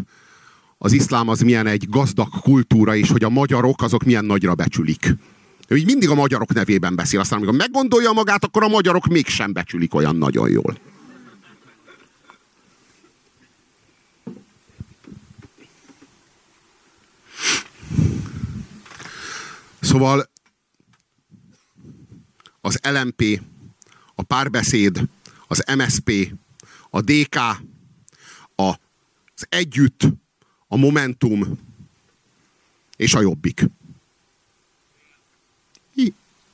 [0.78, 5.14] az iszlám az milyen egy gazdag kultúra, és hogy a magyarok azok milyen nagyra becsülik.
[5.70, 9.52] Ő így mindig a magyarok nevében beszél, aztán amikor meggondolja magát, akkor a magyarok mégsem
[9.52, 10.78] becsülik olyan nagyon jól.
[19.80, 20.30] Szóval
[22.60, 23.40] az LMP,
[24.14, 25.02] a párbeszéd,
[25.46, 26.34] az MSP,
[26.90, 27.36] a DK,
[28.54, 30.00] az Együtt,
[30.68, 31.58] a Momentum
[32.96, 33.64] és a Jobbik.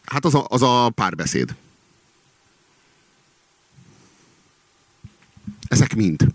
[0.04, 1.54] Hát az a, az a párbeszéd.
[5.68, 6.26] Ezek mind.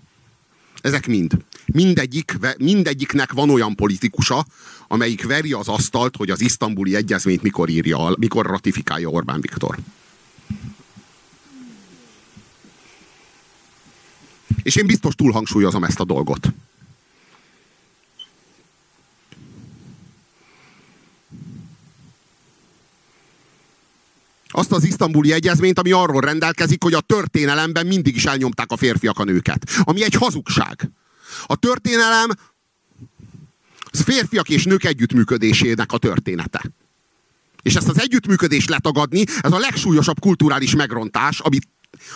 [0.81, 1.37] Ezek mind.
[1.65, 4.45] Mindegyik, mindegyiknek van olyan politikusa,
[4.87, 9.77] amelyik veri az asztalt, hogy az isztambuli egyezményt mikor írja, mikor ratifikálja Orbán Viktor.
[14.63, 16.47] És én biztos túlhangsúlyozom ezt a dolgot.
[24.51, 29.19] Azt az isztambuli egyezményt, ami arról rendelkezik, hogy a történelemben mindig is elnyomták a férfiak
[29.19, 29.69] a nőket.
[29.83, 30.91] Ami egy hazugság.
[31.45, 32.29] A történelem
[33.91, 36.61] az férfiak és nők együttműködésének a története.
[37.61, 41.59] És ezt az együttműködést letagadni, ez a legsúlyosabb kulturális megrontás, ami,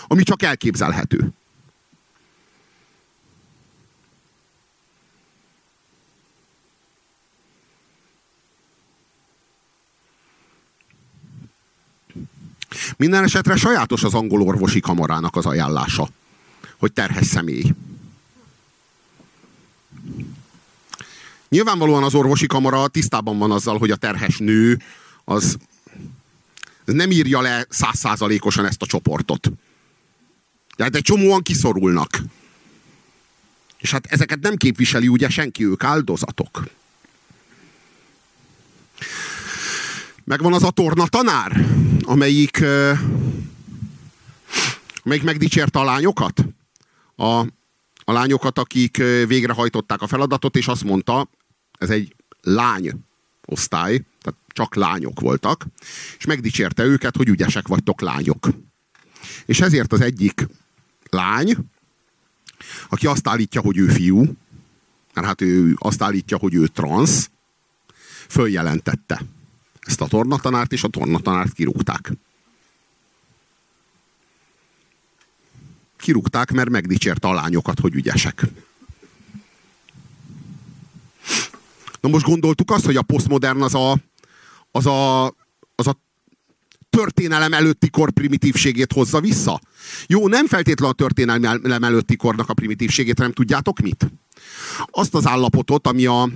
[0.08, 1.34] ami csak elképzelhető.
[12.98, 16.10] Minden esetre sajátos az angol orvosi kamarának az ajánlása,
[16.78, 17.74] hogy terhes személy.
[21.50, 24.82] Nyilvánvalóan az orvosi kamara tisztában van azzal, hogy a terhes nő
[25.24, 25.58] az
[26.86, 29.52] nem írja le százszázalékosan ezt a csoportot.
[30.76, 32.22] Tehát egy csomóan kiszorulnak.
[33.78, 36.64] És hát ezeket nem képviseli ugye senki, ők áldozatok.
[40.24, 41.66] Megvan az a torna tanár,
[42.06, 42.64] amelyik,
[45.04, 46.46] amelyik megdicsérte a lányokat.
[47.16, 47.40] A,
[48.04, 48.98] a lányokat, akik
[49.28, 51.30] végrehajtották a feladatot, és azt mondta,
[51.78, 52.92] ez egy lány
[53.46, 55.66] osztály, tehát csak lányok voltak,
[56.18, 58.48] és megdicsérte őket, hogy ügyesek vagytok lányok.
[59.46, 60.48] És ezért az egyik
[61.10, 61.56] lány,
[62.90, 64.36] aki azt állítja, hogy ő fiú,
[65.14, 67.30] mert hát ő azt állítja, hogy ő transz,
[68.28, 69.22] följelentette
[69.86, 72.12] ezt a tornatanárt, és a tornatanárt kirúgták.
[75.98, 78.46] Kirúgták, mert megdicsérte a lányokat, hogy ügyesek.
[82.02, 83.98] Na most gondoltuk azt, hogy a posztmodern az a,
[84.72, 85.26] az a,
[85.76, 86.03] az a
[86.98, 89.62] történelem előtti kor primitívségét hozza vissza?
[90.08, 94.12] Jó, nem feltétlenül a történelem előtti kornak a primitívségét, hanem tudjátok mit?
[94.86, 96.30] Azt az állapotot, ami a,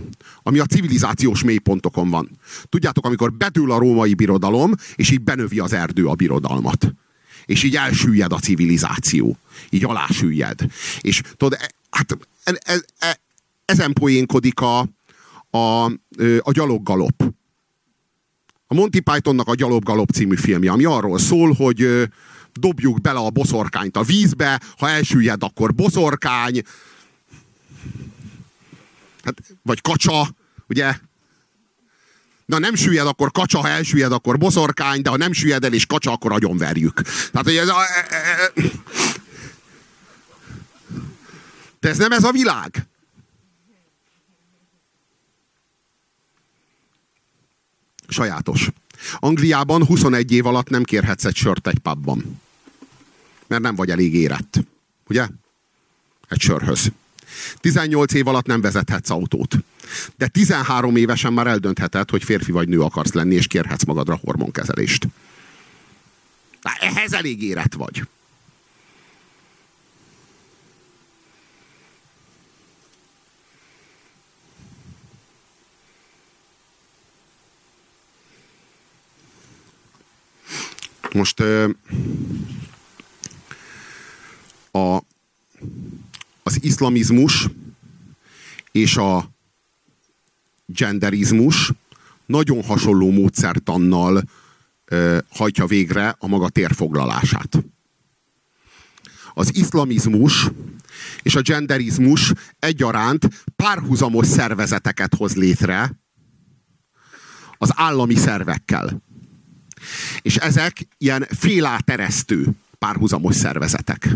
[0.44, 2.40] ami a civilizációs mélypontokon van.
[2.70, 6.94] Tudjátok, amikor bedül a római birodalom, és így benövi az erdő a birodalmat.
[7.46, 9.38] És így elsüllyed a civilizáció.
[9.70, 10.60] Így alásüllyed.
[11.02, 13.20] És tudod, e, hát e, e, e,
[13.66, 14.80] ezen poénkodik a,
[15.50, 15.86] a,
[16.40, 17.24] a gyaloggalop.
[18.68, 22.10] A Monty Pythonnak a Gyaloggalop című filmje, ami arról szól, hogy
[22.54, 26.62] dobjuk bele a boszorkányt a vízbe, ha elsüllyed, akkor boszorkány,
[29.24, 30.36] hát, vagy kacsa,
[30.68, 30.96] ugye?
[32.46, 35.86] Na nem süllyed, akkor kacsa, ha elsüllyed, akkor boszorkány, de ha nem süllyed el és
[35.86, 37.02] kacsa, akkor agyonverjük.
[37.32, 37.76] Tehát, hogy ez a...
[37.82, 38.72] E, e, e,
[41.80, 42.88] de ez nem ez a világ.
[48.08, 48.70] Sajátos.
[49.16, 52.42] Angliában 21 év alatt nem kérhetsz egy sört egy pubban.
[53.48, 54.60] Mert nem vagy elég érett.
[55.08, 55.28] Ugye?
[56.30, 56.92] Egy sörhöz.
[57.60, 59.56] 18 év alatt nem vezethetsz autót.
[60.18, 65.08] De 13 évesen már eldöntheted, hogy férfi vagy nő akarsz lenni, és kérhetsz magadra hormonkezelést.
[66.80, 68.04] Ehhez elég érett vagy.
[81.14, 81.40] Most
[84.72, 84.98] a,
[86.44, 87.48] az iszlamizmus
[88.72, 89.30] és a
[90.66, 91.72] genderizmus
[92.26, 94.24] nagyon hasonló módszertannal
[94.86, 97.64] ö, hajtja végre a maga térfoglalását.
[99.34, 100.52] Az iszlamizmus
[101.22, 105.92] és a genderizmus egyaránt párhuzamos szervezeteket hoz létre
[107.58, 109.02] az állami szervekkel.
[110.22, 112.50] És ezek ilyen féláteresztő
[112.80, 114.10] párhuzamos szervezetek.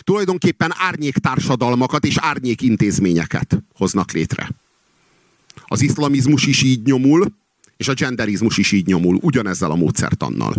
[0.00, 4.50] Tulajdonképpen árnyék társadalmakat és árnyék intézményeket hoznak létre.
[5.66, 7.32] Az iszlamizmus is így nyomul,
[7.76, 10.56] és a genderizmus is így nyomul, ugyanezzel a módszertannal.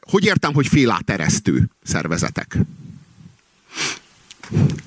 [0.00, 2.58] Hogy értem, hogy féláteresztő szervezetek?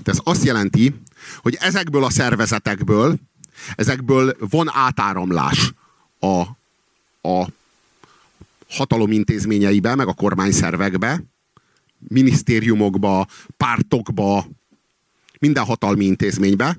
[0.03, 0.95] De ez azt jelenti,
[1.37, 3.19] hogy ezekből a szervezetekből,
[3.75, 5.73] ezekből van átáramlás
[6.19, 6.43] a
[7.21, 7.47] a
[8.69, 11.23] hatalom intézményeibe, meg a kormányszervekbe,
[11.97, 13.27] minisztériumokba,
[13.57, 14.45] pártokba,
[15.39, 16.77] minden hatalmi intézménybe,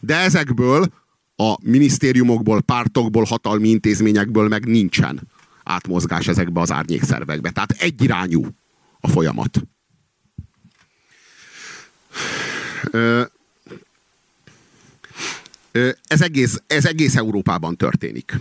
[0.00, 0.92] de ezekből
[1.36, 5.28] a minisztériumokból, pártokból, hatalmi intézményekből meg nincsen
[5.64, 7.50] átmozgás ezekbe az árnyékszervekbe.
[7.50, 8.46] Tehát egyirányú
[9.00, 9.62] a folyamat.
[16.06, 18.38] Ez egész, ez egész Európában történik.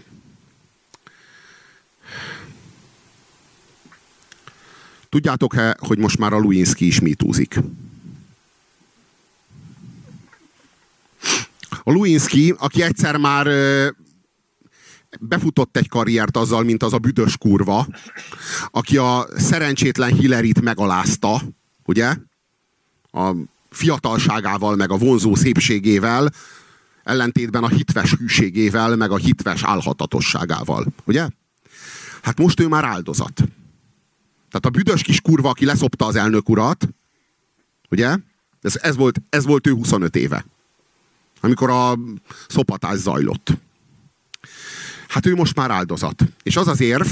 [5.13, 7.59] Tudjátok-e, hogy most már a Luinski is mitúzik?
[11.83, 13.47] A Luinski, aki egyszer már
[15.19, 17.87] befutott egy karriert azzal, mint az a büdös kurva,
[18.71, 21.41] aki a szerencsétlen Hillary-t megalázta,
[21.85, 22.15] ugye?
[23.11, 23.31] A
[23.69, 26.29] fiatalságával, meg a vonzó szépségével,
[27.03, 31.27] ellentétben a hitves hűségével, meg a hitves álhatatosságával, ugye?
[32.21, 33.43] Hát most ő már áldozat.
[34.53, 36.87] Tehát a büdös kis kurva, aki leszopta az elnök urat,
[37.89, 38.17] ugye?
[38.61, 40.45] Ez, ez, volt, ez volt ő 25 éve.
[41.39, 41.99] Amikor a
[42.47, 43.51] szopatás zajlott.
[45.07, 46.23] Hát ő most már áldozat.
[46.43, 47.11] És az az érv,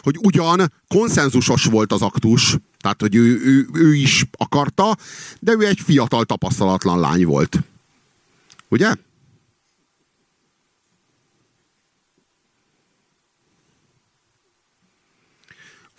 [0.00, 4.96] hogy ugyan konszenzusos volt az aktus, tehát hogy ő, ő, ő is akarta,
[5.40, 7.58] de ő egy fiatal, tapasztalatlan lány volt.
[8.68, 8.94] Ugye?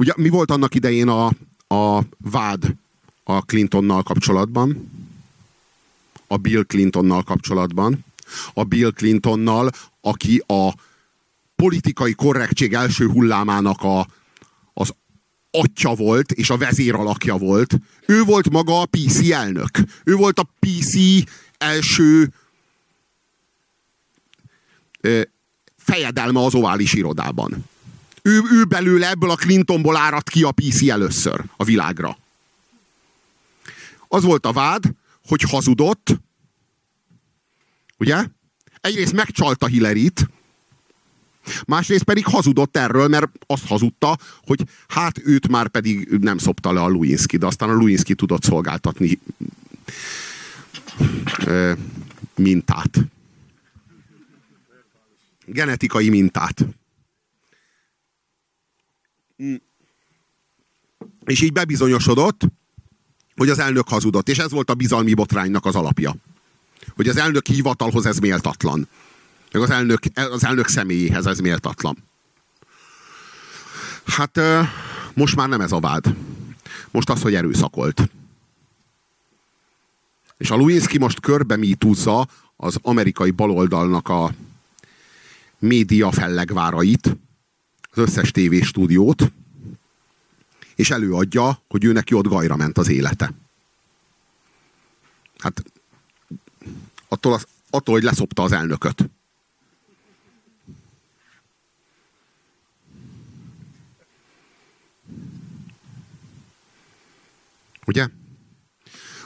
[0.01, 1.25] Ugye mi volt annak idején a,
[1.67, 2.75] a vád
[3.23, 4.91] a Clintonnal kapcsolatban?
[6.27, 8.05] A Bill Clintonnal kapcsolatban?
[8.53, 9.71] A Bill Clintonnal,
[10.01, 10.73] aki a
[11.55, 14.07] politikai korrektség első hullámának a,
[14.73, 14.93] az
[15.51, 17.79] atya volt, és a vezér alakja volt.
[18.05, 19.71] Ő volt maga a PC elnök.
[20.03, 20.95] Ő volt a PC
[21.57, 22.33] első
[25.01, 25.21] ö,
[25.77, 27.69] fejedelme az ovális irodában.
[28.21, 32.17] Ő, ő belőle ebből a Clintonból áradt ki a PC először a világra.
[34.07, 34.83] Az volt a vád,
[35.27, 36.19] hogy hazudott,
[37.97, 38.25] ugye?
[38.81, 40.29] Egyrészt megcsalta Hillary-t,
[41.65, 46.81] másrészt pedig hazudott erről, mert azt hazudta, hogy hát őt már pedig nem szopta le
[46.81, 49.19] a Lewinsky, de aztán a Lewinsky tudott szolgáltatni
[52.35, 52.99] mintát.
[55.45, 56.65] Genetikai mintát.
[61.25, 62.41] És így bebizonyosodott,
[63.35, 64.29] hogy az elnök hazudott.
[64.29, 66.15] És ez volt a bizalmi botránynak az alapja.
[66.95, 68.87] Hogy az elnök hivatalhoz ez méltatlan.
[69.51, 71.97] Meg az elnök, az elnök személyéhez ez méltatlan.
[74.05, 74.39] Hát
[75.13, 76.15] most már nem ez a vád.
[76.91, 78.09] Most az, hogy erőszakolt.
[80.37, 84.33] És a Lewinsky most körbe mítúzza az amerikai baloldalnak a
[85.59, 87.17] média fellegvárait,
[87.91, 89.31] az összes tévéstúdiót,
[90.75, 93.33] és előadja, hogy ő neki gajra ment az élete.
[95.37, 95.63] Hát
[97.07, 99.09] attól, az, attól hogy leszopta az elnököt.
[107.85, 108.07] Ugye?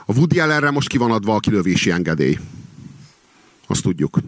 [0.06, 2.40] A Woody Allenre most ki van adva a kilövési engedély.
[3.68, 4.20] Azt tudjuk.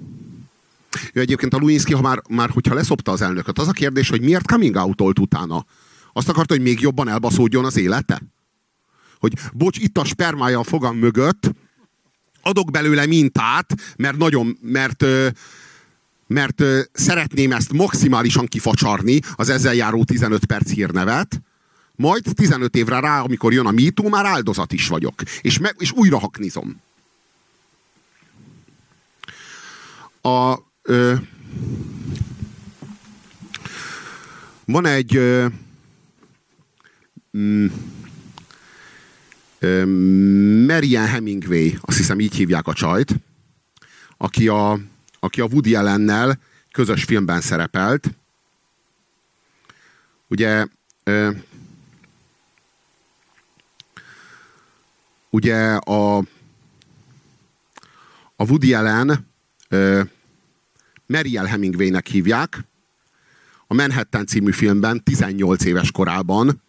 [1.13, 4.21] Ő egyébként a Lewinsky, ha már, már hogyha leszopta az elnököt, az a kérdés, hogy
[4.21, 5.65] miért coming out utána?
[6.13, 8.21] Azt akarta, hogy még jobban elbaszódjon az élete?
[9.19, 11.51] Hogy bocs, itt a spermája a fogam mögött,
[12.41, 15.05] adok belőle mintát, mert nagyon, mert,
[16.27, 21.41] mert szeretném ezt maximálisan kifacsarni, az ezzel járó 15 perc hírnevet,
[21.95, 25.13] majd 15 évre rá, amikor jön a MeToo, már áldozat is vagyok.
[25.41, 26.81] És, me, és újra haknizom.
[30.21, 30.53] A,
[30.87, 31.13] ö,
[34.65, 35.47] van egy ö,
[37.37, 37.65] mm,
[39.59, 39.85] ö,
[40.65, 43.15] Marian Hemingway, azt hiszem így hívják a csajt,
[44.17, 44.79] aki a,
[45.19, 46.39] aki a Woody Allennel
[46.71, 48.09] közös filmben szerepelt.
[50.27, 50.65] Ugye
[51.03, 51.31] ö,
[55.29, 56.17] ugye a,
[58.35, 59.27] a Woody Allen
[59.69, 60.01] ö,
[61.07, 62.65] Mariel Hemingwaynek hívják.
[63.67, 66.61] A Manhattan című filmben 18 éves korában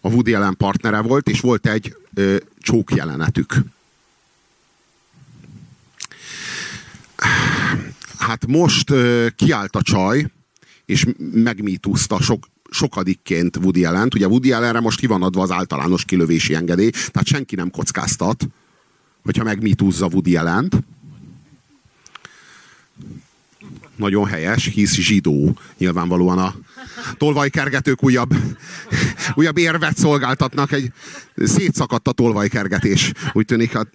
[0.00, 1.96] a Woody Allen partnere volt, és volt egy
[2.58, 3.54] csók jelenetük.
[8.18, 8.92] Hát most
[9.36, 10.26] kiállt a csaj,
[10.84, 14.14] és megmítúzta sok, sokadikként Woody allen -t.
[14.14, 18.46] Ugye Woody Allenre most ki van adva az általános kilövési engedély, tehát senki nem kockáztat,
[19.22, 20.68] hogyha megmítúzza Woody allen
[23.96, 25.58] Nagyon helyes, hisz zsidó.
[25.78, 26.54] Nyilvánvalóan a
[27.16, 28.34] tolvajkergetők újabb,
[29.34, 30.72] újabb érvet szolgáltatnak.
[30.72, 30.92] Egy
[31.36, 33.12] szétszakadt a tolvajkergetés.
[33.32, 33.86] Úgy tűnik, a,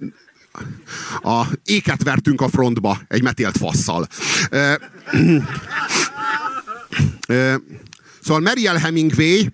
[1.30, 4.07] a éket vertünk a frontba egy metélt fasszal.
[4.49, 4.80] E,
[7.27, 7.59] e,
[8.21, 9.47] Szóval Mariel Hemingway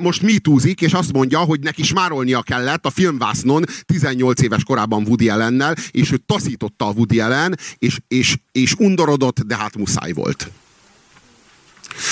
[0.00, 5.28] most mitúzik, és azt mondja, hogy neki smárolnia kellett a filmvásznon 18 éves korában Woody
[5.28, 10.50] Allennel, és ő taszította a Woody Allen, és, és, és undorodott, de hát muszáj volt.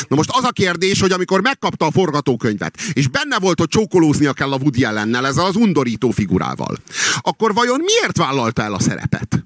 [0.08, 4.32] Na most az a kérdés, hogy amikor megkapta a forgatókönyvet, és benne volt, hogy csókolóznia
[4.32, 6.76] kell a Woody Allennel, ezzel az undorító figurával,
[7.20, 9.44] akkor vajon miért vállalta el a szerepet?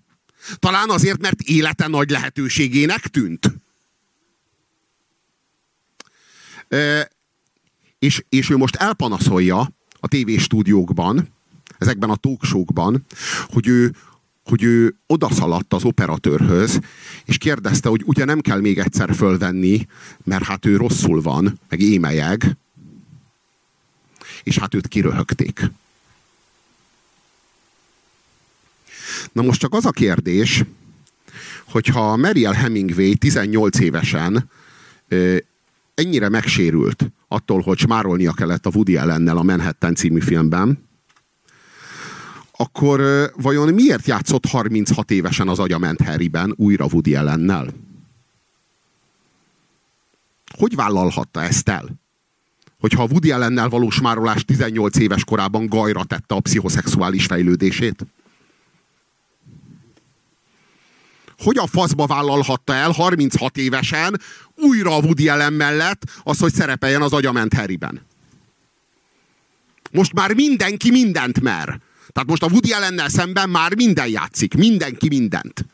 [0.58, 3.54] Talán azért, mert élete nagy lehetőségének tűnt.
[8.04, 11.28] És, és ő most elpanaszolja a tévéstúdiókban,
[11.78, 12.64] ezekben a talkshow
[13.48, 13.94] hogy ő,
[14.44, 16.80] hogy ő odaszaladt az operatőrhöz,
[17.24, 19.86] és kérdezte, hogy ugye nem kell még egyszer fölvenni,
[20.24, 22.56] mert hát ő rosszul van, meg émelyeg,
[24.42, 25.70] és hát őt kiröhögték.
[29.32, 30.64] Na most csak az a kérdés,
[31.64, 34.50] hogyha Mariel Hemingway 18 évesen
[35.94, 40.88] ennyire megsérült attól, hogy smárolnia kellett a Woody Allennel a Manhattan című filmben,
[42.56, 43.00] akkor
[43.36, 47.68] vajon miért játszott 36 évesen az agyament Harryben újra Woody Allennel?
[50.58, 52.02] Hogy vállalhatta ezt el?
[52.78, 58.06] Hogyha a Woody Allennel való smárolás 18 éves korában gajra tette a pszichoszexuális fejlődését?
[61.38, 64.20] Hogy a faszba vállalhatta el 36 évesen
[64.56, 68.00] újra a Woody Allen mellett az, hogy szerepeljen az agyament Harryben.
[69.90, 71.80] Most már mindenki mindent mer.
[72.12, 74.54] Tehát most a Woody Allennel szemben már minden játszik.
[74.54, 75.66] Mindenki mindent.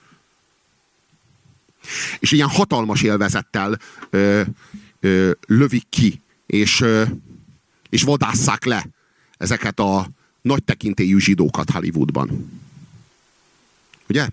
[2.18, 3.78] És ilyen hatalmas élvezettel
[4.10, 4.42] ö,
[5.00, 7.02] ö, lövik ki, és, ö,
[7.88, 8.86] és vadásszák le
[9.38, 10.08] ezeket a
[10.42, 12.50] nagy tekintélyű zsidókat Hollywoodban.
[14.08, 14.28] Ugye?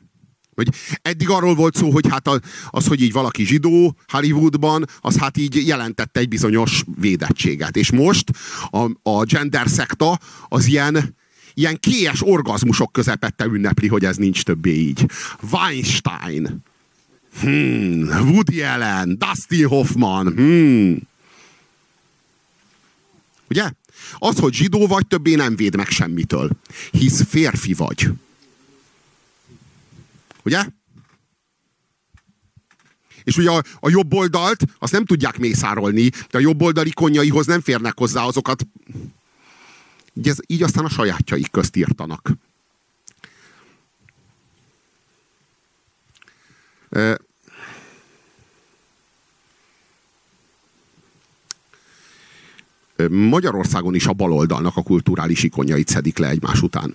[0.58, 2.28] Hogy eddig arról volt szó, hogy hát
[2.70, 7.76] az, hogy így valaki zsidó Hollywoodban, az hát így jelentette egy bizonyos védettséget.
[7.76, 8.32] És most
[8.70, 11.16] a, a gender szekta az ilyen,
[11.54, 15.06] ilyen kélyes orgazmusok közepette ünnepli, hogy ez nincs többé így.
[15.52, 16.64] Weinstein,
[17.40, 20.98] hmm, Woody Allen, Dustin Hoffman, hmm.
[23.50, 23.72] Ugye?
[24.18, 26.50] Az, hogy zsidó vagy, többé nem véd meg semmitől.
[26.92, 28.10] Hisz férfi vagy.
[30.48, 30.66] Ugye?
[33.24, 37.46] És ugye a, a jobb oldalt azt nem tudják mészárolni, de a jobb oldali konyaihoz
[37.46, 38.68] nem férnek hozzá azokat.
[40.14, 42.32] Így, ez, így aztán a sajátjaik közt írtanak.
[53.10, 56.94] Magyarországon is a baloldalnak a kulturális ikonjait szedik le egymás után.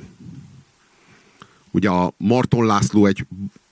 [1.72, 3.26] Ugye a Marton László egy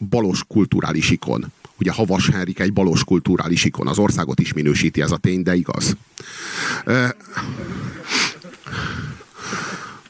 [0.09, 1.53] balos kulturális ikon.
[1.79, 3.87] Ugye Havas Henrik egy balos kulturális ikon.
[3.87, 5.97] Az országot is minősíti ez a tény, de igaz.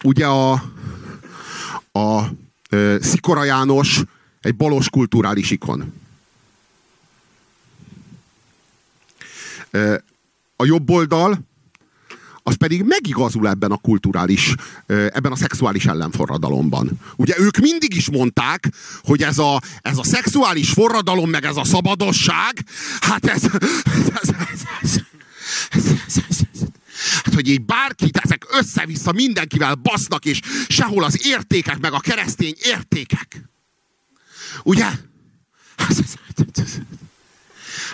[0.05, 0.53] ugye a,
[1.93, 2.23] a
[3.01, 4.03] Szikora János
[4.41, 5.93] egy balos kulturális ikon.
[10.57, 11.50] A jobb oldal
[12.43, 14.55] az pedig megigazul ebben a kulturális,
[14.87, 16.91] ebben a szexuális ellenforradalomban.
[17.17, 18.69] Ugye ők mindig is mondták,
[19.03, 22.65] hogy ez a, ez a szexuális forradalom, meg ez a szabadosság,
[23.01, 23.43] hát ez,
[27.25, 32.55] Hát, hogy így bárkit ezek össze-vissza mindenkivel basznak, és sehol az értékek, meg a keresztény
[32.63, 33.51] értékek.
[34.63, 34.89] Ugye?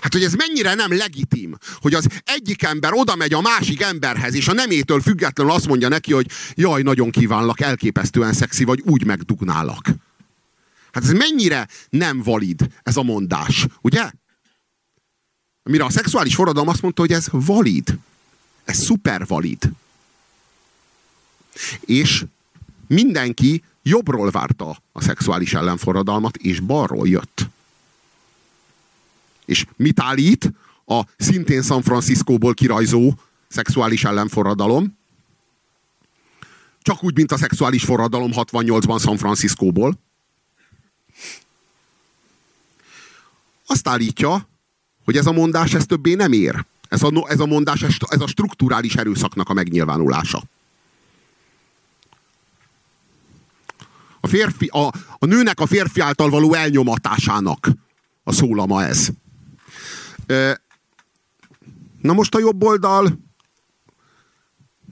[0.01, 4.35] Hát, hogy ez mennyire nem legitim, hogy az egyik ember oda megy a másik emberhez,
[4.35, 9.05] és a nemétől függetlenül azt mondja neki, hogy jaj, nagyon kívánlak, elképesztően szexi vagy, úgy
[9.05, 9.89] megdugnálak.
[10.93, 14.11] Hát ez mennyire nem valid ez a mondás, ugye?
[15.63, 17.99] Mire a szexuális forradalom azt mondta, hogy ez valid.
[18.65, 19.71] Ez szuper valid.
[21.81, 22.25] És
[22.87, 27.49] mindenki jobbról várta a szexuális ellenforradalmat, és balról jött.
[29.47, 30.53] És mit állít
[30.87, 33.13] a szintén San Franciscóból kirajzó
[33.49, 34.99] szexuális ellenforradalom?
[36.83, 39.99] Csak úgy, mint a szexuális forradalom 68-ban San Franciscóból.
[43.67, 44.49] Azt állítja,
[45.05, 46.65] hogy ez a mondás ez többé nem ér.
[46.89, 50.43] Ez a, ez a mondás, ez a strukturális erőszaknak a megnyilvánulása.
[54.21, 54.87] A, férfi, a,
[55.19, 57.69] a nőnek a férfi által való elnyomatásának
[58.25, 59.09] a szólama ez.
[62.01, 63.25] Na most a jobb oldal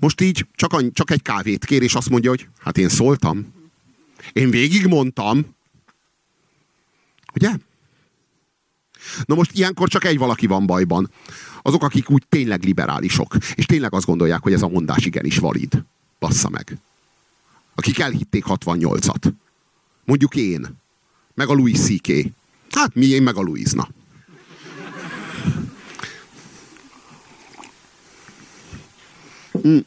[0.01, 3.53] most így csak, csak egy kávét kér, és azt mondja, hogy hát én szóltam.
[4.33, 5.55] Én végigmondtam.
[7.35, 7.51] Ugye?
[9.25, 11.11] Na most ilyenkor csak egy valaki van bajban.
[11.63, 15.85] Azok, akik úgy tényleg liberálisok, és tényleg azt gondolják, hogy ez a mondás igenis valid.
[16.19, 16.79] Bassza meg.
[17.75, 19.33] Akik elhitték 68-at.
[20.05, 20.67] Mondjuk én.
[21.35, 22.33] Meg a Louis C.K.
[22.71, 23.89] Hát mi, én meg a Louise,
[29.67, 29.79] Mm.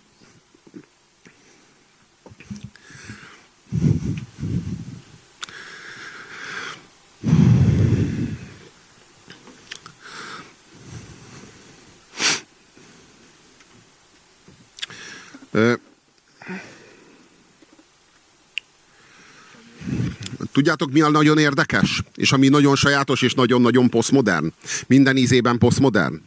[20.51, 22.03] Tudjátok, mi a nagyon érdekes?
[22.15, 24.53] És ami nagyon sajátos és nagyon-nagyon posztmodern?
[24.87, 26.21] Minden ízében posztmodern.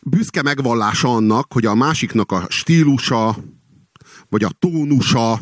[0.00, 3.36] Büszke megvallása annak, hogy a másiknak a stílusa,
[4.28, 5.40] vagy a tónusa,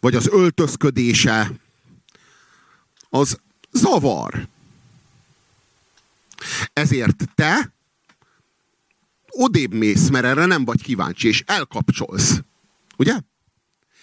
[0.00, 1.52] vagy az öltözködése,
[3.08, 3.38] az
[3.72, 4.48] zavar.
[6.72, 7.72] Ezért te
[9.26, 12.40] odébb mész, mert erre nem vagy kíváncsi, és elkapcsolsz.
[12.96, 13.14] Ugye?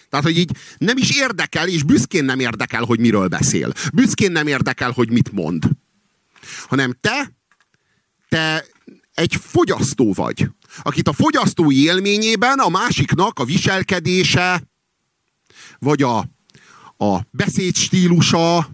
[0.08, 3.72] Tehát, hogy így nem is érdekel, és büszkén nem érdekel, hogy miről beszél.
[3.94, 5.68] Büszkén nem érdekel, hogy mit mond.
[6.66, 7.32] Hanem te,
[8.28, 8.64] te
[9.14, 10.48] egy fogyasztó vagy,
[10.82, 14.62] akit a fogyasztói élményében a másiknak a viselkedése,
[15.78, 16.18] vagy a,
[16.96, 18.68] a beszédstílusa,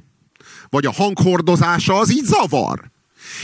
[0.69, 2.91] vagy a hanghordozása, az így zavar.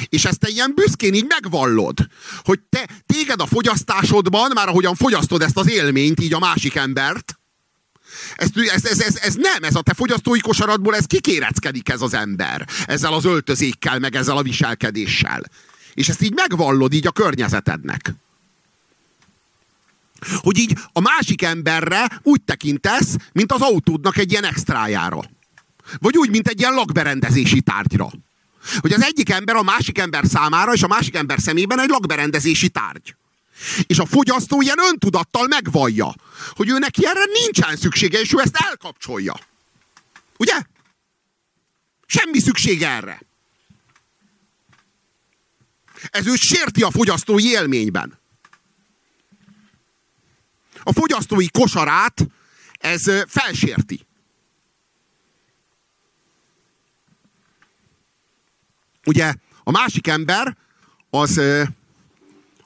[0.08, 1.98] És ezt te ilyen büszkén így megvallod,
[2.44, 7.38] hogy te, téged a fogyasztásodban, már ahogyan fogyasztod ezt az élményt, így a másik embert,
[8.36, 12.14] ez, ez, ez, ez, ez nem, ez a te fogyasztói kosaradból, ez kikéreckedik ez az
[12.14, 12.68] ember.
[12.84, 15.42] Ezzel az öltözékkel, meg ezzel a viselkedéssel.
[15.96, 18.14] És ezt így megvallod így a környezetednek.
[20.36, 25.20] Hogy így a másik emberre úgy tekintesz, mint az autódnak egy ilyen extrájára.
[25.98, 28.10] Vagy úgy, mint egy ilyen lakberendezési tárgyra.
[28.78, 32.68] Hogy az egyik ember a másik ember számára, és a másik ember szemében egy lakberendezési
[32.68, 33.16] tárgy.
[33.86, 36.14] És a fogyasztó ilyen öntudattal megvallja,
[36.50, 39.34] hogy ő neki erre nincsen szüksége, és ő ezt elkapcsolja.
[40.36, 40.54] Ugye?
[42.06, 43.25] Semmi szüksége erre.
[46.10, 48.18] Ez őt sérti a fogyasztói élményben.
[50.82, 52.26] A fogyasztói kosarát
[52.78, 54.06] ez felsérti.
[59.06, 59.34] Ugye
[59.64, 60.56] a másik ember
[61.10, 61.40] az,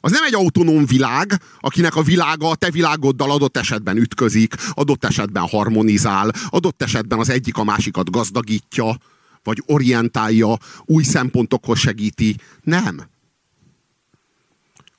[0.01, 5.05] az nem egy autonóm világ, akinek a világa a te világoddal adott esetben ütközik, adott
[5.05, 8.97] esetben harmonizál, adott esetben az egyik a másikat gazdagítja,
[9.43, 12.37] vagy orientálja, új szempontokhoz segíti.
[12.63, 13.01] Nem.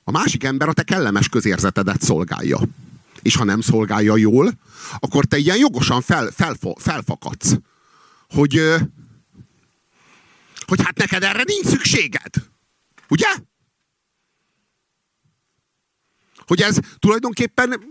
[0.04, 2.60] A másik ember a te kellemes közérzetedet szolgálja.
[3.22, 4.52] És ha nem szolgálja jól,
[4.98, 7.56] akkor te ilyen jogosan fel, fel, felfakadsz.
[8.28, 8.60] Hogy,
[10.66, 12.30] hogy hát neked erre nincs szükséged.
[13.08, 13.28] Ugye?
[16.46, 17.82] Hogy ez tulajdonképpen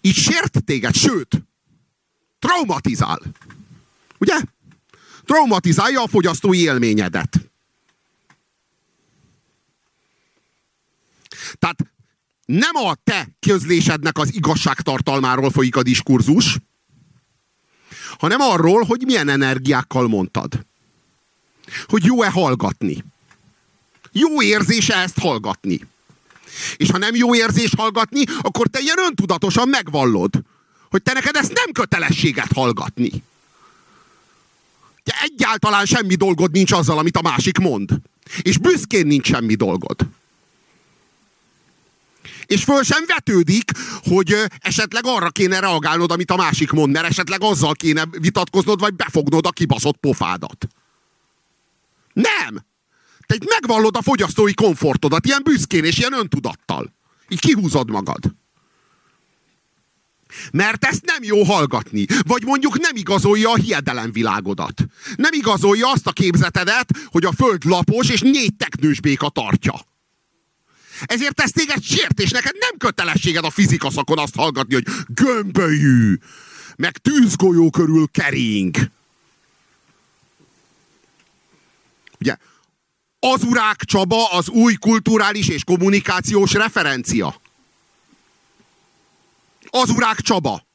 [0.00, 1.42] így sért téged, sőt,
[2.38, 3.20] traumatizál.
[4.18, 4.40] Ugye?
[5.24, 7.53] Traumatizálja a fogyasztói élményedet.
[11.58, 11.76] Tehát
[12.44, 16.58] nem a te közlésednek az igazságtartalmáról folyik a diskurzus,
[18.18, 20.66] hanem arról, hogy milyen energiákkal mondtad.
[21.86, 23.04] Hogy jó-e hallgatni.
[24.12, 25.80] Jó érzése ezt hallgatni.
[26.76, 30.42] És ha nem jó érzés hallgatni, akkor te ilyen öntudatosan megvallod,
[30.90, 33.10] hogy te neked ezt nem kötelességet hallgatni.
[35.02, 37.90] Te egyáltalán semmi dolgod nincs azzal, amit a másik mond.
[38.42, 39.96] És büszkén nincs semmi dolgod.
[42.46, 43.70] És föl sem vetődik,
[44.02, 48.94] hogy esetleg arra kéne reagálnod, amit a másik mond, mert esetleg azzal kéne vitatkoznod, vagy
[48.94, 50.66] befognod a kibaszott pofádat.
[52.12, 52.64] Nem!
[53.26, 56.92] Te itt megvallod a fogyasztói komfortodat, ilyen büszkén és ilyen öntudattal.
[57.28, 58.34] Így kihúzod magad.
[60.52, 62.06] Mert ezt nem jó hallgatni.
[62.26, 64.84] Vagy mondjuk nem igazolja a hiedelemvilágodat.
[65.16, 69.74] Nem igazolja azt a képzetedet, hogy a föld lapos és négy teknős béka tartja.
[71.02, 76.18] Ezért ez téged sért, és neked nem kötelességed a fizika szakon azt hallgatni, hogy gömbölyű,
[76.76, 78.76] meg tűzgolyó körül kering.
[82.20, 82.36] Ugye,
[83.18, 87.40] az urák Csaba az új kulturális és kommunikációs referencia.
[89.70, 90.66] Az urák Csaba.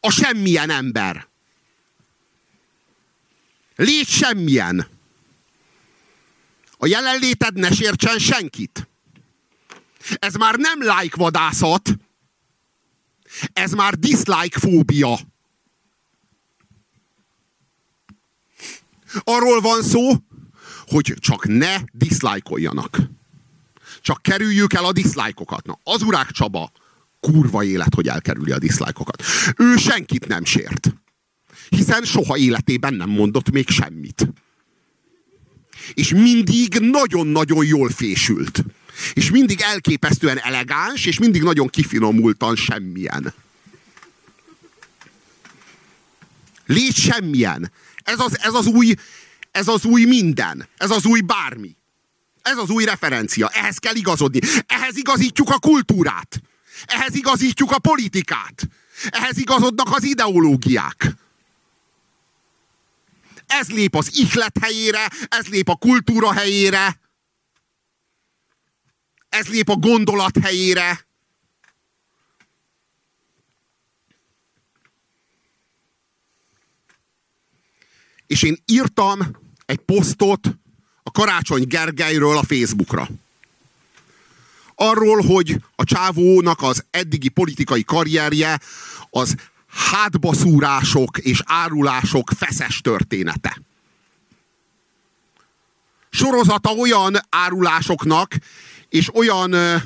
[0.00, 1.26] A semmilyen ember.
[3.76, 4.93] Légy semmilyen.
[6.84, 8.88] A jelenléted ne sértsen senkit.
[10.14, 11.96] Ez már nem like vadászat,
[13.52, 15.18] ez már dislike fóbia.
[19.22, 20.10] Arról van szó,
[20.86, 22.98] hogy csak ne diszlájkoljanak.
[24.00, 25.66] Csak kerüljük el a diszlájkokat.
[25.66, 26.72] Na, az urák Csaba
[27.20, 29.22] kurva élet, hogy elkerüli a diszlájkokat.
[29.56, 30.94] Ő senkit nem sért.
[31.68, 34.28] Hiszen soha életében nem mondott még semmit.
[35.94, 38.64] És mindig nagyon-nagyon jól fésült.
[39.12, 43.34] És mindig elképesztően elegáns, és mindig nagyon kifinomultan semmilyen.
[46.66, 47.72] Légy semmilyen.
[48.04, 48.94] Ez az, ez az új,
[49.50, 50.68] ez az új minden.
[50.76, 51.76] Ez az új bármi.
[52.42, 53.48] Ez az új referencia.
[53.48, 54.38] Ehhez kell igazodni.
[54.66, 56.40] Ehhez igazítjuk a kultúrát.
[56.86, 58.68] Ehhez igazítjuk a politikát.
[59.08, 61.14] Ehhez igazodnak az ideológiák.
[63.46, 67.00] Ez lép az ihlet helyére, ez lép a kultúra helyére,
[69.28, 71.06] ez lép a gondolat helyére.
[78.26, 79.18] És én írtam
[79.66, 80.46] egy posztot
[81.02, 83.08] a Karácsony Gergelyről a Facebookra.
[84.74, 88.60] Arról, hogy a csávónak az eddigi politikai karrierje
[89.10, 89.34] az
[89.74, 93.60] hátbaszúrások és árulások feszes története.
[96.10, 98.34] Sorozata olyan árulásoknak
[98.88, 99.76] és olyan ö,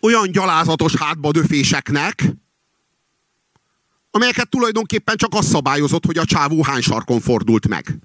[0.00, 2.24] olyan gyalázatos hátbadöféseknek,
[4.10, 7.96] amelyeket tulajdonképpen csak az szabályozott, hogy a csávó hány sarkon fordult meg.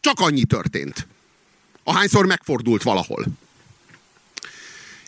[0.00, 1.06] Csak annyi történt.
[1.84, 3.26] Ahányszor megfordult valahol.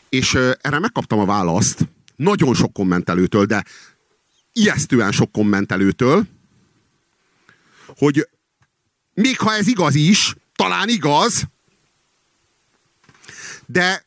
[0.09, 1.89] És erre megkaptam a választ.
[2.16, 3.65] Nagyon sok kommentelőtől, de
[4.53, 6.27] ijesztően sok kommentelőtől,
[7.97, 8.28] hogy
[9.15, 11.45] még ha ez igaz is, talán igaz,
[13.66, 14.07] de,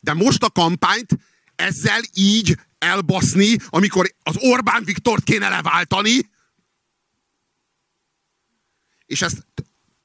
[0.00, 1.18] de most a kampányt
[1.56, 6.30] ezzel így elbaszni, amikor az Orbán Viktort kéne leváltani,
[9.06, 9.44] és ezt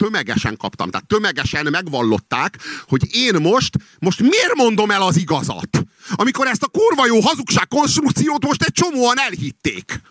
[0.03, 2.57] tömegesen kaptam, tehát tömegesen megvallották,
[2.87, 5.83] hogy én most, most miért mondom el az igazat?
[6.11, 10.01] Amikor ezt a kurva jó hazugság konstrukciót most egy csomóan elhitték.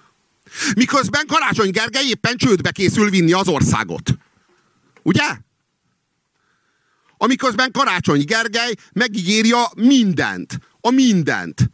[0.77, 4.11] Miközben Karácsony Gergely éppen csődbe készül vinni az országot.
[5.03, 5.37] Ugye?
[7.17, 10.59] Amiközben Karácsony Gergely megígérja mindent.
[10.81, 11.71] A mindent.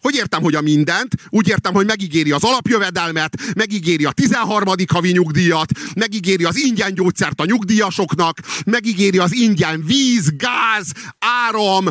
[0.00, 1.14] Hogy értem, hogy a mindent?
[1.28, 4.74] Úgy értem, hogy megígéri az alapjövedelmet, megígéri a 13.
[4.92, 11.86] havi nyugdíjat, megígéri az ingyen gyógyszert a nyugdíjasoknak, megígéri az ingyen víz, gáz, áram,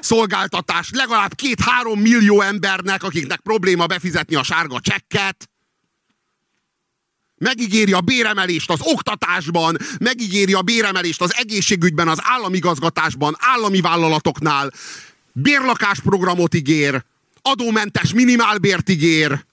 [0.00, 5.48] szolgáltatás legalább két-három millió embernek, akiknek probléma befizetni a sárga csekket.
[7.36, 14.72] Megígéri a béremelést az oktatásban, megígéri a béremelést az egészségügyben, az államigazgatásban, állami vállalatoknál,
[15.32, 17.04] bérlakásprogramot ígér,
[17.46, 19.44] adómentes minimálbért ígér,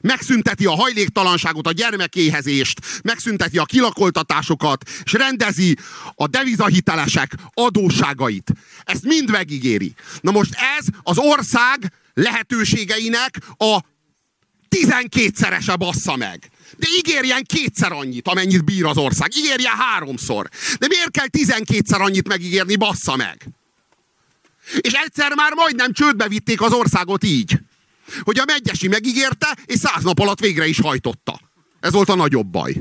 [0.00, 5.76] megszünteti a hajléktalanságot, a gyermekéhezést, megszünteti a kilakoltatásokat, és rendezi
[6.14, 8.52] a devizahitelesek adósságait.
[8.84, 9.94] Ezt mind megígéri.
[10.20, 13.78] Na most ez az ország lehetőségeinek a
[14.68, 16.50] tizenkétszerese bassza meg.
[16.76, 19.36] De ígérjen kétszer annyit, amennyit bír az ország.
[19.36, 20.48] Ígérjen háromszor.
[20.78, 23.48] De miért kell tizenkétszer annyit megígérni, bassza meg?
[24.80, 27.58] És egyszer már majdnem csődbe vitték az országot így.
[28.20, 31.40] Hogy a megyesi megígérte, és száz nap alatt végre is hajtotta.
[31.80, 32.74] Ez volt a nagyobb baj.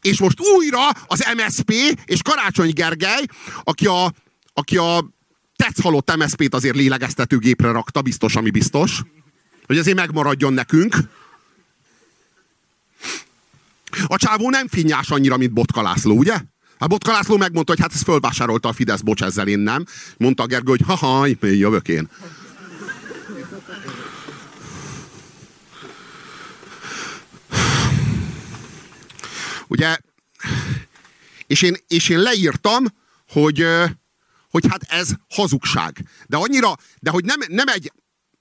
[0.00, 1.72] És most újra az MSP
[2.04, 3.26] és Karácsony Gergely,
[3.64, 4.12] aki a,
[4.52, 5.08] aki a
[5.56, 9.02] tetszhalott MSP-t azért lélegeztetőgépre rakta, biztos, ami biztos,
[9.66, 10.96] hogy azért megmaradjon nekünk.
[14.06, 16.40] A csávó nem finnyás annyira, mint Botka László, ugye?
[16.78, 19.84] Hát Botka László megmondta, hogy hát ezt fölvásárolta a Fidesz, bocs, ezzel én nem.
[20.16, 22.08] Mondta Gergő, hogy haha, jövök én.
[29.68, 29.96] Ugye,
[31.46, 32.84] és én, és én leírtam,
[33.28, 33.66] hogy,
[34.50, 36.08] hogy hát ez hazugság.
[36.26, 37.92] De annyira, de hogy nem, nem, egy,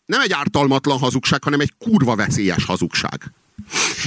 [0.05, 3.31] nem egy ártalmatlan hazugság, hanem egy kurva veszélyes hazugság.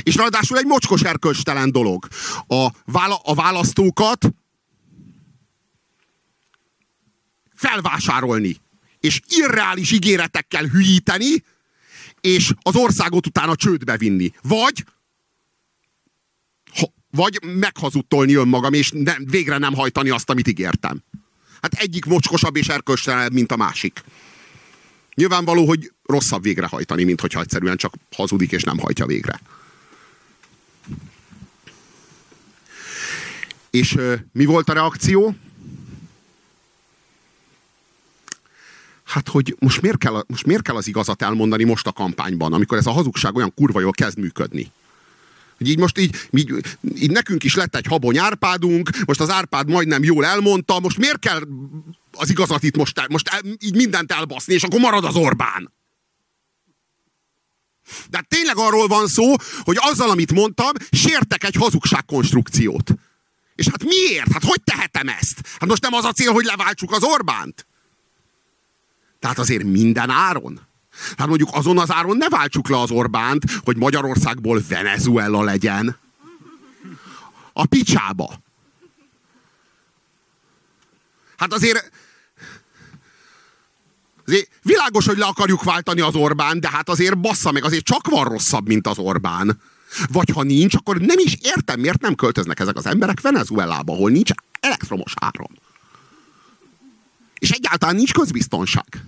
[0.02, 2.08] És ráadásul egy mocskos erkölcstelen dolog.
[2.46, 4.32] A, vála, a választókat
[7.54, 8.56] felvásárolni,
[9.00, 11.44] és irreális ígéretekkel hülyíteni,
[12.20, 14.32] és az országot utána csődbe vinni.
[14.42, 14.84] Vagy
[16.74, 21.02] ha, vagy meghazudtolni önmagam, és nem, végre nem hajtani azt, amit ígértem.
[21.62, 24.02] Hát egyik mocskosabb és erkölcstelenebb, mint a másik.
[25.20, 29.40] Nyilvánvaló, hogy rosszabb végrehajtani, mint hogyha egyszerűen csak hazudik és nem hajtja végre.
[33.70, 33.98] És
[34.32, 35.34] mi volt a reakció?
[39.04, 42.78] Hát, hogy most miért, kell, most miért kell az igazat elmondani most a kampányban, amikor
[42.78, 44.72] ez a hazugság olyan kurva jól kezd működni?
[45.60, 46.54] Hogy így most így, így,
[46.94, 51.18] így nekünk is lett egy habony Árpádunk, most az Árpád majdnem jól elmondta, most miért
[51.18, 51.40] kell
[52.12, 55.72] az igazat itt most, most így mindent elbaszni, és akkor marad az Orbán?
[58.10, 62.90] De tényleg arról van szó, hogy azzal, amit mondtam, sértek egy hazugságkonstrukciót.
[63.54, 64.32] És hát miért?
[64.32, 65.48] Hát hogy tehetem ezt?
[65.58, 67.66] Hát most nem az a cél, hogy leváltsuk az Orbánt?
[69.18, 70.60] Tehát azért minden áron?
[71.16, 75.96] Hát mondjuk azon az áron ne váltsuk le az Orbánt, hogy Magyarországból Venezuela legyen.
[77.52, 78.40] A picsába.
[81.36, 81.90] Hát azért,
[84.26, 88.06] azért világos, hogy le akarjuk váltani az Orbán, de hát azért bassza meg, azért csak
[88.06, 89.60] van rosszabb, mint az Orbán.
[90.12, 94.10] Vagy ha nincs, akkor nem is értem, miért nem költöznek ezek az emberek Venezuelába, ahol
[94.10, 95.50] nincs elektromos áram.
[97.38, 99.04] És egyáltalán nincs közbiztonság.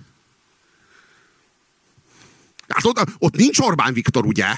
[2.73, 4.55] Hát ott, ott nincs Orbán Viktor, ugye?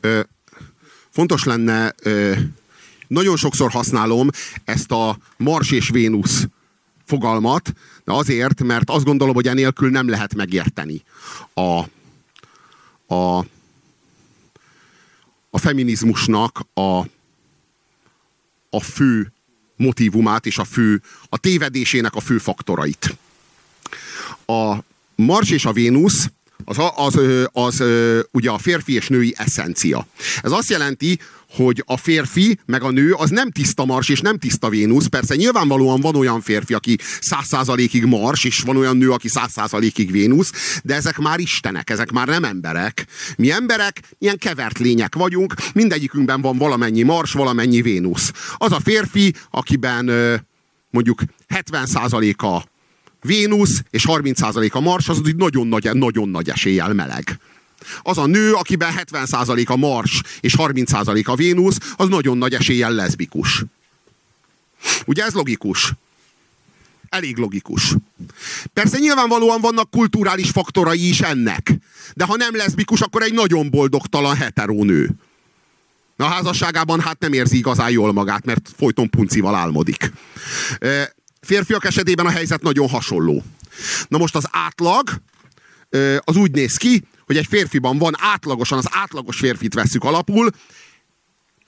[0.00, 0.20] Ö,
[1.10, 2.32] fontos lenne, ö,
[3.08, 4.28] nagyon sokszor használom
[4.64, 6.46] ezt a Mars és Vénusz
[7.04, 7.72] fogalmat,
[8.04, 11.02] de azért, mert azt gondolom, hogy enélkül nem lehet megérteni
[11.54, 11.84] a,
[13.14, 13.38] a,
[15.50, 16.98] a feminizmusnak a,
[18.70, 19.32] a fő
[19.76, 23.16] motivumát és a fő, a tévedésének a fő faktorait.
[24.46, 24.78] A
[25.14, 26.30] Mars és a Vénusz
[26.64, 27.18] az, az,
[27.52, 27.82] az, az
[28.30, 30.06] ugye a férfi és női eszencia.
[30.42, 31.18] Ez azt jelenti,
[31.54, 35.06] hogy a férfi meg a nő az nem tiszta Mars és nem tiszta Vénusz.
[35.06, 39.52] Persze nyilvánvalóan van olyan férfi, aki száz százalékig Mars, és van olyan nő, aki száz
[39.52, 43.06] százalékig Vénusz, de ezek már istenek, ezek már nem emberek.
[43.36, 48.32] Mi emberek ilyen kevert lények vagyunk, mindegyikünkben van valamennyi Mars, valamennyi Vénusz.
[48.56, 50.10] Az a férfi, akiben
[50.90, 52.64] mondjuk 70 százaléka
[53.24, 57.38] Vénusz és 30% a Mars, az úgy nagyon nagy, nagyon nagy eséllyel meleg.
[58.02, 62.92] Az a nő, akiben 70% a Mars és 30% a Vénusz, az nagyon nagy eséllyel
[62.92, 63.64] leszbikus.
[65.06, 65.92] Ugye ez logikus?
[67.08, 67.94] Elég logikus.
[68.72, 71.72] Persze nyilvánvalóan vannak kulturális faktorai is ennek.
[72.14, 75.10] De ha nem leszbikus, akkor egy nagyon boldogtalan heterónő.
[76.16, 80.12] A házasságában hát nem érzi igazán jól magát, mert folyton puncival álmodik.
[81.44, 83.42] Férfiak esetében a helyzet nagyon hasonló.
[84.08, 85.08] Na most az átlag
[86.18, 90.50] az úgy néz ki, hogy egy férfiban van átlagosan, az átlagos férfit veszük alapul,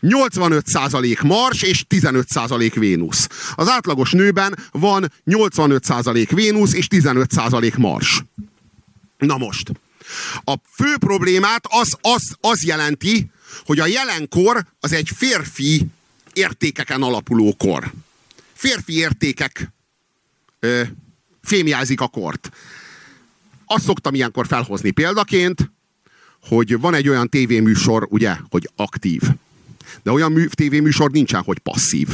[0.03, 3.29] 85% Mars és 15% Vénusz.
[3.55, 8.25] Az átlagos nőben van 85% Vénusz és 15% Mars.
[9.19, 9.73] Na most.
[10.45, 13.31] A fő problémát az, az, az jelenti,
[13.65, 15.87] hogy a jelenkor az egy férfi
[16.33, 17.93] értékeken alapuló kor
[18.57, 19.73] férfi értékek
[20.61, 20.83] ö,
[21.43, 22.51] fémjelzik a kort.
[23.67, 25.71] Azt szoktam ilyenkor felhozni példaként,
[26.41, 29.23] hogy van egy olyan tévéműsor, ugye, hogy aktív.
[30.03, 32.09] De olyan mű, tévéműsor nincsen, hogy passzív.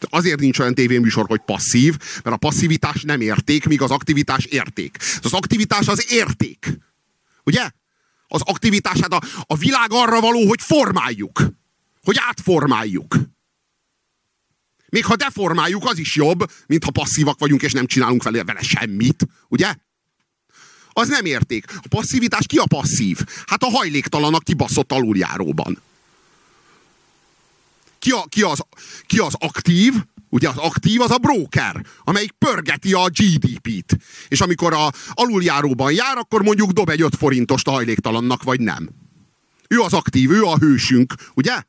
[0.00, 4.96] Azért nincs olyan tévéműsor, hogy passzív, mert a passzivitás nem érték, míg az aktivitás érték.
[5.22, 6.78] Az aktivitás az érték.
[7.44, 7.70] Ugye?
[8.28, 11.42] Az aktivitás, hát a, a világ arra való, hogy formáljuk.
[12.02, 13.16] Hogy átformáljuk.
[14.90, 18.62] Még ha deformáljuk, az is jobb, mint ha passzívak vagyunk, és nem csinálunk vele, vele
[18.62, 19.26] semmit.
[19.48, 19.74] Ugye?
[20.92, 21.64] Az nem érték.
[21.76, 23.18] A passzivitás ki a passzív?
[23.46, 25.82] Hát a hajléktalanak kibaszott aluljáróban.
[27.98, 28.64] Ki, a, ki, az,
[29.06, 29.94] ki az aktív?
[30.30, 33.96] Ugye az aktív az a broker, amelyik pörgeti a GDP-t.
[34.28, 38.88] És amikor a aluljáróban jár, akkor mondjuk dob egy 5 forintost a hajléktalannak, vagy nem.
[39.68, 41.62] Ő az aktív, ő a hősünk, ugye?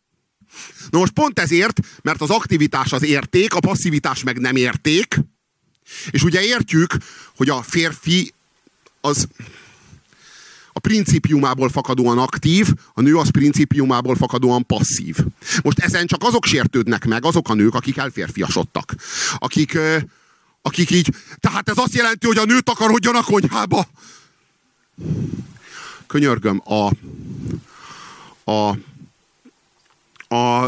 [0.89, 5.19] Na most pont ezért, mert az aktivitás az érték, a passzivitás meg nem érték,
[6.09, 6.93] és ugye értjük,
[7.35, 8.33] hogy a férfi
[9.01, 9.27] az
[10.73, 15.17] a principiumából fakadóan aktív, a nő az principiumából fakadóan passzív.
[15.63, 18.95] Most ezen csak azok sértődnek meg, azok a nők, akik elférfiasodtak.
[19.37, 19.77] Akik,
[20.61, 23.87] akik így, tehát ez azt jelenti, hogy a nő takarodjon a konyhába.
[26.07, 26.91] Könyörgöm, a,
[28.51, 28.77] a
[30.29, 30.65] a,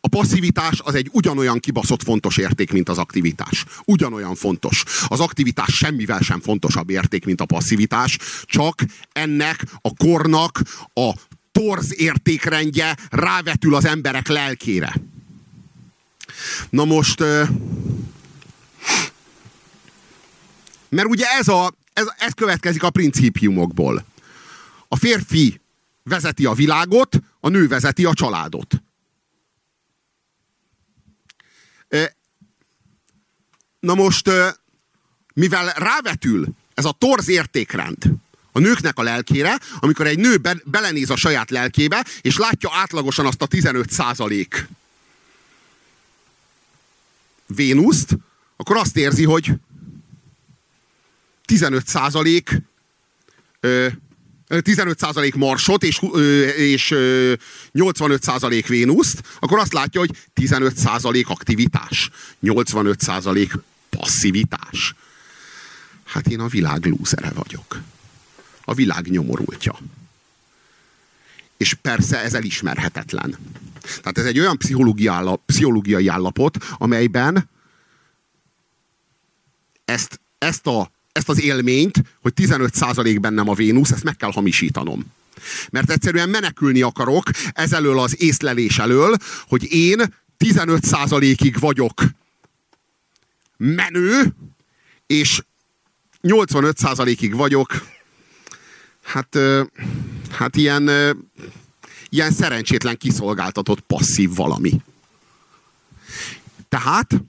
[0.00, 3.64] a passzivitás az egy ugyanolyan kibaszott fontos érték, mint az aktivitás.
[3.84, 4.84] Ugyanolyan fontos.
[5.06, 10.60] Az aktivitás semmivel sem fontosabb érték, mint a passzivitás, csak ennek a kornak
[10.94, 11.12] a
[11.52, 14.94] torz értékrendje rávetül az emberek lelkére.
[16.70, 17.20] Na most,
[20.88, 24.04] mert ugye ez, a, ez, ez következik a principiumokból.
[24.88, 25.60] A férfi
[26.02, 28.82] vezeti a világot, a nő vezeti a családot.
[33.80, 34.30] Na most,
[35.34, 38.04] mivel rávetül ez a torz értékrend
[38.52, 43.26] a nőknek a lelkére, amikor egy nő be, belenéz a saját lelkébe, és látja átlagosan
[43.26, 44.68] azt a 15 százalék
[47.46, 48.16] Vénuszt,
[48.56, 49.50] akkor azt érzi, hogy
[51.44, 52.62] 15 százalék
[54.48, 56.00] 15% Marsot és,
[56.56, 56.94] és
[57.74, 62.10] 85% Vénuszt, akkor azt látja, hogy 15% aktivitás,
[62.42, 63.52] 85%
[63.88, 64.94] passzivitás.
[66.04, 67.80] Hát én a világ lúzere vagyok.
[68.64, 69.78] A világ nyomorultja.
[71.56, 73.36] És persze ez elismerhetetlen.
[73.82, 74.58] Tehát ez egy olyan
[75.46, 77.48] pszichológiai állapot, amelyben
[79.84, 85.04] ezt, ezt, a, ezt az élményt, hogy 15% bennem a Vénusz, ezt meg kell hamisítanom.
[85.70, 89.16] Mert egyszerűen menekülni akarok ezelől az észlelés elől,
[89.48, 92.02] hogy én 15%-ig vagyok
[93.56, 94.34] menő,
[95.06, 95.42] és
[96.22, 97.86] 85%-ig vagyok
[99.02, 99.38] hát,
[100.30, 100.90] hát ilyen,
[102.08, 104.80] ilyen szerencsétlen kiszolgáltatott passzív valami.
[106.68, 107.22] Tehát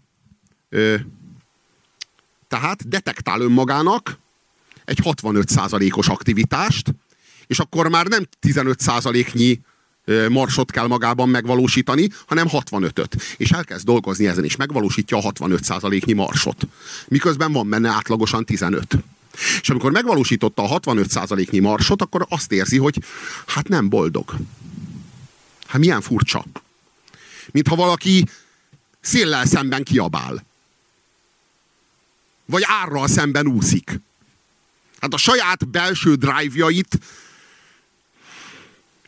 [2.49, 4.17] tehát detektál önmagának
[4.85, 6.95] egy 65%-os aktivitást,
[7.47, 9.61] és akkor már nem 15%-nyi
[10.29, 13.15] marsot kell magában megvalósítani, hanem 65-öt.
[13.37, 16.67] És elkezd dolgozni ezen, és megvalósítja a 65%-nyi marsot.
[17.07, 18.97] Miközben van benne átlagosan 15.
[19.61, 23.03] És amikor megvalósította a 65%-nyi marsot, akkor azt érzi, hogy
[23.45, 24.35] hát nem boldog.
[25.67, 26.45] Hát milyen furcsa.
[27.51, 28.25] Mintha valaki
[29.01, 30.47] széllel szemben kiabál.
[32.49, 33.99] Vagy árral szemben úszik.
[35.01, 36.99] Hát a saját belső drive-jait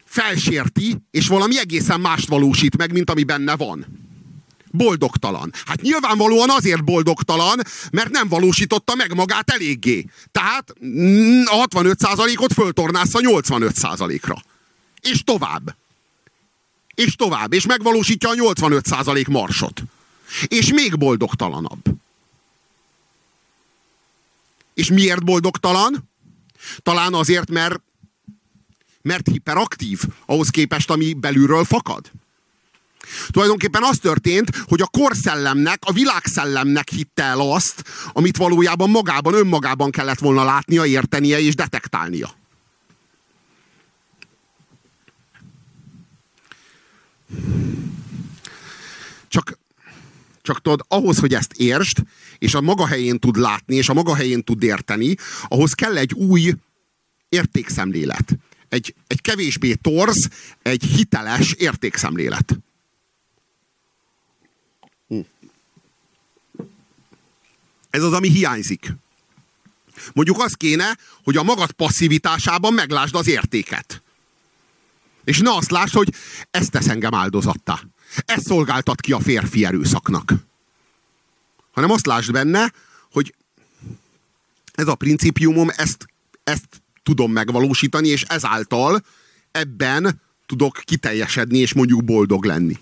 [0.05, 3.85] felsérti, és valami egészen mást valósít meg, mint ami benne van.
[4.71, 5.51] Boldogtalan.
[5.65, 7.59] Hát nyilvánvalóan azért boldogtalan,
[7.91, 10.05] mert nem valósította meg magát eléggé.
[10.31, 10.69] Tehát
[11.45, 14.43] a 65%-ot föltornásza 85%-ra.
[15.01, 15.75] És tovább.
[16.95, 17.53] És tovább.
[17.53, 19.83] És megvalósítja a 85% marsot.
[20.47, 21.83] És még boldogtalanabb.
[24.81, 26.09] És miért boldogtalan?
[26.77, 27.81] Talán azért, mert
[29.01, 32.11] mert hiperaktív ahhoz képest, ami belülről fakad.
[33.29, 39.91] Tulajdonképpen az történt, hogy a korszellemnek, a világszellemnek hitte el azt, amit valójában magában, önmagában
[39.91, 42.35] kellett volna látnia, értenie és detektálnia.
[49.27, 49.57] Csak,
[50.41, 51.97] csak tudod, ahhoz, hogy ezt értsd,
[52.41, 55.15] és a maga helyén tud látni, és a maga helyén tud érteni,
[55.47, 56.53] ahhoz kell egy új
[57.29, 58.37] értékszemlélet
[58.71, 60.29] egy, egy kevésbé torz,
[60.61, 62.59] egy hiteles értékszemlélet.
[65.07, 65.19] Hm.
[67.89, 68.93] Ez az, ami hiányzik.
[70.13, 74.01] Mondjuk az kéne, hogy a magad passzivitásában meglásd az értéket.
[75.23, 76.13] És ne azt lásd, hogy
[76.51, 77.79] ezt tesz engem áldozattá.
[78.25, 80.33] Ez szolgáltat ki a férfi erőszaknak.
[81.71, 82.73] Hanem azt lásd benne,
[83.11, 83.35] hogy
[84.73, 86.05] ez a principiumom, ezt,
[86.43, 89.03] ezt tudom megvalósítani, és ezáltal
[89.51, 92.77] ebben tudok kiteljesedni, és mondjuk boldog lenni.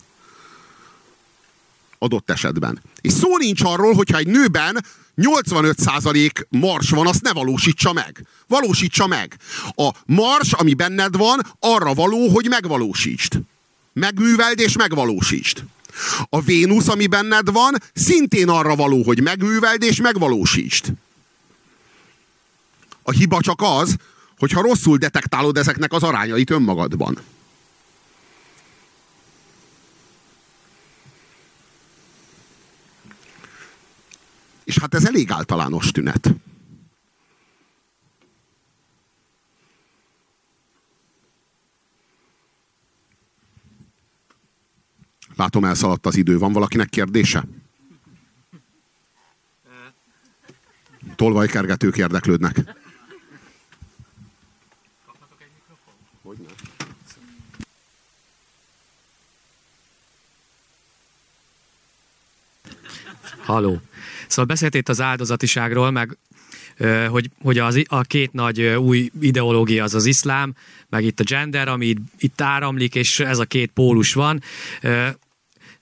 [1.97, 2.81] Adott esetben.
[3.01, 4.85] És szó nincs arról, hogyha egy nőben
[5.17, 8.25] 85% mars van, azt ne valósítsa meg.
[8.47, 9.37] Valósítsa meg.
[9.75, 13.39] A mars, ami benned van, arra való, hogy megvalósítsd.
[13.93, 15.63] Megműveld és megvalósítsd.
[16.29, 20.93] A Vénusz, ami benned van, szintén arra való, hogy megműveld és megvalósítsd.
[23.03, 23.95] A hiba csak az,
[24.37, 27.17] hogyha rosszul detektálod ezeknek az arányait önmagadban.
[34.63, 36.33] És hát ez elég általános tünet.
[45.39, 46.37] Látom, elszaladt az idő.
[46.37, 47.43] Van valakinek kérdése?
[51.15, 52.75] Tolvajkergetők érdeklődnek.
[63.43, 63.81] Haló.
[64.27, 66.17] Szóval beszélt itt az áldozatiságról, meg
[67.09, 70.55] hogy, hogy az, a két nagy új ideológia az az iszlám,
[70.89, 74.41] meg itt a gender, ami itt, itt áramlik, és ez a két pólus van.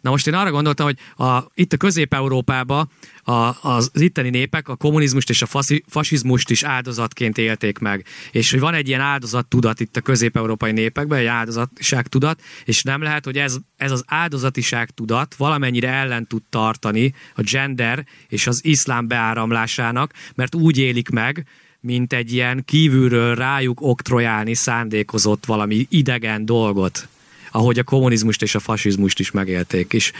[0.08, 2.90] Na most én arra gondoltam, hogy a, itt a Közép-Európában
[3.24, 8.06] a, az itteni népek a kommunizmust és a faszi, fasizmust is áldozatként élték meg.
[8.32, 13.02] És hogy van egy ilyen áldozattudat itt a közép-európai népekben, egy áldozatiság tudat, és nem
[13.02, 18.66] lehet, hogy ez, ez az áldozatiság tudat valamennyire ellen tud tartani a gender és az
[18.66, 21.46] iszlám beáramlásának, mert úgy élik meg,
[21.80, 27.08] mint egy ilyen kívülről rájuk oktrojálni szándékozott valami idegen dolgot
[27.52, 29.94] ahogy a kommunizmust és a fasizmust is megélték.
[29.94, 30.12] És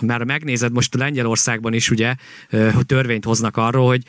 [0.00, 2.14] már megnézed most Lengyelországban is ugye,
[2.86, 4.02] törvényt hoznak arról, hogy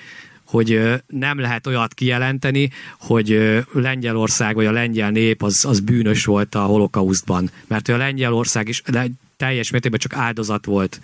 [0.49, 2.69] hogy nem lehet olyat kijelenteni,
[2.99, 7.51] hogy Lengyelország vagy a lengyel nép az, az bűnös volt a holokausztban.
[7.67, 8.83] Mert a Lengyelország is
[9.37, 11.01] teljes mértékben csak áldozat volt.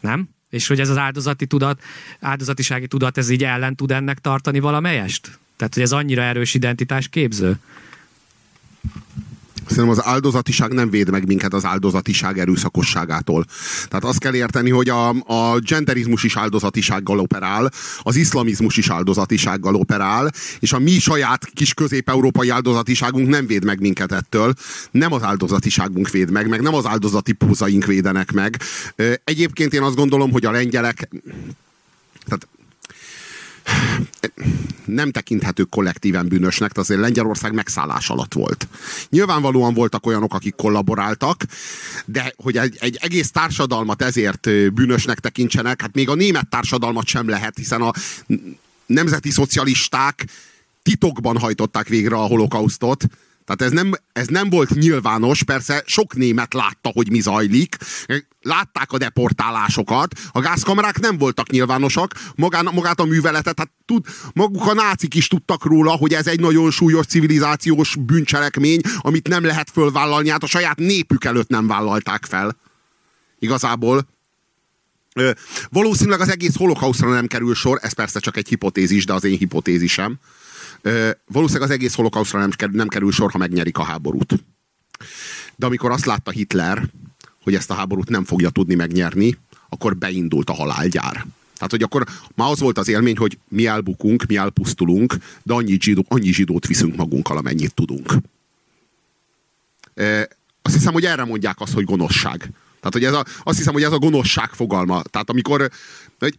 [0.00, 0.28] Nem?
[0.50, 1.82] És hogy ez az áldozati tudat,
[2.20, 5.38] áldozatisági tudat, ez így ellen tud ennek tartani valamelyest?
[5.56, 7.56] Tehát, hogy ez annyira erős identitás képző?
[9.66, 13.44] Szerintem az áldozatiság nem véd meg minket az áldozatiság erőszakosságától.
[13.88, 17.70] Tehát azt kell érteni, hogy a, a genderizmus is áldozatisággal operál,
[18.02, 23.80] az iszlamizmus is áldozatisággal operál, és a mi saját kis közép-európai áldozatiságunk nem véd meg
[23.80, 24.54] minket ettől.
[24.90, 28.60] Nem az áldozatiságunk véd meg, meg nem az áldozati pózaink védenek meg.
[29.24, 31.08] Egyébként én azt gondolom, hogy a lengyelek
[32.24, 32.48] tehát
[34.84, 38.68] nem tekinthetők kollektíven bűnösnek, tehát azért Lengyelország megszállás alatt volt.
[39.08, 41.44] Nyilvánvalóan voltak olyanok, akik kollaboráltak,
[42.04, 47.28] de hogy egy, egy egész társadalmat ezért bűnösnek tekintsenek, hát még a német társadalmat sem
[47.28, 47.92] lehet, hiszen a
[48.86, 50.24] nemzeti szocialisták
[50.82, 53.04] titokban hajtották végre a holokausztot,
[53.46, 57.76] tehát ez nem, ez nem volt nyilvános, persze sok német látta, hogy mi zajlik,
[58.40, 64.66] látták a deportálásokat, a gázkamerák nem voltak nyilvánosak, magán, magát a műveletet, hát tud, maguk
[64.66, 69.70] a nácik is tudtak róla, hogy ez egy nagyon súlyos civilizációs bűncselekmény, amit nem lehet
[69.70, 72.56] fölvállalni, hát a saját népük előtt nem vállalták fel.
[73.38, 74.06] Igazából.
[75.70, 79.38] Valószínűleg az egész holokausztra nem kerül sor, ez persze csak egy hipotézis, de az én
[79.38, 80.18] hipotézisem
[81.26, 84.44] valószínűleg az egész holokausztra nem, nem kerül sor, ha megnyerik a háborút.
[85.56, 86.88] De amikor azt látta Hitler,
[87.42, 89.38] hogy ezt a háborút nem fogja tudni megnyerni,
[89.68, 91.26] akkor beindult a halálgyár.
[91.54, 95.76] Tehát, hogy akkor már az volt az élmény, hogy mi elbukunk, mi elpusztulunk, de annyi,
[95.80, 98.12] zsidó, annyi zsidót viszünk magunkkal, amennyit tudunk.
[99.94, 100.28] E,
[100.62, 102.50] azt hiszem, hogy erre mondják azt, hogy gonoszság.
[102.88, 105.02] Tehát, hogy ez a, azt hiszem, hogy ez a gonoszság fogalma.
[105.02, 105.70] Tehát amikor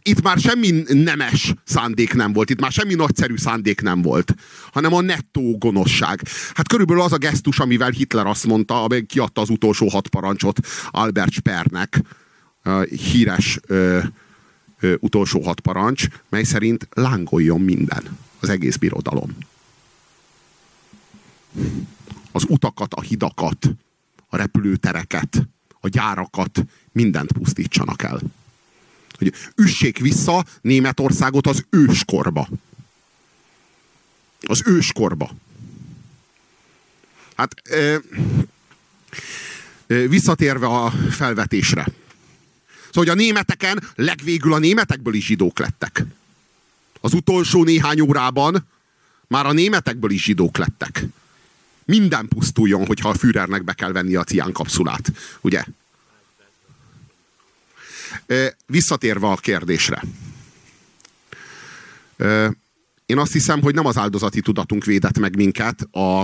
[0.02, 4.34] itt már semmi nemes szándék nem volt, itt már semmi nagyszerű szándék nem volt,
[4.72, 6.22] hanem a nettó gonoszság.
[6.54, 10.58] Hát körülbelül az a gesztus, amivel Hitler azt mondta, amely kiadta az utolsó hat parancsot
[10.90, 12.02] Albert Spernek,
[12.90, 13.98] híres ö,
[14.80, 19.36] ö, utolsó hat parancs, mely szerint lángoljon minden, az egész birodalom.
[22.32, 23.70] Az utakat, a hidakat,
[24.28, 25.48] a repülőtereket,
[25.80, 28.20] a gyárakat, mindent pusztítsanak el.
[29.18, 32.48] Hogy üssék vissza Németországot az őskorba.
[34.40, 35.30] Az őskorba.
[37.36, 37.96] Hát ö,
[39.86, 41.86] ö, visszatérve a felvetésre.
[42.86, 46.04] Szóval, hogy a németeken legvégül a németekből is zsidók lettek.
[47.00, 48.66] Az utolsó néhány órában
[49.26, 51.04] már a németekből is zsidók lettek.
[51.88, 55.12] Minden pusztuljon, hogyha a Führernek be kell venni a cián kapszulát.
[55.40, 55.64] Ugye?
[58.66, 60.02] Visszatérve a kérdésre.
[63.06, 66.20] Én azt hiszem, hogy nem az áldozati tudatunk védett meg minket a,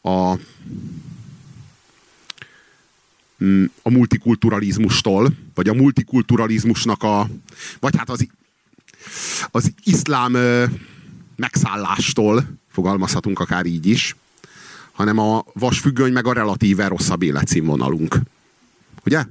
[0.00, 0.30] a,
[3.82, 7.28] a multikulturalizmustól, vagy a multikulturalizmusnak a,
[7.80, 8.26] vagy hát az,
[9.50, 10.36] az iszlám
[11.36, 14.16] megszállástól, fogalmazhatunk akár így is,
[14.92, 18.16] hanem a vasfüggöny meg a relatíve rosszabb életszínvonalunk.
[19.04, 19.24] Ugye?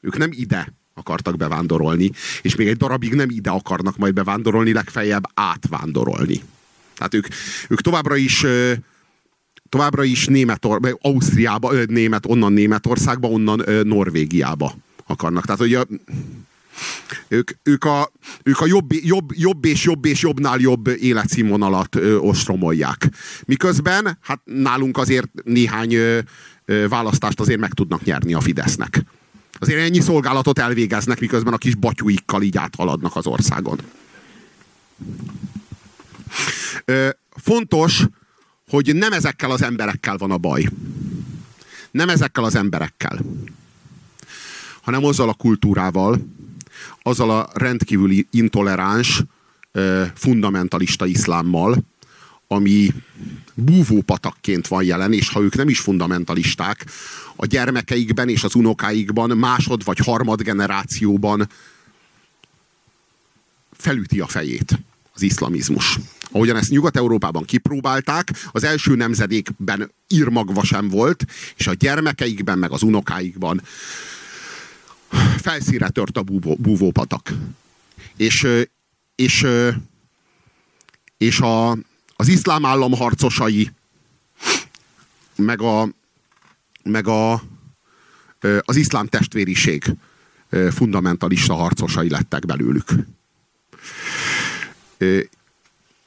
[0.00, 2.10] Ők nem ide akartak bevándorolni,
[2.42, 6.42] és még egy darabig nem ide akarnak majd bevándorolni, legfeljebb átvándorolni.
[6.96, 7.26] Tehát ők,
[7.68, 8.46] ők továbbra is
[9.68, 14.74] továbbra is Németor, Ausztriába, német, onnan Németországba, onnan Norvégiába
[15.06, 15.44] akarnak.
[15.44, 15.78] Tehát, hogy
[17.28, 22.16] ők, ők, a, ők a jobb, jobb, jobb és jobb és jobbnál jobb életszínvonalat ö,
[22.16, 23.08] ostromolják.
[23.44, 26.18] Miközben, hát nálunk azért néhány ö,
[26.64, 29.02] ö, választást azért meg tudnak nyerni a Fidesznek.
[29.58, 33.78] Azért ennyi szolgálatot elvégeznek, miközben a kis batyúikkal így áthaladnak az országon.
[36.84, 38.04] Ö, fontos,
[38.68, 40.68] hogy nem ezekkel az emberekkel van a baj.
[41.90, 43.18] Nem ezekkel az emberekkel.
[44.82, 46.18] Hanem azzal a kultúrával,
[47.06, 49.22] azzal a rendkívüli intoleráns,
[50.14, 51.78] fundamentalista iszlámmal,
[52.46, 52.94] ami
[53.54, 56.86] búvópatakként van jelen, és ha ők nem is fundamentalisták,
[57.36, 61.48] a gyermekeikben és az unokáikban másod vagy harmad generációban
[63.72, 64.78] felüti a fejét
[65.14, 65.98] az iszlamizmus.
[66.30, 71.24] Ahogyan ezt Nyugat-Európában kipróbálták, az első nemzedékben írmagva sem volt,
[71.56, 73.62] és a gyermekeikben, meg az unokáikban
[75.36, 77.32] felszíre tört a búvó, búvópatak.
[78.16, 78.46] És,
[79.14, 79.46] és,
[81.16, 81.70] és a,
[82.16, 83.70] az iszlám állam harcosai,
[85.36, 85.88] meg, a,
[86.82, 87.32] meg a,
[88.60, 89.84] az iszlám testvériség
[90.70, 92.92] fundamentalista harcosai lettek belőlük.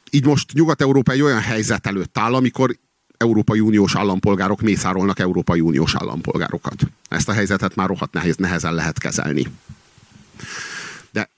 [0.10, 2.78] Így most Nyugat-Európa egy olyan helyzet előtt áll, amikor
[3.18, 6.82] Európai Uniós állampolgárok mészárolnak Európai Uniós állampolgárokat.
[7.10, 9.48] Ezt a helyzetet már rohadt nehéz, nehezen lehet kezelni.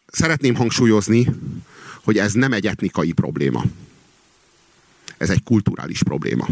[0.07, 1.27] szeretném hangsúlyozni,
[2.03, 3.63] hogy ez nem egy etnikai probléma.
[5.17, 6.47] Ez egy kulturális probléma.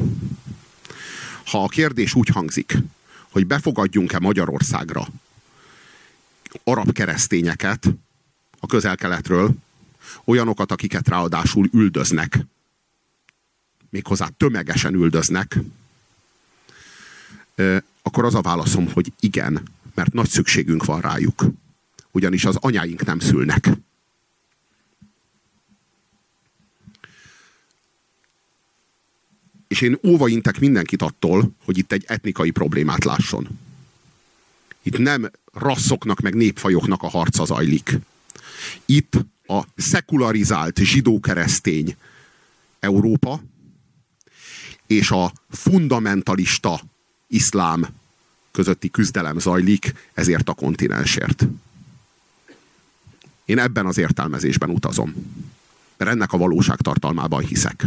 [1.45, 2.77] Ha a kérdés úgy hangzik,
[3.31, 5.07] hogy befogadjunk-e Magyarországra
[6.63, 7.87] arab keresztényeket
[8.59, 9.51] a közel-keletről,
[10.25, 12.39] olyanokat, akiket ráadásul üldöznek,
[13.97, 15.59] méghozzá tömegesen üldöznek,
[18.01, 19.61] akkor az a válaszom, hogy igen,
[19.93, 21.45] mert nagy szükségünk van rájuk.
[22.11, 23.69] Ugyanis az anyáink nem szülnek.
[29.67, 33.47] És én óvaintek mindenkit attól, hogy itt egy etnikai problémát lásson.
[34.81, 37.97] Itt nem rasszoknak, meg népfajoknak a harca zajlik.
[38.85, 39.13] Itt
[39.47, 41.95] a szekularizált zsidó-keresztény
[42.79, 43.41] Európa
[44.87, 46.81] és a fundamentalista
[47.27, 47.87] iszlám
[48.51, 51.47] közötti küzdelem zajlik ezért a kontinensért.
[53.45, 55.13] Én ebben az értelmezésben utazom.
[55.97, 57.85] Mert ennek a valóság tartalmában hiszek.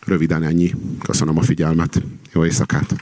[0.00, 0.74] Röviden ennyi.
[1.02, 2.02] Köszönöm a figyelmet.
[2.32, 2.94] Jó éjszakát!